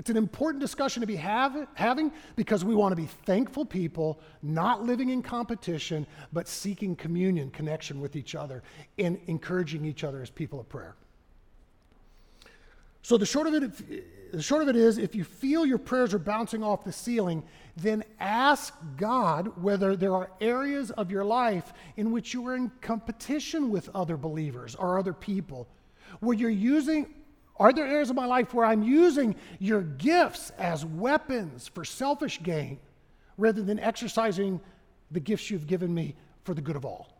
It's 0.00 0.08
an 0.08 0.16
important 0.16 0.62
discussion 0.62 1.02
to 1.02 1.06
be 1.06 1.16
have, 1.16 1.68
having 1.74 2.10
because 2.34 2.64
we 2.64 2.74
want 2.74 2.92
to 2.92 2.96
be 2.96 3.04
thankful 3.26 3.66
people, 3.66 4.18
not 4.42 4.82
living 4.82 5.10
in 5.10 5.20
competition, 5.20 6.06
but 6.32 6.48
seeking 6.48 6.96
communion, 6.96 7.50
connection 7.50 8.00
with 8.00 8.16
each 8.16 8.34
other, 8.34 8.62
and 8.98 9.20
encouraging 9.26 9.84
each 9.84 10.02
other 10.02 10.22
as 10.22 10.30
people 10.30 10.58
of 10.58 10.70
prayer. 10.70 10.96
So 13.02 13.18
the 13.18 13.26
short 13.26 13.46
of 13.46 13.52
it, 13.52 14.32
the 14.32 14.40
short 14.40 14.62
of 14.62 14.68
it 14.70 14.76
is, 14.76 14.96
if 14.96 15.14
you 15.14 15.22
feel 15.22 15.66
your 15.66 15.76
prayers 15.76 16.14
are 16.14 16.18
bouncing 16.18 16.62
off 16.62 16.82
the 16.82 16.92
ceiling, 16.92 17.42
then 17.76 18.02
ask 18.20 18.72
God 18.96 19.52
whether 19.62 19.96
there 19.96 20.14
are 20.14 20.30
areas 20.40 20.90
of 20.92 21.10
your 21.10 21.26
life 21.26 21.74
in 21.98 22.10
which 22.10 22.32
you 22.32 22.46
are 22.46 22.56
in 22.56 22.70
competition 22.80 23.68
with 23.68 23.90
other 23.94 24.16
believers 24.16 24.74
or 24.74 24.98
other 24.98 25.12
people, 25.12 25.68
where 26.20 26.34
you're 26.34 26.48
using. 26.48 27.16
Are 27.60 27.74
there 27.74 27.86
areas 27.86 28.08
of 28.08 28.16
my 28.16 28.24
life 28.24 28.54
where 28.54 28.64
I'm 28.64 28.82
using 28.82 29.36
your 29.58 29.82
gifts 29.82 30.50
as 30.58 30.84
weapons 30.84 31.68
for 31.68 31.84
selfish 31.84 32.42
gain 32.42 32.78
rather 33.36 33.62
than 33.62 33.78
exercising 33.78 34.60
the 35.10 35.20
gifts 35.20 35.50
you've 35.50 35.66
given 35.66 35.92
me 35.92 36.14
for 36.44 36.54
the 36.54 36.62
good 36.62 36.74
of 36.74 36.86
all? 36.86 37.12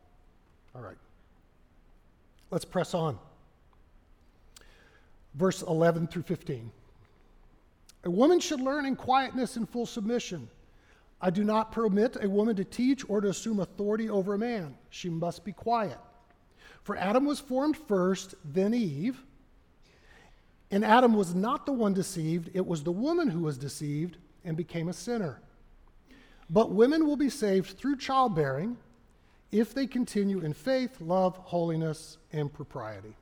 All 0.74 0.80
right. 0.80 0.96
Let's 2.50 2.64
press 2.64 2.94
on 2.94 3.18
verse 5.34 5.62
11 5.62 6.06
through 6.06 6.22
15. 6.22 6.70
A 8.04 8.10
woman 8.10 8.40
should 8.40 8.60
learn 8.60 8.86
in 8.86 8.96
quietness 8.96 9.56
and 9.56 9.68
full 9.68 9.86
submission. 9.86 10.48
I 11.20 11.28
do 11.28 11.44
not 11.44 11.70
permit 11.70 12.16
a 12.22 12.28
woman 12.28 12.56
to 12.56 12.64
teach 12.64 13.08
or 13.10 13.20
to 13.20 13.28
assume 13.28 13.60
authority 13.60 14.08
over 14.08 14.34
a 14.34 14.38
man. 14.38 14.74
She 14.88 15.10
must 15.10 15.44
be 15.44 15.52
quiet. 15.52 15.98
For 16.82 16.96
Adam 16.96 17.26
was 17.26 17.40
formed 17.40 17.76
first, 17.76 18.34
then 18.42 18.72
Eve. 18.72 19.22
And 20.70 20.84
Adam 20.84 21.14
was 21.14 21.34
not 21.34 21.66
the 21.66 21.72
one 21.72 21.94
deceived, 21.94 22.50
it 22.54 22.64
was 22.66 22.84
the 22.84 22.92
woman 22.92 23.28
who 23.28 23.40
was 23.40 23.58
deceived 23.58 24.18
and 24.44 24.56
became 24.56 24.88
a 24.88 24.92
sinner. 24.92 25.40
But 26.48 26.72
women 26.72 27.06
will 27.06 27.16
be 27.16 27.30
saved 27.30 27.78
through 27.78 27.96
childbearing 27.96 28.76
if 29.52 29.74
they 29.74 29.86
continue 29.86 30.40
in 30.40 30.52
faith, 30.52 31.00
love, 31.00 31.36
holiness, 31.36 32.18
and 32.32 32.52
propriety. 32.52 33.16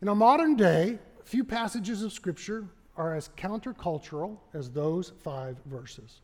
In 0.00 0.08
our 0.08 0.14
modern 0.14 0.56
day, 0.56 0.98
few 1.24 1.42
passages 1.42 2.02
of 2.02 2.12
Scripture 2.12 2.66
are 2.96 3.14
as 3.14 3.30
countercultural 3.36 4.38
as 4.54 4.70
those 4.70 5.12
five 5.22 5.56
verses. 5.66 6.20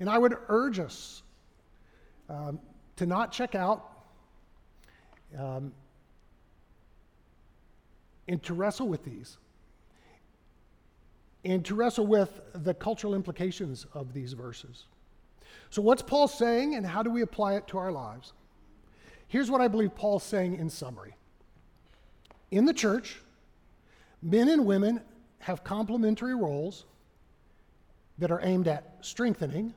And 0.00 0.10
I 0.10 0.18
would 0.18 0.36
urge 0.48 0.78
us 0.78 1.22
um, 2.28 2.60
to 2.96 3.06
not 3.06 3.32
check 3.32 3.54
out 3.54 3.92
um, 5.38 5.72
and 8.28 8.42
to 8.42 8.54
wrestle 8.54 8.88
with 8.88 9.04
these 9.04 9.38
and 11.44 11.64
to 11.64 11.76
wrestle 11.76 12.06
with 12.06 12.40
the 12.54 12.74
cultural 12.74 13.14
implications 13.14 13.86
of 13.94 14.12
these 14.12 14.32
verses. 14.32 14.86
So, 15.70 15.80
what's 15.80 16.02
Paul 16.02 16.26
saying, 16.26 16.74
and 16.74 16.84
how 16.84 17.02
do 17.02 17.10
we 17.10 17.22
apply 17.22 17.54
it 17.54 17.68
to 17.68 17.78
our 17.78 17.92
lives? 17.92 18.32
Here's 19.28 19.50
what 19.50 19.60
I 19.60 19.68
believe 19.68 19.94
Paul's 19.94 20.24
saying 20.24 20.56
in 20.56 20.68
summary 20.68 21.14
in 22.50 22.64
the 22.64 22.72
church, 22.72 23.20
men 24.22 24.48
and 24.48 24.66
women 24.66 25.00
have 25.38 25.62
complementary 25.62 26.34
roles 26.34 26.84
that 28.18 28.30
are 28.30 28.40
aimed 28.42 28.66
at 28.66 28.96
strengthening 29.00 29.74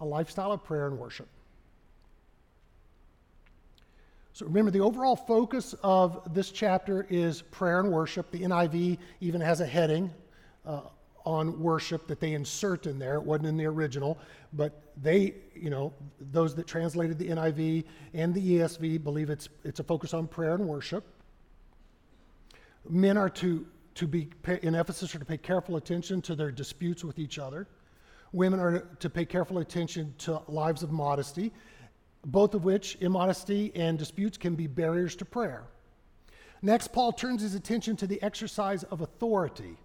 a 0.00 0.04
lifestyle 0.04 0.52
of 0.52 0.64
prayer 0.64 0.86
and 0.86 0.98
worship. 0.98 1.28
So 4.36 4.44
remember, 4.44 4.70
the 4.70 4.80
overall 4.80 5.16
focus 5.16 5.74
of 5.82 6.34
this 6.34 6.50
chapter 6.50 7.06
is 7.08 7.40
prayer 7.40 7.80
and 7.80 7.90
worship. 7.90 8.30
The 8.30 8.42
NIV 8.42 8.98
even 9.22 9.40
has 9.40 9.62
a 9.62 9.66
heading 9.66 10.12
uh, 10.66 10.80
on 11.24 11.58
worship 11.58 12.06
that 12.08 12.20
they 12.20 12.34
insert 12.34 12.86
in 12.86 12.98
there. 12.98 13.14
It 13.14 13.22
wasn't 13.22 13.46
in 13.46 13.56
the 13.56 13.64
original, 13.64 14.18
but 14.52 14.92
they, 15.02 15.36
you 15.54 15.70
know, 15.70 15.90
those 16.20 16.54
that 16.56 16.66
translated 16.66 17.18
the 17.18 17.28
NIV 17.30 17.84
and 18.12 18.34
the 18.34 18.58
ESV 18.58 19.02
believe 19.02 19.30
it's, 19.30 19.48
it's 19.64 19.80
a 19.80 19.84
focus 19.84 20.12
on 20.12 20.26
prayer 20.26 20.54
and 20.54 20.68
worship. 20.68 21.06
Men 22.86 23.16
are 23.16 23.30
to, 23.30 23.66
to 23.94 24.06
be, 24.06 24.28
in 24.60 24.74
Ephesus, 24.74 25.14
are 25.14 25.18
to 25.18 25.24
pay 25.24 25.38
careful 25.38 25.76
attention 25.76 26.20
to 26.20 26.34
their 26.34 26.50
disputes 26.50 27.02
with 27.02 27.18
each 27.18 27.38
other. 27.38 27.66
Women 28.32 28.60
are 28.60 28.80
to 28.80 29.08
pay 29.08 29.24
careful 29.24 29.60
attention 29.60 30.14
to 30.18 30.42
lives 30.46 30.82
of 30.82 30.92
modesty, 30.92 31.54
both 32.26 32.54
of 32.54 32.64
which, 32.64 32.98
immodesty 33.00 33.72
and 33.74 33.98
disputes, 33.98 34.36
can 34.36 34.54
be 34.54 34.66
barriers 34.66 35.16
to 35.16 35.24
prayer. 35.24 35.64
Next, 36.60 36.88
Paul 36.88 37.12
turns 37.12 37.40
his 37.40 37.54
attention 37.54 37.96
to 37.96 38.06
the 38.06 38.20
exercise 38.22 38.82
of 38.82 39.00
authority 39.00 39.78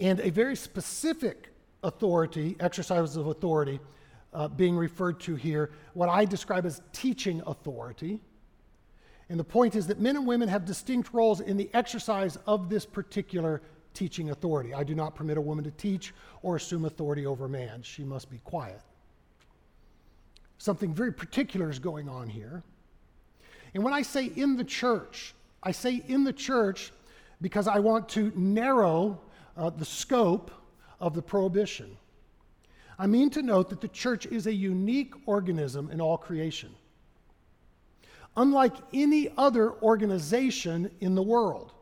and 0.00 0.18
a 0.20 0.30
very 0.30 0.56
specific 0.56 1.50
authority, 1.84 2.56
exercise 2.58 3.16
of 3.16 3.28
authority, 3.28 3.78
uh, 4.32 4.48
being 4.48 4.76
referred 4.76 5.20
to 5.20 5.36
here, 5.36 5.70
what 5.94 6.08
I 6.08 6.24
describe 6.24 6.66
as 6.66 6.80
teaching 6.92 7.42
authority. 7.46 8.18
And 9.28 9.38
the 9.38 9.44
point 9.44 9.76
is 9.76 9.86
that 9.88 10.00
men 10.00 10.16
and 10.16 10.26
women 10.26 10.48
have 10.48 10.64
distinct 10.64 11.12
roles 11.12 11.40
in 11.40 11.56
the 11.56 11.70
exercise 11.72 12.36
of 12.46 12.68
this 12.68 12.84
particular 12.84 13.62
teaching 13.94 14.30
authority. 14.30 14.74
I 14.74 14.82
do 14.82 14.94
not 14.94 15.14
permit 15.14 15.36
a 15.36 15.40
woman 15.40 15.64
to 15.64 15.70
teach 15.70 16.14
or 16.42 16.56
assume 16.56 16.84
authority 16.84 17.26
over 17.26 17.44
a 17.44 17.48
man. 17.48 17.82
She 17.82 18.02
must 18.02 18.30
be 18.30 18.38
quiet. 18.38 18.80
Something 20.62 20.94
very 20.94 21.12
particular 21.12 21.70
is 21.70 21.80
going 21.80 22.08
on 22.08 22.28
here. 22.28 22.62
And 23.74 23.82
when 23.82 23.92
I 23.92 24.02
say 24.02 24.26
in 24.26 24.56
the 24.56 24.62
church, 24.62 25.34
I 25.60 25.72
say 25.72 26.04
in 26.06 26.22
the 26.22 26.32
church 26.32 26.92
because 27.40 27.66
I 27.66 27.80
want 27.80 28.08
to 28.10 28.30
narrow 28.36 29.20
uh, 29.56 29.70
the 29.70 29.84
scope 29.84 30.52
of 31.00 31.14
the 31.14 31.20
prohibition. 31.20 31.96
I 32.96 33.08
mean 33.08 33.28
to 33.30 33.42
note 33.42 33.70
that 33.70 33.80
the 33.80 33.88
church 33.88 34.26
is 34.26 34.46
a 34.46 34.54
unique 34.54 35.14
organism 35.26 35.90
in 35.90 36.00
all 36.00 36.16
creation. 36.16 36.70
Unlike 38.36 38.76
any 38.92 39.32
other 39.36 39.72
organization 39.82 40.92
in 41.00 41.16
the 41.16 41.24
world, 41.24 41.72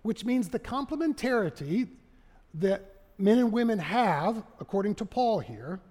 which 0.00 0.24
means 0.24 0.48
the 0.48 0.58
complementarity 0.58 1.88
that 2.54 3.02
men 3.18 3.36
and 3.36 3.52
women 3.52 3.78
have, 3.78 4.42
according 4.60 4.94
to 4.94 5.04
Paul 5.04 5.40
here, 5.40 5.82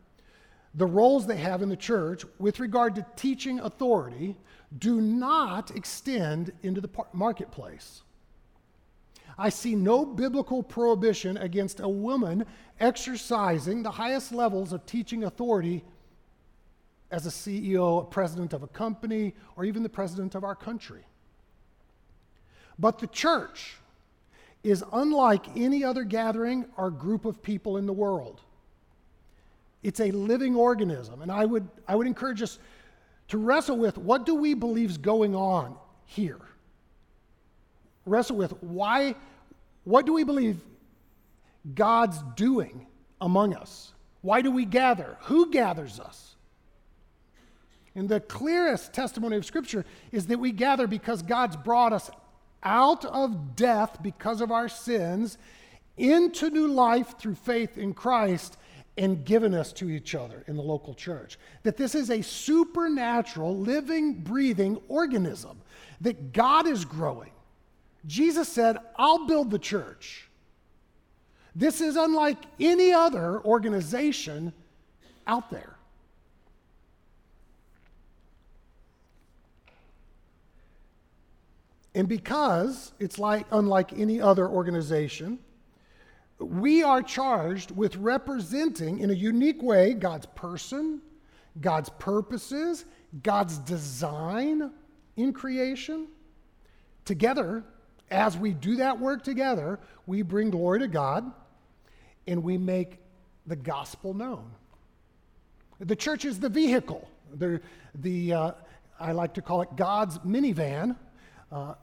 the 0.76 0.86
roles 0.86 1.26
they 1.26 1.38
have 1.38 1.62
in 1.62 1.70
the 1.70 1.76
church 1.76 2.26
with 2.40 2.60
regard 2.60 2.96
to 2.96 3.06
teaching 3.16 3.60
authority 3.60 4.36
do 4.78 5.02
not 5.02 5.72
extend 5.72 6.52
into 6.62 6.82
the 6.82 6.90
marketplace. 7.14 8.04
I 9.38 9.50
see 9.50 9.76
no 9.76 10.06
biblical 10.06 10.64
prohibition 10.64 11.38
against 11.38 11.80
a 11.80 11.88
woman 11.88 12.46
exercising 12.80 13.84
the 13.84 13.92
highest 13.92 14.32
levels 14.32 14.74
of 14.74 14.86
teaching 14.86 15.24
authority 15.24 15.84
as 17.12 17.26
a 17.26 17.30
CEO, 17.30 18.02
a 18.02 18.06
president 18.06 18.54
of 18.54 18.64
a 18.64 18.68
company, 18.68 19.34
or 19.56 19.64
even 19.64 19.84
the 19.84 19.90
president 19.90 20.36
of 20.36 20.44
our 20.44 20.56
country. 20.56 21.04
But 22.80 23.00
the 23.00 23.08
church 23.08 23.78
is 24.64 24.84
unlike 24.92 25.56
any 25.56 25.84
other 25.84 26.04
gathering 26.04 26.66
or 26.76 26.92
group 26.92 27.24
of 27.24 27.42
people 27.42 27.78
in 27.78 27.86
the 27.86 27.94
world. 27.94 28.42
It's 29.84 30.00
a 30.00 30.12
living 30.12 30.56
organism, 30.56 31.22
and 31.22 31.32
I 31.32 31.46
would, 31.46 31.68
I 31.88 31.96
would 31.96 32.08
encourage 32.08 32.42
us 32.42 32.60
to 33.30 33.38
wrestle 33.38 33.78
with 33.78 33.98
what 33.98 34.26
do 34.26 34.36
we 34.36 34.54
believe 34.54 34.90
is 34.90 34.98
going 34.98 35.36
on 35.36 35.76
here? 36.06 36.40
wrestle 38.08 38.38
with 38.38 38.52
why, 38.63 39.16
what 39.84 40.06
do 40.06 40.13
we 40.13 40.24
believe 40.24 40.60
God's 41.76 42.18
doing 42.36 42.88
among 43.22 43.54
us? 43.54 43.94
Why 44.22 44.42
do 44.42 44.52
we 44.52 44.66
gather? 44.66 45.18
Who 45.24 45.52
gathers 45.52 46.00
us? 46.00 46.36
And 47.96 48.08
the 48.08 48.20
clearest 48.20 48.94
testimony 48.94 49.38
of 49.38 49.46
Scripture 49.46 49.86
is 50.12 50.28
that 50.28 50.40
we 50.40 50.52
gather 50.52 50.88
because 50.88 51.22
God's 51.22 51.56
brought 51.56 51.94
us 51.94 52.10
out 52.63 53.06
of 53.06 53.56
death 53.56 53.98
because 54.02 54.42
of 54.42 54.52
our 54.52 54.70
sins 54.70 55.38
into 55.98 56.50
new 56.50 56.68
life 56.68 57.18
through 57.18 57.36
faith 57.36 57.78
in 57.78 57.94
Christ 57.94 58.58
and 58.98 59.24
given 59.24 59.54
us 59.54 59.72
to 59.74 59.90
each 59.90 60.16
other 60.16 60.44
in 60.48 60.56
the 60.56 60.64
local 60.64 60.94
church. 60.94 61.38
That 61.64 61.78
this 61.78 61.96
is 61.96 62.10
a 62.10 62.22
supernatural, 62.22 63.58
living, 63.58 64.14
breathing 64.14 64.80
organism 64.88 65.62
that 66.02 66.34
God 66.34 66.68
is 66.68 66.86
growing 66.86 67.32
Jesus 68.08 68.48
said, 68.48 68.78
I'll 68.96 69.28
build 69.28 69.52
the 69.52 69.60
church. 69.60 70.30
This 71.54 71.82
is 71.82 71.98
unlike 71.98 72.38
any 72.60 72.94
other 72.94 73.42
organization 73.44 74.54
out 75.28 75.52
there. 75.52 75.76
And 81.94 82.08
because 82.08 82.94
it's 83.00 83.20
like 83.20 83.46
unlike 83.52 83.92
any 83.92 84.22
other 84.22 84.48
organization, 84.48 85.40
we 86.39 86.84
are 86.84 87.02
charged 87.02 87.71
with 87.71 87.95
representing 87.95 89.00
in 89.00 89.10
a 89.10 89.13
unique 89.13 89.62
way 89.62 89.93
God's 89.93 90.28
person, 90.28 91.02
God's 91.60 91.89
purposes, 91.97 92.86
God's 93.23 93.58
design 93.60 94.71
in 95.15 95.34
creation. 95.34 96.08
Together, 97.06 97.63
as 98.12 98.38
we 98.38 98.54
do 98.54 98.76
that 98.76 99.00
work 99.00 99.23
together, 99.23 99.80
we 100.06 100.21
bring 100.21 100.52
glory 100.52 100.80
to 100.80 100.88
God 100.88 101.32
and 102.28 102.43
we 102.43 102.58
make 102.58 103.00
the 103.47 103.56
gospel 103.56 104.13
known. 104.13 104.52
The 105.80 105.95
church 105.95 106.26
is 106.26 106.39
the 106.39 106.50
vehicle. 106.50 107.08
The, 107.34 107.62
the 107.95 108.34
uh, 108.34 108.52
I 109.00 109.12
like 109.12 109.34
to 109.36 109.41
call 109.41 109.62
it 109.62 109.69
God's 109.76 110.19
minivan 110.19 110.95
uh, 111.52 111.76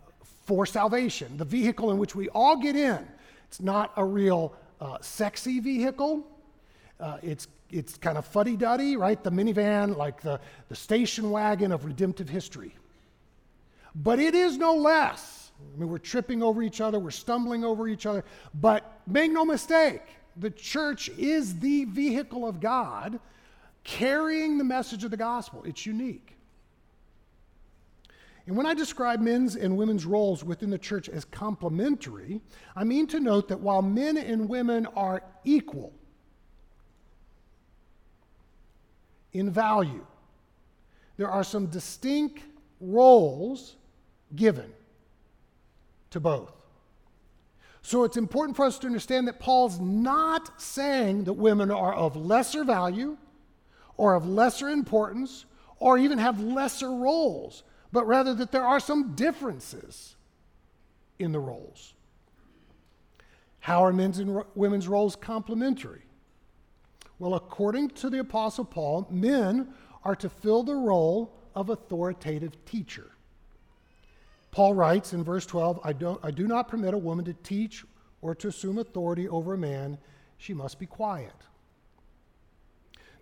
for 0.46 0.66
salvation, 0.66 1.36
the 1.36 1.44
vehicle 1.44 1.90
in 1.90 1.98
which 1.98 2.14
we 2.14 2.28
all 2.30 2.56
get 2.56 2.76
in. 2.76 3.06
It's 3.54 3.62
not 3.62 3.92
a 3.96 4.04
real 4.04 4.52
uh, 4.80 4.98
sexy 5.00 5.60
vehicle. 5.60 6.26
Uh, 6.98 7.18
it's 7.22 7.46
it's 7.70 7.96
kind 7.96 8.18
of 8.18 8.26
fuddy 8.26 8.56
duddy, 8.56 8.96
right? 8.96 9.22
The 9.22 9.30
minivan, 9.30 9.96
like 9.96 10.20
the, 10.22 10.40
the 10.68 10.74
station 10.74 11.30
wagon 11.30 11.70
of 11.70 11.84
redemptive 11.84 12.28
history. 12.28 12.74
But 13.94 14.18
it 14.18 14.34
is 14.34 14.58
no 14.58 14.74
less 14.74 15.52
I 15.60 15.78
mean, 15.78 15.88
we're 15.88 15.98
tripping 15.98 16.42
over 16.42 16.64
each 16.64 16.80
other, 16.80 16.98
we're 16.98 17.12
stumbling 17.12 17.64
over 17.64 17.86
each 17.86 18.06
other. 18.06 18.24
But 18.54 19.00
make 19.06 19.30
no 19.30 19.44
mistake, 19.44 20.02
the 20.36 20.50
church 20.50 21.08
is 21.10 21.60
the 21.60 21.84
vehicle 21.84 22.48
of 22.48 22.58
God 22.58 23.20
carrying 23.84 24.58
the 24.58 24.64
message 24.64 25.04
of 25.04 25.12
the 25.12 25.16
gospel. 25.16 25.62
It's 25.64 25.86
unique. 25.86 26.34
And 28.46 28.57
when 28.57 28.66
I 28.66 28.74
describe 28.74 29.20
men's 29.20 29.57
and 29.57 29.76
women's 29.76 30.04
roles 30.04 30.44
within 30.44 30.68
the 30.70 30.78
church 30.78 31.09
as 31.09 31.24
complementary, 31.24 32.42
I 32.76 32.85
mean 32.85 33.07
to 33.09 33.20
note 33.20 33.48
that 33.48 33.61
while 33.61 33.80
men 33.80 34.16
and 34.18 34.48
women 34.48 34.87
are 34.94 35.22
equal 35.44 35.92
in 39.33 39.50
value, 39.50 40.04
there 41.16 41.30
are 41.30 41.44
some 41.44 41.66
distinct 41.66 42.42
roles 42.80 43.76
given 44.35 44.72
to 46.11 46.20
both. 46.20 46.52
So 47.83 48.04
it's 48.04 48.16
important 48.16 48.57
for 48.57 48.64
us 48.64 48.78
to 48.78 48.87
understand 48.87 49.28
that 49.28 49.40
Paul's 49.40 49.78
not 49.78 50.61
saying 50.61 51.24
that 51.24 51.35
women 51.35 51.70
are 51.70 51.94
of 51.94 52.16
lesser 52.16 52.64
value 52.64 53.16
or 53.96 54.14
of 54.14 54.26
lesser 54.26 54.70
importance 54.70 55.44
or 55.78 55.98
even 55.98 56.18
have 56.18 56.40
lesser 56.40 56.90
roles, 56.90 57.62
but 57.94 58.09
rather 58.09 58.35
that 58.35 58.50
there 58.50 58.66
are 58.66 58.80
some 58.80 59.14
differences 59.14 60.16
in 61.20 61.30
the 61.30 61.38
roles. 61.38 61.94
How 63.61 63.85
are 63.85 63.92
men's 63.92 64.18
and 64.18 64.42
women's 64.57 64.88
roles 64.88 65.14
complementary? 65.14 66.02
Well, 67.20 67.35
according 67.35 67.90
to 67.90 68.11
the 68.11 68.18
Apostle 68.18 68.64
Paul, 68.64 69.07
men 69.12 69.68
are 70.02 70.16
to 70.16 70.28
fill 70.28 70.64
the 70.64 70.74
role 70.74 71.38
of 71.54 71.70
authoritative 71.70 72.64
teacher. 72.64 73.12
Paul 74.50 74.74
writes 74.74 75.12
in 75.12 75.22
verse 75.22 75.46
12 75.46 75.78
I, 75.85 75.92
don't, 75.92 76.18
I 76.24 76.33
do 76.33 76.48
not 76.48 76.66
permit 76.66 76.94
a 76.94 76.98
woman 76.98 77.24
to 77.26 77.33
teach 77.33 77.85
or 78.22 78.35
to 78.35 78.48
assume 78.48 78.78
authority 78.78 79.28
over 79.28 79.54
a 79.54 79.59
man, 79.59 79.98
she 80.37 80.52
must 80.52 80.80
be 80.80 80.87
quiet. 80.87 81.37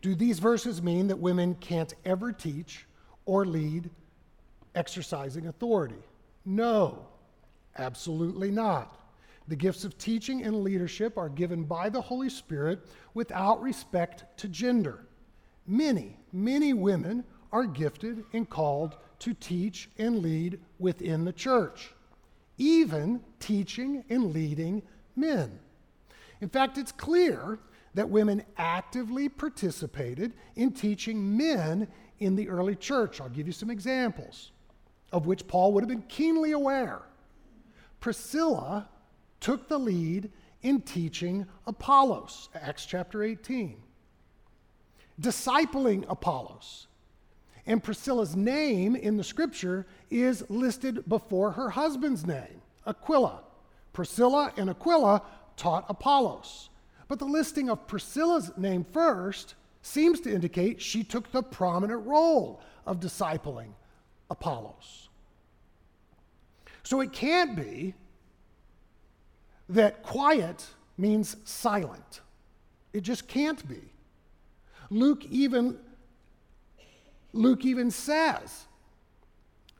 Do 0.01 0.15
these 0.15 0.39
verses 0.39 0.83
mean 0.83 1.09
that 1.09 1.19
women 1.19 1.57
can't 1.57 1.93
ever 2.07 2.33
teach 2.33 2.87
or 3.27 3.45
lead 3.45 3.91
exercising 4.75 5.47
authority? 5.47 6.03
No, 6.45 7.07
absolutely 7.79 8.51
not. 8.51 8.99
The 9.49 9.57
gifts 9.57 9.85
of 9.85 9.99
teaching 9.99 10.45
and 10.45 10.63
leadership 10.63 11.19
are 11.19 11.29
given 11.29 11.65
by 11.65 11.89
the 11.89 12.01
Holy 12.01 12.29
Spirit 12.29 12.87
without 13.15 13.61
respect 13.61 14.25
to 14.39 14.49
gender. 14.49 15.07
Many, 15.67 16.17
many 16.33 16.73
women 16.73 17.25
are 17.53 17.67
gifted 17.67 18.25
and 18.33 18.49
called 18.49 18.97
to 19.21 19.35
teach 19.35 19.89
and 19.99 20.21
lead 20.21 20.59
within 20.79 21.25
the 21.25 21.33
church, 21.33 21.93
even 22.59 23.21
teaching 23.41 24.05
and 24.09 24.33
leading 24.33 24.83
men. 25.17 25.59
In 26.41 26.49
fact, 26.49 26.79
it's 26.79 26.93
clear 26.93 27.59
that 27.95 28.09
women 28.09 28.43
actively 28.57 29.29
participated 29.29 30.33
in 30.57 30.73
teaching 30.73 31.37
men 31.37 31.87
in 32.21 32.35
the 32.37 32.49
early 32.49 32.75
church. 32.75 33.21
I'll 33.21 33.29
give 33.29 33.47
you 33.47 33.53
some 33.53 33.71
examples 33.71 34.51
of 35.13 35.27
which 35.27 35.47
Paul 35.47 35.73
would 35.73 35.83
have 35.83 35.89
been 35.89 36.03
keenly 36.03 36.53
aware. 36.53 37.03
Priscilla 38.01 38.89
took 39.41 39.69
the 39.69 39.79
lead 39.79 40.31
in 40.63 40.81
teaching 40.81 41.47
Apollos, 41.67 42.49
Acts 42.55 42.87
chapter 42.87 43.23
18, 43.23 43.77
discipling 45.21 46.05
Apollos. 46.09 46.87
And 47.67 47.83
Priscilla's 47.83 48.35
name 48.35 48.97
in 48.97 49.17
the 49.17 49.25
scripture 49.25 49.87
is 50.11 50.45
listed 50.49 51.09
before 51.09 51.53
her 51.53 51.71
husband's 51.71 52.27
name, 52.27 52.63
Aquila. 52.87 53.43
Priscilla 53.93 54.53
and 54.57 54.71
Aquila 54.71 55.23
taught 55.57 55.85
Apollos. 55.89 56.71
But 57.07 57.19
the 57.19 57.25
listing 57.25 57.69
of 57.69 57.87
Priscilla's 57.87 58.51
name 58.57 58.85
first 58.85 59.55
seems 59.83 60.21
to 60.21 60.33
indicate 60.33 60.81
she 60.81 61.05
took 61.05 61.31
the 61.31 61.43
prominent 61.43 62.07
role 62.07 62.63
of 62.87 63.01
discipling 63.01 63.75
Apollos. 64.33 65.09
So 66.83 67.01
it 67.01 67.13
can't 67.13 67.55
be 67.55 67.95
that 69.69 70.03
quiet 70.03 70.67
means 70.99 71.37
silent. 71.45 72.21
It 72.93 73.03
just 73.03 73.29
can't 73.29 73.67
be. 73.69 73.81
Luke 74.91 75.25
even 75.31 75.79
Luke 77.33 77.65
even 77.65 77.91
says 77.91 78.65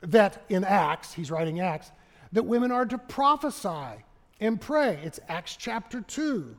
that 0.01 0.43
in 0.49 0.63
Acts, 0.63 1.13
he's 1.13 1.29
writing 1.29 1.59
Acts, 1.59 1.91
that 2.31 2.43
women 2.43 2.71
are 2.71 2.85
to 2.85 2.97
prophesy 2.97 4.03
and 4.39 4.59
pray. 4.59 4.99
It's 5.03 5.19
Acts 5.29 5.55
chapter 5.55 6.01
2. 6.01 6.55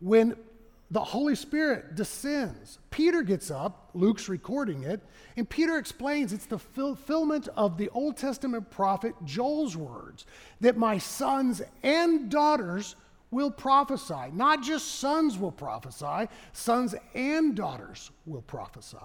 When 0.00 0.34
the 0.90 1.04
Holy 1.04 1.34
Spirit 1.34 1.94
descends, 1.96 2.78
Peter 2.90 3.22
gets 3.22 3.50
up, 3.50 3.90
Luke's 3.92 4.28
recording 4.28 4.84
it, 4.84 5.02
and 5.36 5.48
Peter 5.48 5.76
explains 5.76 6.32
it's 6.32 6.46
the 6.46 6.58
fulfillment 6.58 7.48
of 7.56 7.76
the 7.76 7.90
Old 7.90 8.16
Testament 8.16 8.70
prophet 8.70 9.14
Joel's 9.24 9.76
words 9.76 10.24
that 10.60 10.78
my 10.78 10.96
sons 10.96 11.60
and 11.82 12.30
daughters 12.30 12.96
will 13.30 13.50
prophesy. 13.50 14.32
Not 14.32 14.62
just 14.62 14.94
sons 14.94 15.36
will 15.36 15.52
prophesy, 15.52 16.30
sons 16.54 16.94
and 17.14 17.54
daughters 17.54 18.10
will 18.24 18.42
prophesy. 18.42 18.96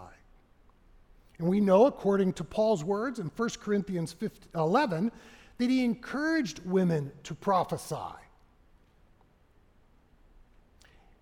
And 1.39 1.50
we 1.50 1.60
know, 1.60 1.88
according 1.88 2.34
to 2.34 2.46
Paul's 2.46 2.86
words 2.86 3.19
in 3.19 3.28
1 3.36 3.50
Corinthians 3.60 4.13
15, 4.13 4.50
11, 4.56 5.12
that 5.58 5.69
he 5.69 5.84
encouraged 5.84 6.60
women 6.65 7.12
to 7.24 7.36
prophesy. 7.36 7.96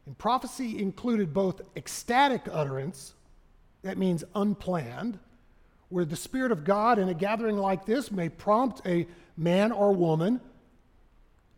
And 0.05 0.17
prophecy 0.17 0.81
included 0.81 1.33
both 1.33 1.61
ecstatic 1.75 2.43
utterance, 2.51 3.13
that 3.83 3.97
means 3.97 4.23
unplanned, 4.35 5.19
where 5.89 6.05
the 6.05 6.15
Spirit 6.15 6.51
of 6.51 6.63
God 6.63 6.99
in 6.99 7.09
a 7.09 7.13
gathering 7.13 7.57
like 7.57 7.85
this 7.85 8.11
may 8.11 8.29
prompt 8.29 8.81
a 8.85 9.07
man 9.37 9.71
or 9.71 9.91
woman 9.91 10.39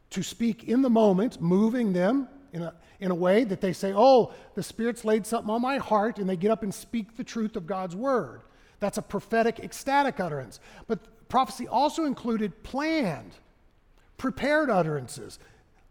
to 0.10 0.23
speak 0.23 0.65
in 0.65 0.82
the 0.82 0.89
moment, 0.89 1.41
moving 1.41 1.93
them 1.93 2.27
in 2.51 2.63
a, 2.63 2.73
in 2.99 3.12
a 3.12 3.15
way 3.15 3.43
that 3.43 3.62
they 3.62 3.73
say, 3.73 3.93
Oh, 3.95 4.34
the 4.56 4.63
Spirit's 4.63 5.03
laid 5.03 5.25
something 5.25 5.49
on 5.49 5.62
my 5.62 5.77
heart, 5.77 6.19
and 6.19 6.29
they 6.29 6.38
get 6.38 6.51
up 6.51 6.63
and 6.63 6.73
speak 6.73 7.17
the 7.17 7.23
truth 7.23 7.56
of 7.56 7.65
God's 7.65 7.95
word. 7.95 8.41
That's 8.79 8.97
a 8.97 9.01
prophetic, 9.01 9.60
ecstatic 9.60 10.19
utterance. 10.19 10.60
But 10.88 10.99
prophecy 11.29 11.67
also 11.67 12.06
included 12.06 12.63
planned, 12.63 13.32
prepared 14.17 14.69
utterances. 14.69 15.39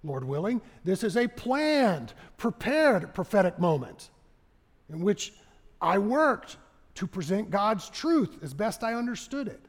Lord 0.05 0.25
willing, 0.25 0.61
this 0.85 1.05
is 1.05 1.17
a 1.17 1.29
planned, 1.29 2.13
prepared 2.37 3.15
prophetic 3.15 3.59
moment 3.59 4.11
in 4.91 5.01
which 5.01 5.33
I 5.81 5.99
worked 5.99 6.57
to 6.97 7.07
present 7.07 7.51
God's 7.51 7.89
truth 7.89 8.39
as 8.43 8.53
best 8.53 8.83
I 8.83 8.95
understood 8.95 9.49
it. 9.49 9.61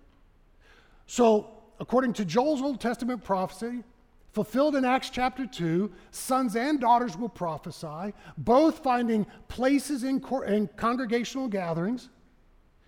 So, 1.05 1.51
according 1.79 2.13
to 2.13 2.25
Joel's 2.25 2.61
Old 2.61 2.81
Testament 2.81 3.23
prophecy, 3.23 3.83
fulfilled 4.31 4.75
in 4.75 4.83
Acts 4.83 5.09
chapter 5.09 5.45
2, 5.45 5.91
sons 6.11 6.55
and 6.55 6.79
daughters 6.79 7.15
will 7.15 7.29
prophesy, 7.29 8.13
both 8.37 8.79
finding 8.79 9.25
places 9.47 10.03
in, 10.03 10.23
in 10.47 10.67
congregational 10.75 11.47
gatherings 11.47 12.09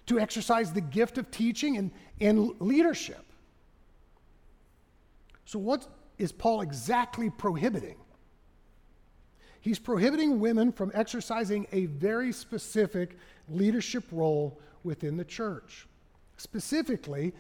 to 0.08 0.20
exercise 0.20 0.72
the 0.74 0.82
gift 0.82 1.18
of 1.18 1.30
teaching 1.32 1.78
and, 1.78 1.92
and 2.20 2.60
leadership. 2.60 3.24
So, 5.46 5.60
what 5.60 5.88
is 6.18 6.32
Paul 6.32 6.62
exactly 6.62 7.30
prohibiting? 7.30 7.98
He's 9.62 9.80
prohibiting 9.80 10.40
women 10.40 10.72
from 10.72 10.92
exercising 10.94 11.66
a 11.72 11.88
very 11.88 12.32
specific 12.32 13.18
leadership 13.50 14.04
role 14.12 14.60
within 14.84 15.18
the 15.18 15.26
church. 15.26 15.88
Specifically, 16.38 17.34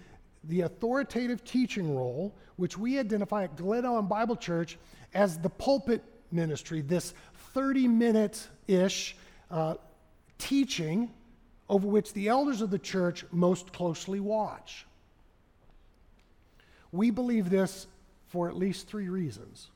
the 0.45 0.61
authoritative 0.61 1.43
teaching 1.43 1.95
role, 1.95 2.35
which 2.55 2.77
we 2.77 2.97
identify 2.99 3.43
at 3.43 3.55
Glen 3.55 3.83
Ellyn 3.83 4.07
Bible 4.07 4.35
Church 4.35 4.77
as 5.13 5.37
the 5.37 5.49
pulpit 5.49 6.03
ministry, 6.31 6.81
this 6.81 7.13
30 7.53 7.87
minute 7.87 8.47
ish 8.67 9.15
uh, 9.51 9.75
teaching 10.37 11.11
over 11.69 11.87
which 11.87 12.13
the 12.13 12.27
elders 12.27 12.61
of 12.61 12.69
the 12.69 12.79
church 12.79 13.25
most 13.31 13.73
closely 13.73 14.19
watch. 14.19 14.85
We 16.91 17.09
believe 17.11 17.49
this 17.49 17.87
for 18.35 18.49
at 18.49 18.57
least 18.57 18.85
three 18.85 19.07
reasons. 19.07 19.69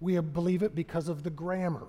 We 0.00 0.18
believe 0.18 0.64
it 0.64 0.74
because 0.74 1.08
of 1.08 1.22
the 1.22 1.30
grammar, 1.30 1.86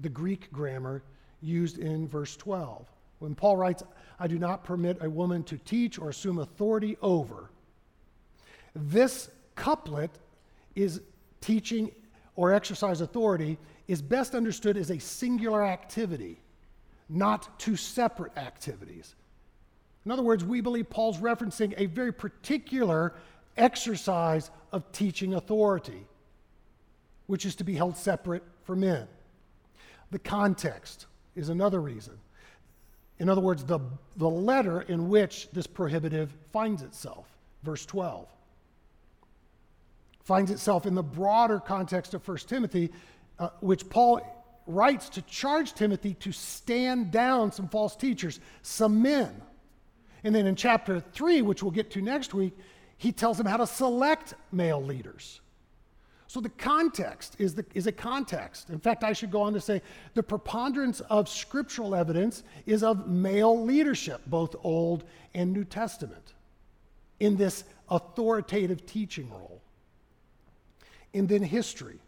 the 0.00 0.08
Greek 0.08 0.50
grammar 0.50 1.04
used 1.40 1.78
in 1.78 2.08
verse 2.08 2.36
12. 2.36 2.84
When 3.20 3.36
Paul 3.36 3.56
writes, 3.56 3.84
I 4.18 4.26
do 4.26 4.40
not 4.40 4.64
permit 4.64 4.98
a 5.00 5.08
woman 5.08 5.44
to 5.44 5.56
teach 5.58 6.00
or 6.00 6.08
assume 6.08 6.40
authority 6.40 6.96
over, 7.00 7.48
this 8.74 9.30
couplet 9.54 10.10
is 10.74 11.00
teaching 11.40 11.92
or 12.34 12.52
exercise 12.52 13.00
authority 13.00 13.58
is 13.86 14.02
best 14.02 14.34
understood 14.34 14.76
as 14.76 14.90
a 14.90 14.98
singular 14.98 15.64
activity 15.64 16.40
not 17.08 17.56
two 17.60 17.76
separate 17.76 18.36
activities. 18.36 19.14
In 20.04 20.10
other 20.10 20.24
words, 20.24 20.44
we 20.44 20.60
believe 20.60 20.90
Paul's 20.90 21.18
referencing 21.18 21.72
a 21.76 21.86
very 21.86 22.12
particular 22.12 23.14
exercise 23.56 24.50
of 24.72 24.90
teaching 24.92 25.34
authority, 25.34 26.06
which 27.26 27.44
is 27.44 27.56
to 27.56 27.64
be 27.64 27.74
held 27.74 27.96
separate 27.96 28.42
for 28.64 28.76
men. 28.76 29.06
The 30.10 30.18
context 30.18 31.06
is 31.34 31.48
another 31.48 31.80
reason. 31.80 32.18
In 33.18 33.28
other 33.28 33.40
words, 33.40 33.64
the, 33.64 33.80
the 34.16 34.28
letter 34.28 34.82
in 34.82 35.08
which 35.08 35.48
this 35.52 35.66
prohibitive 35.66 36.32
finds 36.52 36.82
itself, 36.82 37.26
verse 37.62 37.86
12, 37.86 38.28
finds 40.22 40.50
itself 40.50 40.86
in 40.86 40.94
the 40.94 41.02
broader 41.02 41.58
context 41.58 42.12
of 42.12 42.26
1 42.26 42.38
Timothy, 42.38 42.90
uh, 43.38 43.50
which 43.60 43.88
Paul 43.88 44.20
writes 44.66 45.08
to 45.10 45.22
charge 45.22 45.72
Timothy 45.72 46.14
to 46.14 46.32
stand 46.32 47.10
down 47.10 47.52
some 47.52 47.68
false 47.68 47.94
teachers, 47.96 48.40
some 48.62 49.00
men. 49.00 49.40
And 50.24 50.34
then 50.34 50.46
in 50.46 50.56
chapter 50.56 51.00
3, 51.00 51.42
which 51.42 51.62
we'll 51.62 51.70
get 51.70 51.92
to 51.92 52.02
next 52.02 52.34
week, 52.34 52.56
he 52.98 53.12
tells 53.12 53.38
them 53.38 53.46
how 53.46 53.58
to 53.58 53.66
select 53.66 54.34
male 54.52 54.82
leaders. 54.82 55.40
So 56.28 56.40
the 56.40 56.48
context 56.48 57.36
is, 57.38 57.54
the, 57.54 57.64
is 57.74 57.86
a 57.86 57.92
context. 57.92 58.70
In 58.70 58.80
fact, 58.80 59.04
I 59.04 59.12
should 59.12 59.30
go 59.30 59.42
on 59.42 59.52
to 59.52 59.60
say 59.60 59.80
the 60.14 60.22
preponderance 60.22 61.00
of 61.00 61.28
scriptural 61.28 61.94
evidence 61.94 62.42
is 62.66 62.82
of 62.82 63.06
male 63.08 63.62
leadership, 63.62 64.22
both 64.26 64.56
Old 64.64 65.04
and 65.34 65.52
New 65.52 65.64
Testament, 65.64 66.34
in 67.20 67.36
this 67.36 67.64
authoritative 67.88 68.84
teaching 68.86 69.30
role. 69.30 69.60
And 71.14 71.28
then 71.28 71.42
history. 71.42 71.98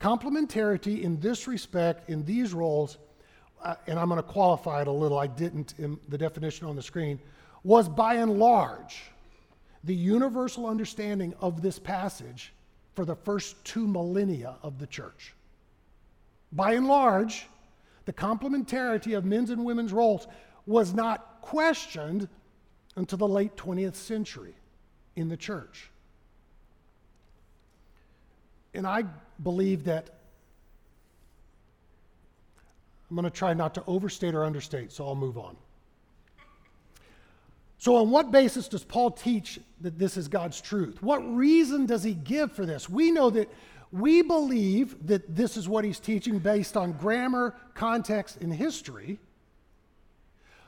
Complementarity 0.00 1.02
in 1.02 1.18
this 1.20 1.48
respect, 1.48 2.10
in 2.10 2.24
these 2.24 2.52
roles, 2.52 2.98
uh, 3.64 3.76
and 3.86 3.98
I'm 3.98 4.08
going 4.08 4.18
to 4.18 4.22
qualify 4.22 4.82
it 4.82 4.88
a 4.88 4.92
little, 4.92 5.18
I 5.18 5.26
didn't 5.26 5.74
in 5.78 5.98
the 6.08 6.18
definition 6.18 6.66
on 6.66 6.76
the 6.76 6.82
screen, 6.82 7.18
was 7.64 7.88
by 7.88 8.16
and 8.16 8.38
large 8.38 9.10
the 9.86 9.94
universal 9.94 10.66
understanding 10.66 11.32
of 11.40 11.62
this 11.62 11.78
passage 11.78 12.52
for 12.94 13.04
the 13.04 13.14
first 13.14 13.64
two 13.64 13.86
millennia 13.86 14.56
of 14.62 14.78
the 14.78 14.86
church. 14.86 15.32
By 16.52 16.74
and 16.74 16.88
large, 16.88 17.46
the 18.04 18.12
complementarity 18.12 19.16
of 19.16 19.24
men's 19.24 19.50
and 19.50 19.64
women's 19.64 19.92
roles 19.92 20.26
was 20.66 20.92
not 20.92 21.40
questioned 21.40 22.28
until 22.96 23.18
the 23.18 23.28
late 23.28 23.56
20th 23.56 23.94
century 23.94 24.54
in 25.14 25.28
the 25.28 25.36
church. 25.36 25.90
And 28.74 28.86
I 28.86 29.04
believe 29.42 29.84
that 29.84 30.10
I'm 33.08 33.16
going 33.16 33.24
to 33.24 33.30
try 33.30 33.54
not 33.54 33.74
to 33.74 33.84
overstate 33.86 34.34
or 34.34 34.44
understate, 34.44 34.90
so 34.90 35.06
I'll 35.06 35.14
move 35.14 35.38
on. 35.38 35.56
So, 37.78 37.96
on 37.96 38.10
what 38.10 38.30
basis 38.30 38.68
does 38.68 38.84
Paul 38.84 39.10
teach 39.10 39.60
that 39.82 39.98
this 39.98 40.16
is 40.16 40.28
God's 40.28 40.60
truth? 40.60 41.02
What 41.02 41.18
reason 41.18 41.86
does 41.86 42.02
he 42.02 42.14
give 42.14 42.52
for 42.52 42.64
this? 42.64 42.88
We 42.88 43.10
know 43.10 43.30
that 43.30 43.50
We 43.92 44.22
believe 44.22 45.06
that 45.06 45.34
this 45.34 45.56
is 45.56 45.68
what 45.68 45.84
he's 45.84 46.00
teaching 46.00 46.38
based 46.38 46.76
on 46.76 46.92
grammar, 46.92 47.54
context, 47.74 48.38
and 48.40 48.52
history. 48.52 49.18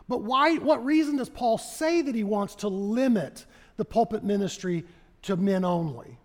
But 0.09 0.23
why, 0.23 0.57
what 0.57 0.85
reason 0.85 1.17
does 1.17 1.29
Paul 1.29 1.59
say 1.59 2.01
that 2.01 2.15
he 2.15 2.25
wants 2.25 2.55
to 2.57 2.69
limit 2.69 3.45
the 3.77 3.85
pulpit 3.85 4.25
ministry 4.25 4.85
to 5.23 5.37
men 5.37 5.65
only? 5.65 6.17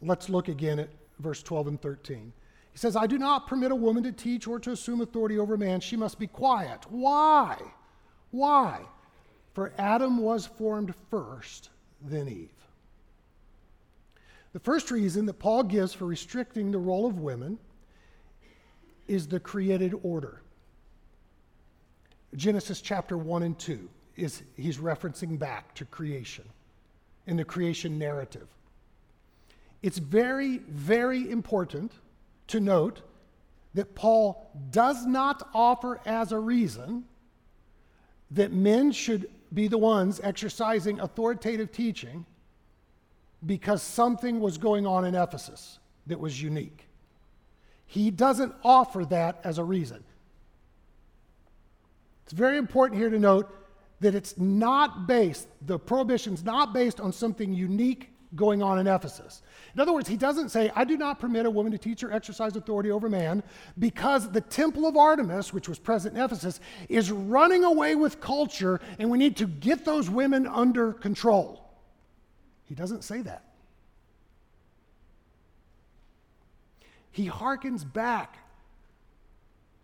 Let's 0.00 0.28
look 0.28 0.48
again 0.48 0.78
at 0.78 0.90
verse 1.18 1.42
12 1.42 1.66
and 1.68 1.82
13. 1.82 2.32
He 2.72 2.78
says, 2.78 2.94
I 2.94 3.06
do 3.06 3.18
not 3.18 3.48
permit 3.48 3.72
a 3.72 3.76
woman 3.76 4.02
to 4.04 4.12
teach 4.12 4.46
or 4.46 4.58
to 4.60 4.72
assume 4.72 5.00
authority 5.00 5.38
over 5.38 5.54
a 5.54 5.58
man. 5.58 5.80
She 5.80 5.96
must 5.96 6.18
be 6.18 6.26
quiet. 6.26 6.80
Why? 6.90 7.60
Why? 8.30 8.82
For 9.54 9.72
Adam 9.76 10.18
was 10.18 10.46
formed 10.46 10.94
first, 11.10 11.70
then 12.00 12.28
Eve. 12.28 12.48
The 14.52 14.60
first 14.60 14.90
reason 14.90 15.26
that 15.26 15.38
Paul 15.38 15.62
gives 15.64 15.94
for 15.94 16.06
restricting 16.06 16.70
the 16.70 16.78
role 16.78 17.06
of 17.06 17.18
women 17.18 17.58
is 19.08 19.26
the 19.26 19.40
created 19.40 19.94
order. 20.02 20.42
Genesis 22.34 22.80
chapter 22.80 23.16
1 23.16 23.42
and 23.42 23.58
2 23.58 23.88
is 24.16 24.42
he's 24.56 24.78
referencing 24.78 25.38
back 25.38 25.74
to 25.74 25.84
creation 25.86 26.44
in 27.26 27.36
the 27.36 27.44
creation 27.44 27.98
narrative. 27.98 28.48
It's 29.82 29.98
very, 29.98 30.58
very 30.58 31.30
important 31.30 31.92
to 32.48 32.60
note 32.60 33.02
that 33.74 33.94
Paul 33.94 34.50
does 34.70 35.06
not 35.06 35.48
offer 35.54 36.00
as 36.04 36.32
a 36.32 36.38
reason 36.38 37.04
that 38.30 38.52
men 38.52 38.92
should 38.92 39.28
be 39.54 39.68
the 39.68 39.78
ones 39.78 40.20
exercising 40.22 41.00
authoritative 41.00 41.72
teaching 41.72 42.24
because 43.44 43.82
something 43.82 44.40
was 44.40 44.58
going 44.58 44.86
on 44.86 45.04
in 45.04 45.14
Ephesus 45.14 45.78
that 46.06 46.18
was 46.18 46.40
unique. 46.40 46.88
He 47.86 48.10
doesn't 48.10 48.54
offer 48.64 49.04
that 49.06 49.40
as 49.44 49.58
a 49.58 49.64
reason. 49.64 50.02
It's 52.24 52.32
very 52.32 52.56
important 52.56 53.00
here 53.00 53.10
to 53.10 53.18
note 53.18 53.54
that 54.00 54.14
it's 54.14 54.38
not 54.38 55.06
based, 55.06 55.48
the 55.60 55.78
prohibition's 55.78 56.44
not 56.44 56.72
based 56.72 57.00
on 57.00 57.12
something 57.12 57.52
unique 57.52 58.11
going 58.34 58.62
on 58.62 58.78
in 58.78 58.86
Ephesus. 58.86 59.42
In 59.74 59.80
other 59.80 59.92
words, 59.92 60.08
he 60.08 60.16
doesn't 60.16 60.50
say, 60.50 60.70
I 60.74 60.84
do 60.84 60.96
not 60.96 61.18
permit 61.18 61.46
a 61.46 61.50
woman 61.50 61.72
to 61.72 61.78
teach 61.78 62.02
or 62.02 62.12
exercise 62.12 62.56
authority 62.56 62.90
over 62.90 63.08
man 63.08 63.42
because 63.78 64.30
the 64.30 64.40
temple 64.40 64.86
of 64.86 64.96
Artemis, 64.96 65.52
which 65.52 65.68
was 65.68 65.78
present 65.78 66.16
in 66.16 66.22
Ephesus, 66.22 66.60
is 66.88 67.10
running 67.10 67.64
away 67.64 67.94
with 67.94 68.20
culture 68.20 68.80
and 68.98 69.10
we 69.10 69.18
need 69.18 69.36
to 69.36 69.46
get 69.46 69.84
those 69.84 70.08
women 70.08 70.46
under 70.46 70.92
control. 70.92 71.62
He 72.64 72.74
doesn't 72.74 73.02
say 73.02 73.22
that. 73.22 73.44
He 77.10 77.28
harkens 77.28 77.90
back 77.90 78.38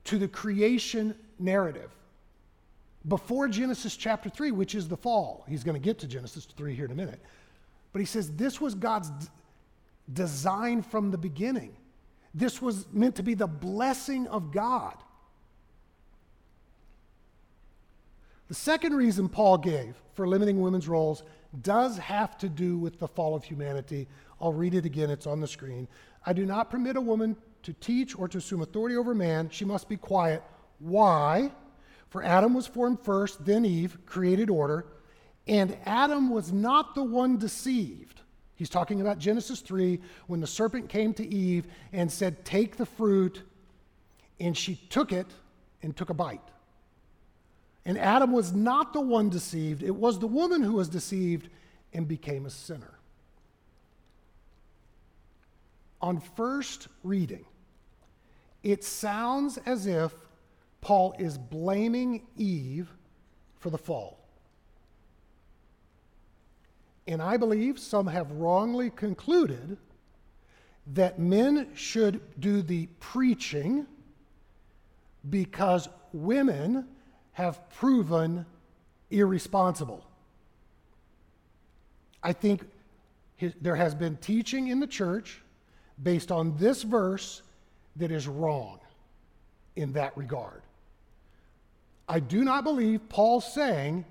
to 0.05 0.19
the 0.19 0.29
creation 0.29 1.15
narrative 1.39 1.91
before 3.07 3.49
Genesis 3.49 3.97
chapter 3.97 4.31
3, 4.31 4.51
which 4.53 4.75
is 4.75 4.89
the 4.89 4.97
fall. 4.97 5.45
He's 5.49 5.63
going 5.63 5.75
to 5.75 5.85
get 5.85 5.99
to 6.01 6.07
Genesis 6.07 6.47
3 6.47 6.75
here 6.75 6.87
in 6.87 6.91
a 6.91 6.95
minute. 6.95 7.21
But 7.99 8.03
he 8.03 8.07
says 8.07 8.31
this 8.31 8.61
was 8.61 8.77
God's 8.77 9.11
d- 9.11 9.27
design 10.13 10.83
from 10.83 11.11
the 11.11 11.19
beginning. 11.19 11.77
This 12.33 12.63
was 12.63 12.87
meant 12.93 13.17
to 13.17 13.25
be 13.25 13.35
the 13.35 13.49
blessing 13.49 14.29
of 14.29 14.53
God. 14.53 14.95
The 18.47 18.55
second 18.55 18.95
reason 18.95 19.29
Paul 19.29 19.59
gave 19.59 19.97
for 20.15 20.29
limiting 20.29 20.61
women's 20.61 20.87
roles 20.87 21.25
does 21.63 21.99
have 21.99 22.39
to 22.39 22.49
do 22.49 22.79
with 22.79 23.01
the 23.01 23.09
fall 23.09 23.35
of 23.35 23.43
humanity. 23.43 24.07
I'll 24.41 24.53
read 24.53 24.75
it 24.75 24.87
again, 24.87 25.11
it's 25.11 25.27
on 25.27 25.41
the 25.41 25.49
screen. 25.49 25.89
I 26.25 26.33
do 26.33 26.47
not 26.47 26.71
permit 26.71 26.97
a 26.97 27.01
woman 27.01 27.37
to 27.65 27.73
teach 27.73 28.17
or 28.17 28.29
to 28.29 28.39
assume 28.39 28.63
authority 28.63 28.95
over 28.95 29.13
man. 29.13 29.51
She 29.51 29.65
must 29.65 29.89
be 29.89 29.97
quiet. 29.97 30.45
Why? 30.79 31.51
For 32.11 32.23
Adam 32.23 32.55
was 32.55 32.69
formed 32.69 33.01
first, 33.03 33.45
then 33.45 33.65
Eve, 33.65 33.99
created 34.07 34.51
order. 34.51 34.87
And 35.49 35.77
Adam 35.87 36.29
was 36.29 36.53
not 36.53 36.95
the 36.95 37.03
one 37.03 37.39
deceived. 37.39 38.21
He's 38.55 38.69
talking 38.69 39.01
about 39.01 39.19
Genesis 39.19 39.61
3 39.61 39.99
when 40.27 40.41
the 40.41 40.47
serpent 40.47 40.89
came 40.89 41.15
to 41.15 41.27
Eve 41.27 41.67
and 41.93 42.13
said, 42.13 42.45
Take 42.45 42.77
the 42.77 42.85
fruit. 42.85 43.43
And 44.39 44.57
she 44.57 44.77
took 44.91 45.11
it 45.11 45.27
and 45.83 45.97
took 45.97 46.11
a 46.11 46.15
bite. 46.15 46.41
And 47.85 47.97
Adam 47.97 48.33
was 48.33 48.53
not 48.53 48.93
the 48.93 49.01
one 49.01 49.31
deceived, 49.31 49.83
it 49.83 49.95
was 49.95 50.19
the 50.19 50.27
woman 50.27 50.63
who 50.63 50.75
was 50.75 50.89
deceived 50.89 51.49
and 51.95 52.07
became 52.07 52.45
a 52.45 52.51
sinner. 52.51 52.99
On 56.03 56.21
first 56.21 56.89
reading, 57.03 57.45
it 58.63 58.85
sounds 58.85 59.59
as 59.65 59.87
if 59.87 60.13
Paul 60.81 61.15
is 61.19 61.39
blaming 61.39 62.27
Eve 62.37 62.89
for 63.59 63.71
the 63.71 63.79
fall. 63.79 64.18
And 67.09 67.23
I 67.23 67.39
believe 67.39 67.79
some 67.79 68.07
have 68.07 68.31
wrongly 68.33 68.91
concluded 68.91 69.79
that 70.93 71.19
men 71.19 71.69
should 71.75 72.21
do 72.39 72.61
the 72.61 72.87
preaching 73.01 73.87
because 75.31 75.89
women 76.13 76.87
have 77.33 77.67
proven 77.71 78.45
irresponsible. 79.11 80.05
I 82.23 82.35
think 82.35 82.63
his, 83.37 83.55
there 83.59 83.77
has 83.77 83.95
been 83.95 84.19
teaching 84.19 84.69
in 84.69 84.79
the 84.79 84.87
church 84.87 85.41
based 86.03 86.31
on 86.31 86.59
this 86.59 86.83
verse 86.83 87.41
that 87.97 88.11
is 88.11 88.29
wrong 88.29 88.81
in 89.77 89.95
that 89.95 90.15
regard. 90.15 90.61
I 92.07 92.21
do 92.21 92.45
not 92.45 92.65
believe 92.65 93.09
Paul's 93.09 93.51
saying 93.51 94.05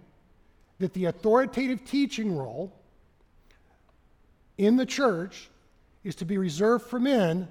that 0.80 0.94
the 0.94 1.06
authoritative 1.06 1.86
teaching 1.86 2.36
role 2.36 2.74
in 4.58 4.76
the 4.76 4.86
church 4.86 5.50
is 6.04 6.16
to 6.16 6.26
be 6.26 6.38
reserved 6.38 6.86
for 6.86 7.00
men 7.00 7.48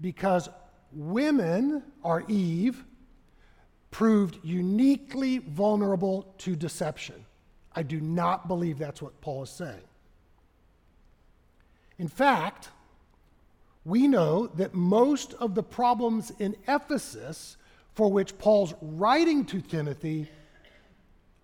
because 0.00 0.48
women 0.92 1.82
are 2.02 2.24
Eve 2.28 2.84
proved 3.90 4.38
uniquely 4.42 5.38
vulnerable 5.38 6.34
to 6.38 6.56
deception. 6.56 7.24
I 7.74 7.82
do 7.82 8.00
not 8.00 8.48
believe 8.48 8.78
that's 8.78 9.02
what 9.02 9.20
Paul 9.20 9.44
is 9.44 9.50
saying. 9.50 9.80
In 11.98 12.08
fact, 12.08 12.70
we 13.84 14.08
know 14.08 14.48
that 14.48 14.74
most 14.74 15.34
of 15.34 15.54
the 15.54 15.62
problems 15.62 16.32
in 16.38 16.56
Ephesus 16.66 17.56
for 17.94 18.10
which 18.10 18.36
Paul's 18.38 18.74
writing 18.80 19.44
to 19.46 19.60
Timothy 19.60 20.28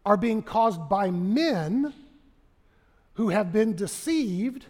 are 0.05 0.17
being 0.17 0.43
caused 0.43 0.89
by 0.89 1.11
men 1.11 1.93
who 3.15 3.29
have 3.29 3.53
been 3.53 3.77
deceived 3.77 4.67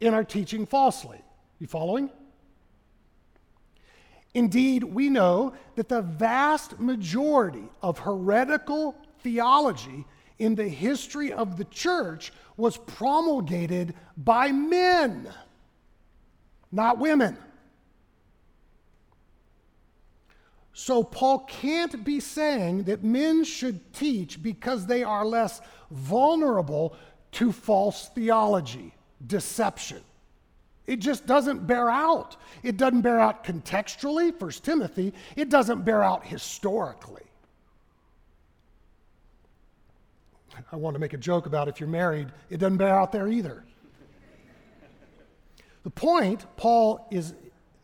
and 0.00 0.14
are 0.14 0.24
teaching 0.24 0.66
falsely. 0.66 1.20
You 1.58 1.66
following? 1.66 2.10
Indeed, 4.34 4.84
we 4.84 5.08
know 5.08 5.54
that 5.76 5.88
the 5.88 6.02
vast 6.02 6.78
majority 6.78 7.68
of 7.82 7.98
heretical 7.98 8.94
theology 9.20 10.04
in 10.38 10.54
the 10.54 10.68
history 10.68 11.32
of 11.32 11.56
the 11.56 11.64
church 11.64 12.32
was 12.56 12.76
promulgated 12.76 13.94
by 14.16 14.52
men, 14.52 15.28
not 16.70 16.98
women. 16.98 17.36
So, 20.72 21.02
Paul 21.02 21.40
can't 21.40 22.04
be 22.04 22.20
saying 22.20 22.84
that 22.84 23.02
men 23.02 23.42
should 23.42 23.92
teach 23.92 24.40
because 24.40 24.86
they 24.86 25.02
are 25.02 25.26
less 25.26 25.60
vulnerable 25.90 26.94
to 27.32 27.50
false 27.50 28.08
theology, 28.14 28.94
deception. 29.26 30.02
It 30.86 31.00
just 31.00 31.26
doesn't 31.26 31.66
bear 31.66 31.90
out. 31.90 32.36
It 32.62 32.78
doesn't 32.78 33.02
bear 33.02 33.20
out 33.20 33.44
contextually, 33.44 34.38
1 34.40 34.50
Timothy. 34.62 35.12
It 35.36 35.50
doesn't 35.50 35.84
bear 35.84 36.02
out 36.02 36.24
historically. 36.24 37.24
I 40.72 40.76
want 40.76 40.94
to 40.94 40.98
make 40.98 41.12
a 41.12 41.18
joke 41.18 41.46
about 41.46 41.68
if 41.68 41.78
you're 41.78 41.88
married, 41.88 42.28
it 42.50 42.56
doesn't 42.56 42.78
bear 42.78 42.98
out 42.98 43.12
there 43.12 43.28
either. 43.28 43.64
The 45.84 45.90
point 45.90 46.44
Paul 46.56 47.06
is 47.10 47.34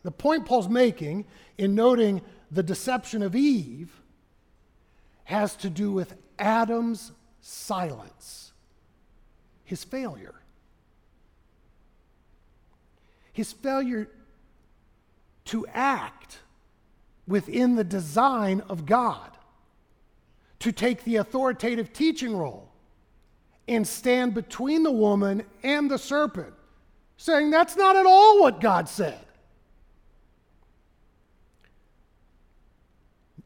the 0.03 0.11
point 0.11 0.45
Paul's 0.45 0.69
making 0.69 1.25
in 1.57 1.73
noting 1.73 2.21
the 2.51 2.61
deception 2.61 3.23
of 3.23 3.35
Eve 3.35 4.01
has 5.23 5.55
to 5.57 5.69
do 5.69 5.91
with 5.91 6.15
Adam's 6.37 7.11
silence, 7.41 8.51
his 9.63 9.83
failure 9.83 10.35
his 13.35 13.51
failure 13.51 14.07
to 15.45 15.67
act 15.67 16.39
within 17.27 17.75
the 17.75 17.83
design 17.83 18.61
of 18.69 18.85
God, 18.85 19.29
to 20.59 20.71
take 20.71 21.03
the 21.03 21.17
authoritative 21.17 21.91
teaching 21.91 22.35
role 22.35 22.69
and 23.67 23.85
stand 23.85 24.33
between 24.33 24.83
the 24.83 24.91
woman 24.91 25.43
and 25.63 25.91
the 25.91 25.97
serpent 25.97 26.53
saying 27.17 27.49
that's 27.49 27.75
not 27.75 27.97
at 27.97 28.05
all 28.05 28.39
what 28.39 28.61
God 28.61 28.87
said. 28.87 29.19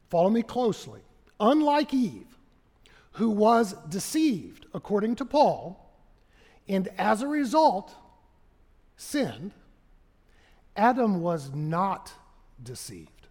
Follow 0.08 0.30
me 0.30 0.42
closely. 0.42 1.00
Unlike 1.38 1.94
Eve, 1.94 2.38
who 3.12 3.30
was 3.30 3.74
deceived, 3.88 4.66
according 4.74 5.16
to 5.16 5.24
Paul, 5.24 5.92
and 6.68 6.88
as 6.98 7.22
a 7.22 7.26
result 7.26 7.94
sinned, 8.96 9.52
Adam 10.76 11.20
was 11.20 11.50
not 11.52 12.12
deceived. 12.62 13.28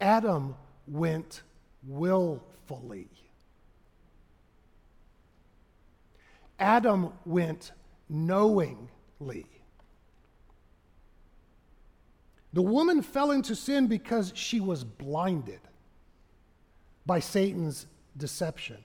Adam 0.00 0.54
went 0.86 1.42
willfully. 1.86 3.08
Adam 6.58 7.12
went 7.24 7.72
knowingly. 8.08 9.46
The 12.52 12.62
woman 12.62 13.02
fell 13.02 13.32
into 13.32 13.54
sin 13.54 13.86
because 13.86 14.32
she 14.34 14.60
was 14.60 14.82
blinded 14.82 15.60
by 17.04 17.20
Satan's 17.20 17.86
deception. 18.16 18.78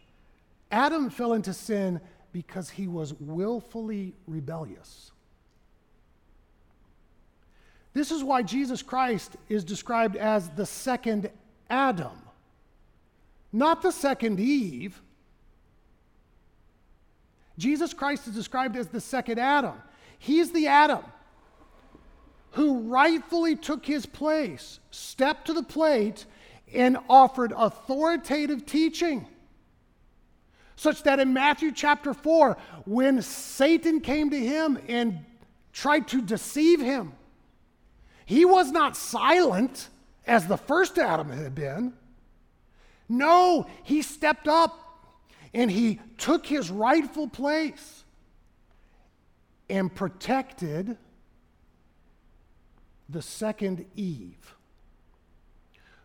Adam 0.71 1.09
fell 1.09 1.33
into 1.33 1.53
sin 1.53 2.01
because 2.33 2.69
he 2.69 2.87
was 2.87 3.13
willfully 3.19 4.13
rebellious. 4.27 5.11
This 7.93 8.11
is 8.11 8.23
why 8.23 8.41
Jesus 8.41 8.81
Christ 8.81 9.35
is 9.49 9.63
described 9.63 10.15
as 10.15 10.49
the 10.49 10.65
second 10.65 11.29
Adam, 11.69 12.17
not 13.51 13.81
the 13.81 13.91
second 13.91 14.39
Eve. 14.39 15.01
Jesus 17.57 17.93
Christ 17.93 18.27
is 18.27 18.33
described 18.33 18.77
as 18.77 18.87
the 18.87 19.01
second 19.01 19.39
Adam. 19.39 19.75
He's 20.17 20.51
the 20.51 20.67
Adam 20.67 21.03
who 22.51 22.79
rightfully 22.79 23.55
took 23.55 23.85
his 23.85 24.05
place, 24.05 24.79
stepped 24.91 25.47
to 25.47 25.53
the 25.53 25.63
plate, 25.63 26.25
and 26.73 26.97
offered 27.09 27.53
authoritative 27.55 28.65
teaching. 28.65 29.25
Such 30.81 31.03
that 31.03 31.19
in 31.19 31.31
Matthew 31.31 31.71
chapter 31.71 32.11
4, 32.11 32.57
when 32.87 33.21
Satan 33.21 34.01
came 34.01 34.31
to 34.31 34.39
him 34.39 34.79
and 34.87 35.19
tried 35.71 36.07
to 36.07 36.23
deceive 36.23 36.81
him, 36.81 37.13
he 38.25 38.45
was 38.45 38.71
not 38.71 38.97
silent 38.97 39.89
as 40.25 40.47
the 40.47 40.57
first 40.57 40.97
Adam 40.97 41.29
had 41.29 41.53
been. 41.53 41.93
No, 43.07 43.67
he 43.83 44.01
stepped 44.01 44.47
up 44.47 44.75
and 45.53 45.69
he 45.69 45.99
took 46.17 46.47
his 46.47 46.71
rightful 46.71 47.27
place 47.27 48.03
and 49.69 49.93
protected 49.93 50.97
the 53.07 53.21
second 53.21 53.85
Eve. 53.95 54.55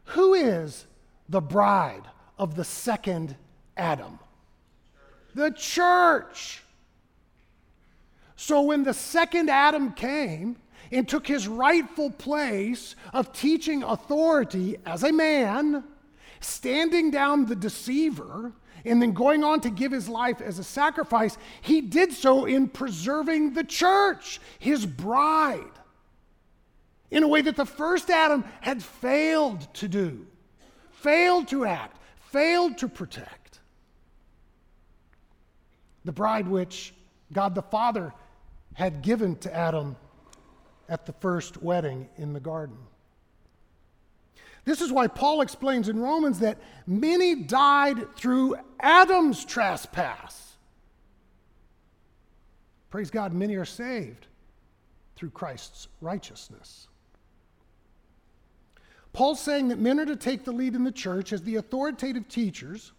Who 0.04 0.34
is 0.34 0.86
the 1.30 1.40
bride 1.40 2.04
of 2.38 2.56
the 2.56 2.64
second 2.64 3.36
Adam? 3.78 4.18
The 5.36 5.50
church. 5.50 6.62
So 8.36 8.62
when 8.62 8.84
the 8.84 8.94
second 8.94 9.50
Adam 9.50 9.92
came 9.92 10.56
and 10.90 11.06
took 11.06 11.26
his 11.26 11.46
rightful 11.46 12.10
place 12.10 12.96
of 13.12 13.34
teaching 13.34 13.82
authority 13.82 14.78
as 14.86 15.02
a 15.02 15.12
man, 15.12 15.84
standing 16.40 17.10
down 17.10 17.44
the 17.44 17.54
deceiver, 17.54 18.52
and 18.86 19.02
then 19.02 19.12
going 19.12 19.44
on 19.44 19.60
to 19.60 19.68
give 19.68 19.92
his 19.92 20.08
life 20.08 20.40
as 20.40 20.58
a 20.58 20.64
sacrifice, 20.64 21.36
he 21.60 21.82
did 21.82 22.14
so 22.14 22.46
in 22.46 22.66
preserving 22.66 23.52
the 23.52 23.64
church, 23.64 24.40
his 24.58 24.86
bride 24.86 25.60
in 27.10 27.22
a 27.22 27.28
way 27.28 27.42
that 27.42 27.56
the 27.56 27.66
first 27.66 28.08
Adam 28.08 28.42
had 28.62 28.82
failed 28.82 29.74
to 29.74 29.86
do, 29.86 30.26
failed 30.92 31.46
to 31.48 31.66
act, 31.66 31.98
failed 32.30 32.78
to 32.78 32.88
protect. 32.88 33.45
The 36.06 36.12
bride 36.12 36.46
which 36.46 36.94
God 37.32 37.56
the 37.56 37.62
Father 37.62 38.14
had 38.74 39.02
given 39.02 39.34
to 39.38 39.52
Adam 39.52 39.96
at 40.88 41.04
the 41.04 41.12
first 41.14 41.60
wedding 41.60 42.08
in 42.16 42.32
the 42.32 42.38
garden. 42.38 42.78
This 44.64 44.80
is 44.80 44.92
why 44.92 45.08
Paul 45.08 45.40
explains 45.40 45.88
in 45.88 45.98
Romans 45.98 46.38
that 46.38 46.58
many 46.86 47.34
died 47.34 48.14
through 48.14 48.54
Adam's 48.78 49.44
trespass. 49.44 50.56
Praise 52.90 53.10
God, 53.10 53.32
many 53.32 53.56
are 53.56 53.64
saved 53.64 54.28
through 55.16 55.30
Christ's 55.30 55.88
righteousness. 56.00 56.86
Paul's 59.12 59.40
saying 59.40 59.68
that 59.68 59.80
men 59.80 59.98
are 59.98 60.06
to 60.06 60.14
take 60.14 60.44
the 60.44 60.52
lead 60.52 60.76
in 60.76 60.84
the 60.84 60.92
church 60.92 61.32
as 61.32 61.42
the 61.42 61.56
authoritative 61.56 62.28
teachers 62.28 62.92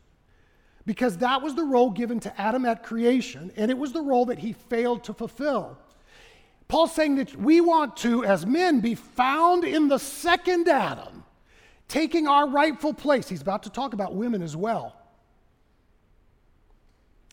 because 0.87 1.17
that 1.17 1.41
was 1.41 1.53
the 1.53 1.65
role 1.65 1.91
given 1.91 2.17
to 2.21 2.41
Adam 2.41 2.65
at 2.65 2.81
creation, 2.81 3.51
and 3.57 3.69
it 3.69 3.77
was 3.77 3.91
the 3.91 4.01
role 4.01 4.25
that 4.25 4.39
he 4.39 4.53
failed 4.53 5.03
to 5.03 5.13
fulfill. 5.13 5.77
Paul's 6.69 6.95
saying 6.95 7.17
that 7.17 7.35
we 7.35 7.59
want 7.59 7.97
to, 7.97 8.23
as 8.23 8.45
men, 8.45 8.79
be 8.79 8.95
found 8.95 9.65
in 9.65 9.89
the 9.89 9.99
second 9.99 10.69
Adam, 10.69 11.25
taking 11.89 12.25
our 12.25 12.47
rightful 12.47 12.93
place. 12.93 13.27
He's 13.27 13.41
about 13.41 13.63
to 13.63 13.69
talk 13.69 13.93
about 13.93 14.15
women 14.15 14.41
as 14.41 14.55
well 14.55 14.95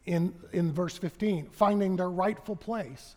in, 0.04 0.34
in 0.52 0.72
verse 0.72 0.98
15, 0.98 1.46
finding 1.52 1.94
their 1.94 2.10
rightful 2.10 2.56
place. 2.56 3.14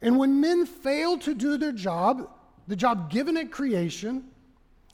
And 0.00 0.18
when 0.18 0.40
men 0.40 0.64
fail 0.64 1.18
to 1.18 1.34
do 1.34 1.58
their 1.58 1.72
job, 1.72 2.30
the 2.66 2.76
job 2.76 3.10
given 3.10 3.36
at 3.36 3.50
creation. 3.50 4.24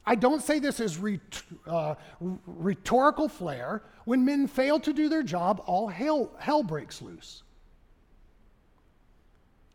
I 0.06 0.14
don't 0.14 0.42
say 0.42 0.58
this 0.58 0.80
as 0.80 0.98
ret- 0.98 1.42
uh, 1.66 1.94
rhetorical 2.46 3.28
flair. 3.28 3.82
When 4.04 4.24
men 4.24 4.46
fail 4.46 4.80
to 4.80 4.92
do 4.92 5.08
their 5.08 5.22
job, 5.22 5.62
all 5.66 5.88
hell, 5.88 6.30
hell 6.38 6.62
breaks 6.62 7.02
loose. 7.02 7.42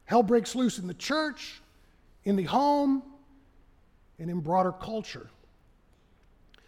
Hell 0.06 0.24
breaks 0.24 0.56
loose 0.56 0.78
in 0.78 0.88
the 0.88 0.94
church, 0.94 1.62
in 2.24 2.36
the 2.36 2.44
home, 2.44 3.04
and 4.20 4.30
in 4.30 4.40
broader 4.40 4.72
culture. 4.72 5.30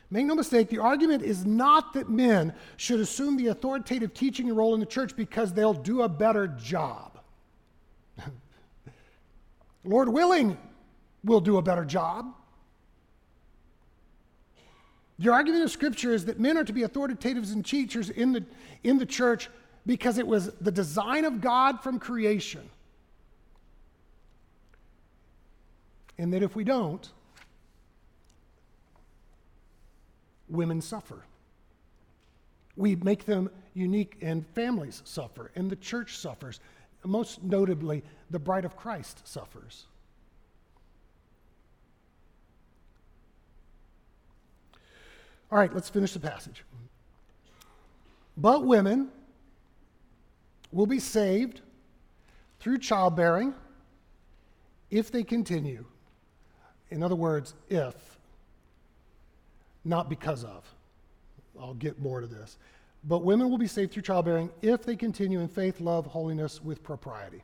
Make 0.09 0.25
no 0.25 0.35
mistake, 0.35 0.69
the 0.69 0.79
argument 0.79 1.21
is 1.23 1.45
not 1.45 1.93
that 1.93 2.09
men 2.09 2.53
should 2.77 3.01
assume 3.01 3.35
the 3.35 3.47
authoritative 3.47 4.13
teaching 4.13 4.53
role 4.53 4.73
in 4.73 4.79
the 4.79 4.85
church 4.85 5.15
because 5.15 5.51
they'll 5.51 5.73
do 5.73 6.03
a 6.03 6.09
better 6.09 6.47
job. 6.47 7.19
Lord 9.83 10.07
willing, 10.07 10.57
we'll 11.25 11.41
do 11.41 11.57
a 11.57 11.61
better 11.61 11.83
job. 11.83 12.33
The 15.19 15.31
argument 15.31 15.63
of 15.63 15.71
Scripture 15.71 16.13
is 16.13 16.25
that 16.25 16.39
men 16.39 16.57
are 16.57 16.63
to 16.63 16.73
be 16.73 16.81
authoritatives 16.81 17.51
and 17.53 17.65
teachers 17.65 18.09
in 18.09 18.33
the, 18.33 18.45
in 18.83 18.97
the 18.99 19.05
church 19.05 19.49
because 19.85 20.17
it 20.17 20.27
was 20.27 20.51
the 20.61 20.71
design 20.71 21.25
of 21.25 21.41
God 21.41 21.81
from 21.81 21.97
creation. 21.97 22.69
And 26.17 26.33
that 26.33 26.43
if 26.43 26.55
we 26.55 26.63
don't, 26.63 27.09
women 30.49 30.81
suffer. 30.81 31.23
We 32.75 32.95
make 32.95 33.25
them 33.25 33.49
unique, 33.73 34.17
and 34.21 34.45
families 34.53 35.01
suffer, 35.05 35.51
and 35.55 35.69
the 35.69 35.75
church 35.75 36.17
suffers. 36.17 36.59
Most 37.03 37.43
notably, 37.43 38.03
the 38.29 38.39
bride 38.39 38.65
of 38.65 38.75
Christ 38.75 39.27
suffers. 39.27 39.85
All 45.51 45.57
right, 45.57 45.73
let's 45.73 45.89
finish 45.89 46.13
the 46.13 46.19
passage. 46.19 46.63
But 48.35 48.65
women 48.65 49.09
will 50.71 50.85
be 50.85 50.99
saved 50.99 51.61
through 52.59 52.79
childbearing 52.79 53.53
if 54.91 55.11
they 55.11 55.23
continue. 55.23 55.85
In 56.89 57.03
other 57.03 57.15
words, 57.15 57.53
if, 57.69 57.95
not 59.83 60.09
because 60.09 60.43
of. 60.43 60.63
I'll 61.59 61.73
get 61.73 61.99
more 61.99 62.21
to 62.21 62.27
this. 62.27 62.57
But 63.03 63.23
women 63.23 63.49
will 63.49 63.57
be 63.57 63.67
saved 63.67 63.93
through 63.93 64.03
childbearing 64.03 64.49
if 64.61 64.83
they 64.83 64.95
continue 64.95 65.39
in 65.39 65.47
faith, 65.47 65.79
love, 65.79 66.05
holiness 66.05 66.61
with 66.61 66.83
propriety. 66.83 67.43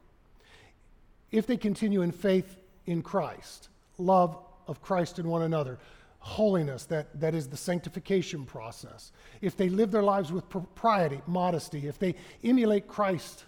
If 1.32 1.48
they 1.48 1.58
continue 1.58 2.02
in 2.02 2.12
faith 2.12 2.58
in 2.86 3.02
Christ, 3.02 3.70
love 3.98 4.38
of 4.68 4.82
Christ 4.82 5.20
and 5.20 5.28
one 5.28 5.42
another, 5.42 5.80
holiness, 6.24 6.86
that, 6.86 7.20
that 7.20 7.36
is 7.36 7.50
the 7.50 7.58
sanctification 7.58 8.46
process, 8.46 9.12
if 9.42 9.58
they 9.58 9.68
live 9.68 9.92
their 9.92 10.02
lives 10.02 10.32
with 10.32 10.48
propriety, 10.48 11.22
modesty, 11.28 11.86
if 11.86 12.00
they 12.00 12.16
emulate 12.46 12.88
Christ, 12.88 13.44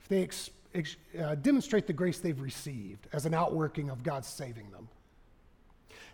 if 0.00 0.08
they 0.08 0.22
ex, 0.22 0.50
ex, 0.72 0.96
uh, 1.20 1.34
demonstrate 1.34 1.88
the 1.88 1.92
grace 1.92 2.20
they've 2.20 2.40
received 2.40 3.08
as 3.12 3.26
an 3.26 3.34
outworking 3.34 3.90
of 3.90 4.04
God's 4.04 4.28
saving 4.28 4.70
them. 4.70 4.88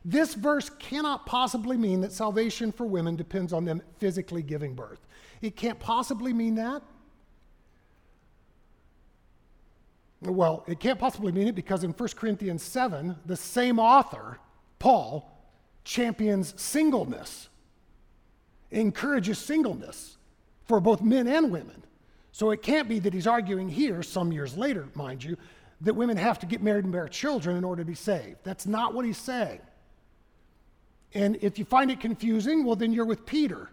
This 0.03 0.33
verse 0.33 0.71
cannot 0.79 1.27
possibly 1.27 1.77
mean 1.77 2.01
that 2.01 2.13
salvation 2.13 2.73
for 2.73 2.87
women 2.87 3.15
depends 3.15 3.53
on 3.53 3.67
them 3.67 3.83
physically 3.99 4.43
giving 4.43 4.75
birth. 4.75 5.07
It 5.43 5.57
can't 5.57 5.79
possibly 5.79 6.33
mean 6.33 6.55
that. 6.55 6.83
Well, 10.23 10.65
it 10.67 10.81
can't 10.81 10.99
possibly 10.99 11.33
mean 11.33 11.49
it 11.49 11.55
because 11.55 11.85
in 11.85 11.91
1 11.91 12.09
Corinthians 12.17 12.63
7, 12.63 13.17
the 13.27 13.37
same 13.37 13.79
author, 13.79 14.39
Paul, 14.79 15.37
champions 15.85 16.55
singleness, 16.61 17.49
encourages 18.71 19.39
singleness 19.39 20.17
for 20.65 20.81
both 20.81 21.03
men 21.03 21.27
and 21.27 21.51
women. 21.51 21.83
So 22.33 22.51
it 22.51 22.63
can't 22.63 22.89
be 22.89 23.01
that 23.01 23.13
he's 23.13 23.27
arguing 23.27 23.69
here, 23.69 24.03
some 24.03 24.33
years 24.33 24.57
later, 24.57 24.89
mind 24.95 25.25
you, 25.25 25.37
that 25.81 25.95
women 25.95 26.17
have 26.17 26.39
to 26.41 26.47
get 26.47 26.63
married 26.63 26.85
and 26.85 26.93
bear 26.93 27.09
children 27.09 27.57
in 27.57 27.65
order 27.65 27.83
to 27.83 27.87
be 27.87 27.95
saved. 27.95 28.39
That's 28.45 28.67
not 28.67 28.95
what 28.95 29.05
he's 29.05 29.19
saying. 29.19 29.61
And 31.15 31.39
if 31.43 31.59
you 31.59 31.65
find 31.65 31.91
it 31.91 32.01
confusing, 32.01 32.65
well, 32.65 32.77
then 32.77 32.93
you're 32.93 33.05
with 33.05 33.27
Peter. 33.27 33.71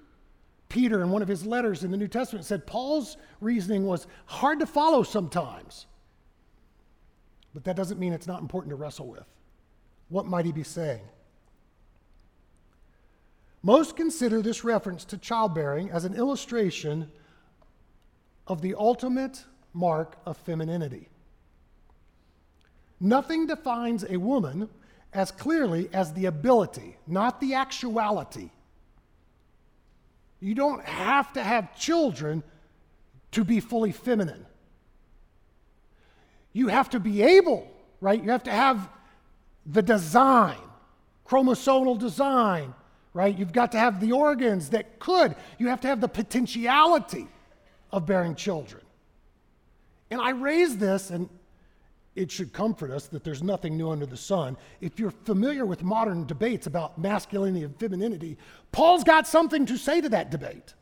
Peter, 0.70 1.01
in 1.01 1.10
one 1.10 1.22
of 1.22 1.28
his 1.28 1.45
letters 1.45 1.84
in 1.84 1.91
the 1.91 1.97
New 1.97 2.08
Testament, 2.08 2.45
said 2.45 2.66
Paul's 2.66 3.18
reasoning 3.39 3.86
was 3.86 4.08
hard 4.26 4.60
to 4.60 4.66
follow 4.66 5.03
sometimes. 5.03 5.86
But 7.53 7.64
that 7.66 7.76
doesn't 7.76 7.99
mean 7.99 8.14
it's 8.14 8.28
not 8.28 8.41
important 8.41 8.72
to 8.72 8.76
wrestle 8.76 9.08
with. 9.08 9.26
What 10.10 10.26
might 10.26 10.45
he 10.45 10.51
be 10.51 10.64
saying? 10.64 11.01
Most 13.68 13.97
consider 13.97 14.41
this 14.41 14.63
reference 14.63 15.03
to 15.03 15.18
childbearing 15.18 15.91
as 15.91 16.05
an 16.05 16.13
illustration 16.13 17.11
of 18.47 18.61
the 18.61 18.74
ultimate 18.76 19.43
mark 19.74 20.15
of 20.26 20.38
femininity. 20.38 21.09
Nothing 23.01 23.45
defines 23.45 24.05
a 24.09 24.15
woman 24.15 24.70
as 25.11 25.32
clearly 25.32 25.89
as 25.91 26.13
the 26.13 26.28
ability, 26.28 26.95
not 27.07 27.41
the 27.41 27.55
actuality. 27.55 28.51
You 30.39 30.55
don't 30.55 30.86
have 30.86 31.34
to 31.34 31.43
have 31.43 31.78
children 31.78 32.43
to 33.34 33.43
be 33.43 33.59
fully 33.59 33.91
feminine. 33.91 34.45
You 36.53 36.70
have 36.70 36.89
to 36.91 37.01
be 37.01 37.22
able, 37.22 37.70
right? 37.99 38.24
You 38.24 38.32
have 38.32 38.43
to 38.43 38.51
have 38.51 38.88
the 39.65 39.82
design, 39.82 40.55
chromosomal 41.28 41.99
design, 41.99 42.74
right? 43.18 43.36
You've 43.36 43.51
got 43.51 43.72
to 43.72 43.80
have 43.80 43.99
the 43.99 44.11
organs 44.11 44.70
that 44.70 44.99
could. 44.99 45.36
You 45.57 45.70
have 45.70 45.82
to 45.82 45.88
have 45.88 45.99
the 45.99 46.07
potentiality 46.07 47.28
of 47.91 48.05
bearing 48.05 48.36
children. 48.36 48.84
And 50.11 50.22
I 50.22 50.30
raise 50.30 50.78
this, 50.78 51.09
and 51.09 51.28
it 52.15 52.30
should 52.30 52.53
comfort 52.53 52.91
us 52.91 53.07
that 53.07 53.24
there's 53.24 53.41
nothing 53.41 53.76
new 53.76 53.89
under 53.89 54.05
the 54.05 54.15
sun. 54.15 54.55
If 54.82 54.99
you're 54.99 55.09
familiar 55.09 55.65
with 55.65 55.82
modern 55.82 56.28
debates 56.28 56.68
about 56.68 56.99
masculinity 56.99 57.65
and 57.65 57.76
femininity, 57.80 58.38
Paul's 58.72 59.03
got 59.03 59.26
something 59.26 59.65
to 59.65 59.78
say 59.78 59.99
to 59.99 60.09
that 60.09 60.30
debate. 60.30 60.76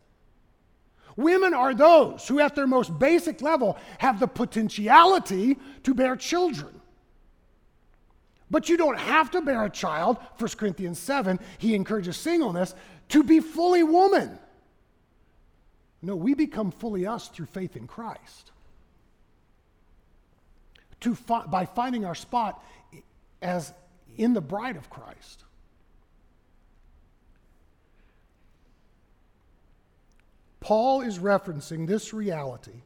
Women 1.15 1.53
are 1.53 1.73
those 1.73 2.27
who, 2.27 2.41
at 2.41 2.53
their 2.53 2.67
most 2.67 2.99
basic 2.99 3.41
level, 3.41 3.77
have 3.99 4.19
the 4.19 4.27
potentiality 4.27 5.57
to 5.83 5.93
bear 5.93 6.17
children. 6.17 6.74
But 8.51 8.69
you 8.69 8.77
don't 8.77 8.99
have 8.99 9.31
to 9.31 9.41
bear 9.41 9.65
a 9.65 9.69
child, 9.69 10.17
1 10.37 10.49
Corinthians 10.51 10.99
7, 10.99 11.39
he 11.57 11.73
encourages 11.73 12.17
singleness, 12.17 12.75
to 13.09 13.23
be 13.23 13.39
fully 13.39 13.83
woman. 13.83 14.37
No, 16.01 16.15
we 16.15 16.35
become 16.35 16.71
fully 16.71 17.07
us 17.07 17.27
through 17.27 17.47
faith 17.47 17.75
in 17.75 17.87
Christ. 17.87 18.51
To 21.01 21.15
fi- 21.15 21.45
by 21.47 21.65
finding 21.65 22.05
our 22.05 22.15
spot 22.15 22.63
as 23.41 23.73
in 24.17 24.33
the 24.33 24.41
bride 24.41 24.75
of 24.75 24.89
Christ. 24.89 25.43
Paul 30.59 31.01
is 31.01 31.19
referencing 31.19 31.85
this 31.85 32.13
reality 32.13 32.81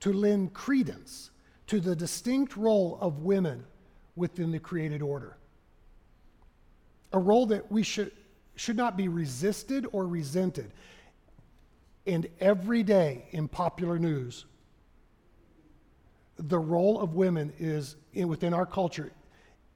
to 0.00 0.12
lend 0.12 0.52
credence 0.52 1.30
to 1.68 1.78
the 1.78 1.94
distinct 1.94 2.56
role 2.56 2.98
of 3.00 3.20
women 3.20 3.64
within 4.20 4.52
the 4.52 4.60
created 4.60 5.02
order. 5.02 5.36
A 7.12 7.18
role 7.18 7.46
that 7.46 7.72
we 7.72 7.82
should, 7.82 8.12
should 8.54 8.76
not 8.76 8.96
be 8.96 9.08
resisted 9.08 9.86
or 9.90 10.06
resented. 10.06 10.70
And 12.06 12.28
every 12.38 12.84
day 12.84 13.24
in 13.32 13.48
popular 13.48 13.98
news, 13.98 14.44
the 16.36 16.58
role 16.58 17.00
of 17.00 17.14
women 17.14 17.52
is 17.58 17.96
in, 18.12 18.28
within 18.28 18.54
our 18.54 18.66
culture 18.66 19.10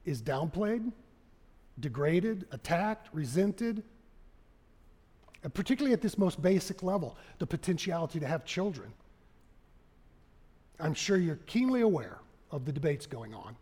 is 0.05 0.21
downplayed, 0.21 0.91
degraded, 1.79 2.45
attacked, 2.51 3.09
resented, 3.11 3.83
and 5.43 5.53
particularly 5.53 5.93
at 5.93 6.01
this 6.01 6.17
most 6.17 6.41
basic 6.41 6.81
level, 6.81 7.17
the 7.39 7.45
potentiality 7.45 8.19
to 8.19 8.27
have 8.27 8.45
children. 8.45 8.91
I'm 10.79 10.93
sure 10.93 11.17
you're 11.17 11.39
keenly 11.45 11.81
aware 11.81 12.19
of 12.51 12.65
the 12.65 12.71
debates 12.71 13.05
going 13.05 13.33
on. 13.33 13.55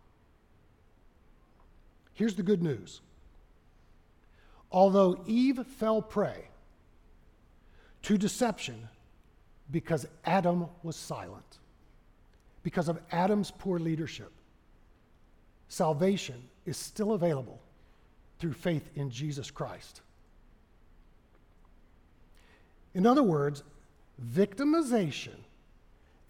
Here's 2.14 2.34
the 2.34 2.42
good 2.42 2.62
news. 2.62 3.00
Although 4.70 5.22
Eve 5.26 5.64
fell 5.66 6.00
prey 6.00 6.48
to 8.02 8.18
deception 8.18 8.88
because 9.70 10.06
Adam 10.24 10.66
was 10.82 10.96
silent, 10.96 11.58
because 12.62 12.88
of 12.88 12.98
Adam's 13.10 13.50
poor 13.50 13.78
leadership. 13.78 14.32
Salvation 15.68 16.42
is 16.66 16.76
still 16.76 17.12
available 17.12 17.60
through 18.38 18.52
faith 18.52 18.88
in 18.94 19.10
Jesus 19.10 19.50
Christ. 19.50 20.02
In 22.94 23.06
other 23.06 23.22
words, 23.22 23.62
victimization 24.22 25.36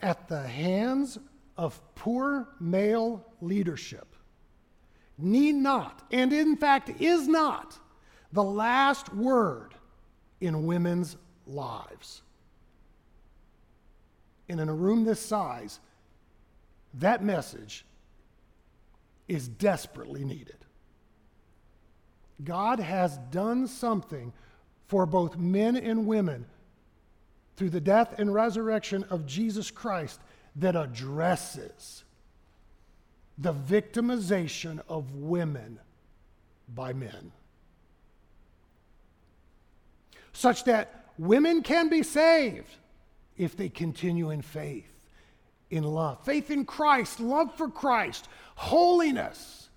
at 0.00 0.28
the 0.28 0.42
hands 0.42 1.18
of 1.56 1.80
poor 1.94 2.48
male 2.60 3.24
leadership 3.40 4.13
need 5.18 5.54
not, 5.54 6.02
and 6.10 6.32
in 6.32 6.56
fact 6.56 7.00
is 7.00 7.28
not, 7.28 7.78
the 8.32 8.42
last 8.42 9.14
word 9.14 9.74
in 10.40 10.66
women's 10.66 11.16
lives. 11.46 12.22
And 14.48 14.60
in 14.60 14.68
a 14.68 14.74
room 14.74 15.04
this 15.04 15.20
size, 15.20 15.80
that 16.94 17.24
message 17.24 17.84
is 19.28 19.48
desperately 19.48 20.24
needed. 20.24 20.56
God 22.42 22.80
has 22.80 23.18
done 23.30 23.66
something 23.66 24.32
for 24.86 25.06
both 25.06 25.36
men 25.36 25.76
and 25.76 26.06
women 26.06 26.46
through 27.56 27.70
the 27.70 27.80
death 27.80 28.18
and 28.18 28.34
resurrection 28.34 29.04
of 29.04 29.26
Jesus 29.26 29.70
Christ 29.70 30.20
that 30.56 30.76
addresses 30.76 32.03
the 33.38 33.52
victimization 33.52 34.80
of 34.88 35.14
women 35.14 35.78
by 36.74 36.92
men. 36.92 37.32
Such 40.32 40.64
that 40.64 41.06
women 41.18 41.62
can 41.62 41.88
be 41.88 42.02
saved 42.02 42.76
if 43.36 43.56
they 43.56 43.68
continue 43.68 44.30
in 44.30 44.42
faith, 44.42 44.92
in 45.70 45.84
love. 45.84 46.24
Faith 46.24 46.50
in 46.50 46.64
Christ, 46.64 47.20
love 47.20 47.54
for 47.56 47.68
Christ, 47.68 48.28
holiness. 48.54 49.68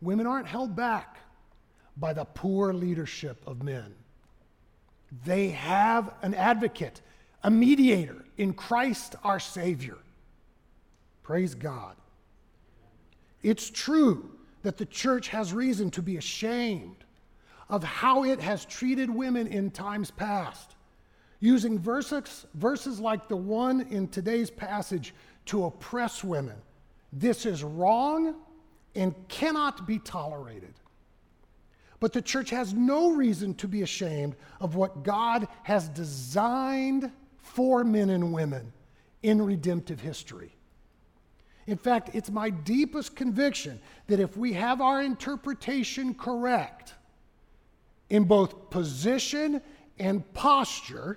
Women 0.00 0.26
aren't 0.26 0.46
held 0.46 0.74
back 0.74 1.18
by 1.96 2.12
the 2.12 2.24
poor 2.24 2.72
leadership 2.72 3.42
of 3.46 3.62
men. 3.62 3.94
They 5.24 5.48
have 5.48 6.14
an 6.22 6.34
advocate, 6.34 7.00
a 7.42 7.50
mediator 7.50 8.24
in 8.36 8.54
Christ 8.54 9.16
our 9.22 9.40
Savior. 9.40 9.98
Praise 11.22 11.54
God. 11.54 11.96
It's 13.42 13.70
true 13.70 14.30
that 14.62 14.76
the 14.76 14.86
church 14.86 15.28
has 15.28 15.52
reason 15.52 15.90
to 15.92 16.02
be 16.02 16.16
ashamed 16.16 17.04
of 17.68 17.84
how 17.84 18.24
it 18.24 18.40
has 18.40 18.64
treated 18.64 19.08
women 19.08 19.46
in 19.46 19.70
times 19.70 20.10
past, 20.10 20.74
using 21.38 21.78
verses, 21.78 22.46
verses 22.54 23.00
like 23.00 23.28
the 23.28 23.36
one 23.36 23.82
in 23.82 24.08
today's 24.08 24.50
passage 24.50 25.14
to 25.46 25.64
oppress 25.64 26.22
women. 26.22 26.56
This 27.12 27.46
is 27.46 27.64
wrong 27.64 28.34
and 28.94 29.14
cannot 29.28 29.86
be 29.86 29.98
tolerated. 30.00 30.74
But 32.00 32.12
the 32.12 32.22
church 32.22 32.50
has 32.50 32.74
no 32.74 33.12
reason 33.12 33.54
to 33.54 33.68
be 33.68 33.82
ashamed 33.82 34.34
of 34.60 34.74
what 34.74 35.04
God 35.04 35.46
has 35.62 35.88
designed 35.88 37.10
for 37.38 37.84
men 37.84 38.10
and 38.10 38.32
women 38.32 38.72
in 39.22 39.42
redemptive 39.42 40.00
history. 40.00 40.54
In 41.66 41.76
fact, 41.76 42.10
it's 42.14 42.30
my 42.30 42.50
deepest 42.50 43.14
conviction 43.14 43.80
that 44.06 44.20
if 44.20 44.36
we 44.36 44.52
have 44.54 44.80
our 44.80 45.02
interpretation 45.02 46.14
correct, 46.14 46.94
in 48.08 48.24
both 48.24 48.70
position 48.70 49.60
and 49.98 50.32
posture 50.34 51.16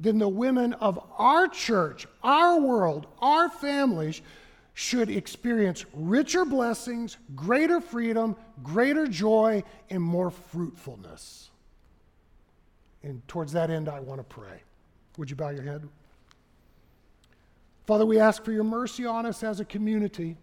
then 0.00 0.18
the 0.18 0.28
women 0.28 0.72
of 0.74 0.98
our 1.18 1.48
church, 1.48 2.06
our 2.22 2.60
world, 2.60 3.06
our 3.20 3.48
families 3.48 4.20
should 4.74 5.08
experience 5.08 5.84
richer 5.94 6.44
blessings, 6.44 7.16
greater 7.36 7.80
freedom, 7.80 8.36
greater 8.62 9.06
joy, 9.06 9.62
and 9.90 10.02
more 10.02 10.30
fruitfulness. 10.30 11.50
And 13.02 13.26
towards 13.28 13.52
that 13.52 13.70
end, 13.70 13.88
I 13.88 14.00
want 14.00 14.18
to 14.18 14.24
pray. 14.24 14.62
Would 15.16 15.30
you 15.30 15.36
bow 15.36 15.50
your 15.50 15.62
head? 15.62 15.88
Father, 17.86 18.06
we 18.06 18.18
ask 18.18 18.44
for 18.44 18.52
your 18.52 18.64
mercy 18.64 19.04
on 19.04 19.26
us 19.26 19.42
as 19.42 19.60
a 19.60 19.64
community. 19.64 20.36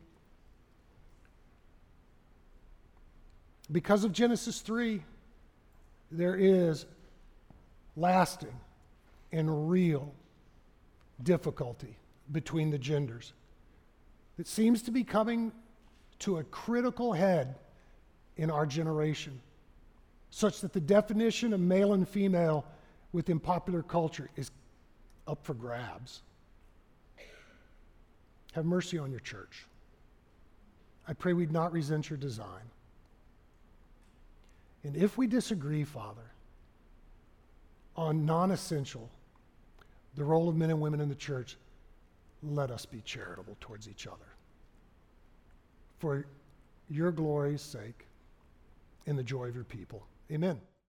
Because 3.71 4.03
of 4.03 4.11
Genesis 4.11 4.59
3, 4.61 5.01
there 6.11 6.35
is 6.35 6.85
lasting 7.95 8.53
and 9.31 9.69
real 9.69 10.13
difficulty 11.23 11.97
between 12.31 12.69
the 12.69 12.77
genders 12.77 13.33
that 14.37 14.47
seems 14.47 14.81
to 14.83 14.91
be 14.91 15.03
coming 15.03 15.51
to 16.19 16.37
a 16.37 16.43
critical 16.45 17.13
head 17.13 17.55
in 18.37 18.51
our 18.51 18.65
generation, 18.65 19.39
such 20.29 20.61
that 20.61 20.73
the 20.73 20.79
definition 20.79 21.53
of 21.53 21.59
male 21.59 21.93
and 21.93 22.07
female 22.07 22.65
within 23.13 23.39
popular 23.39 23.81
culture 23.81 24.29
is 24.35 24.51
up 25.27 25.43
for 25.43 25.53
grabs. 25.53 26.21
Have 28.51 28.65
mercy 28.65 28.97
on 28.97 29.11
your 29.11 29.19
church. 29.19 29.65
I 31.07 31.13
pray 31.13 31.33
we'd 31.33 31.51
not 31.51 31.71
resent 31.71 32.09
your 32.09 32.17
design. 32.17 32.69
And 34.83 34.95
if 34.95 35.17
we 35.17 35.27
disagree, 35.27 35.83
Father, 35.83 36.31
on 37.95 38.25
non 38.25 38.51
essential, 38.51 39.09
the 40.15 40.23
role 40.23 40.49
of 40.49 40.55
men 40.55 40.69
and 40.69 40.81
women 40.81 40.99
in 40.99 41.09
the 41.09 41.15
church, 41.15 41.57
let 42.43 42.71
us 42.71 42.85
be 42.85 43.01
charitable 43.01 43.55
towards 43.59 43.87
each 43.87 44.07
other. 44.07 44.17
For 45.99 46.25
your 46.89 47.11
glory's 47.11 47.61
sake 47.61 48.07
and 49.05 49.17
the 49.17 49.23
joy 49.23 49.45
of 49.45 49.55
your 49.55 49.63
people. 49.63 50.03
Amen. 50.31 50.59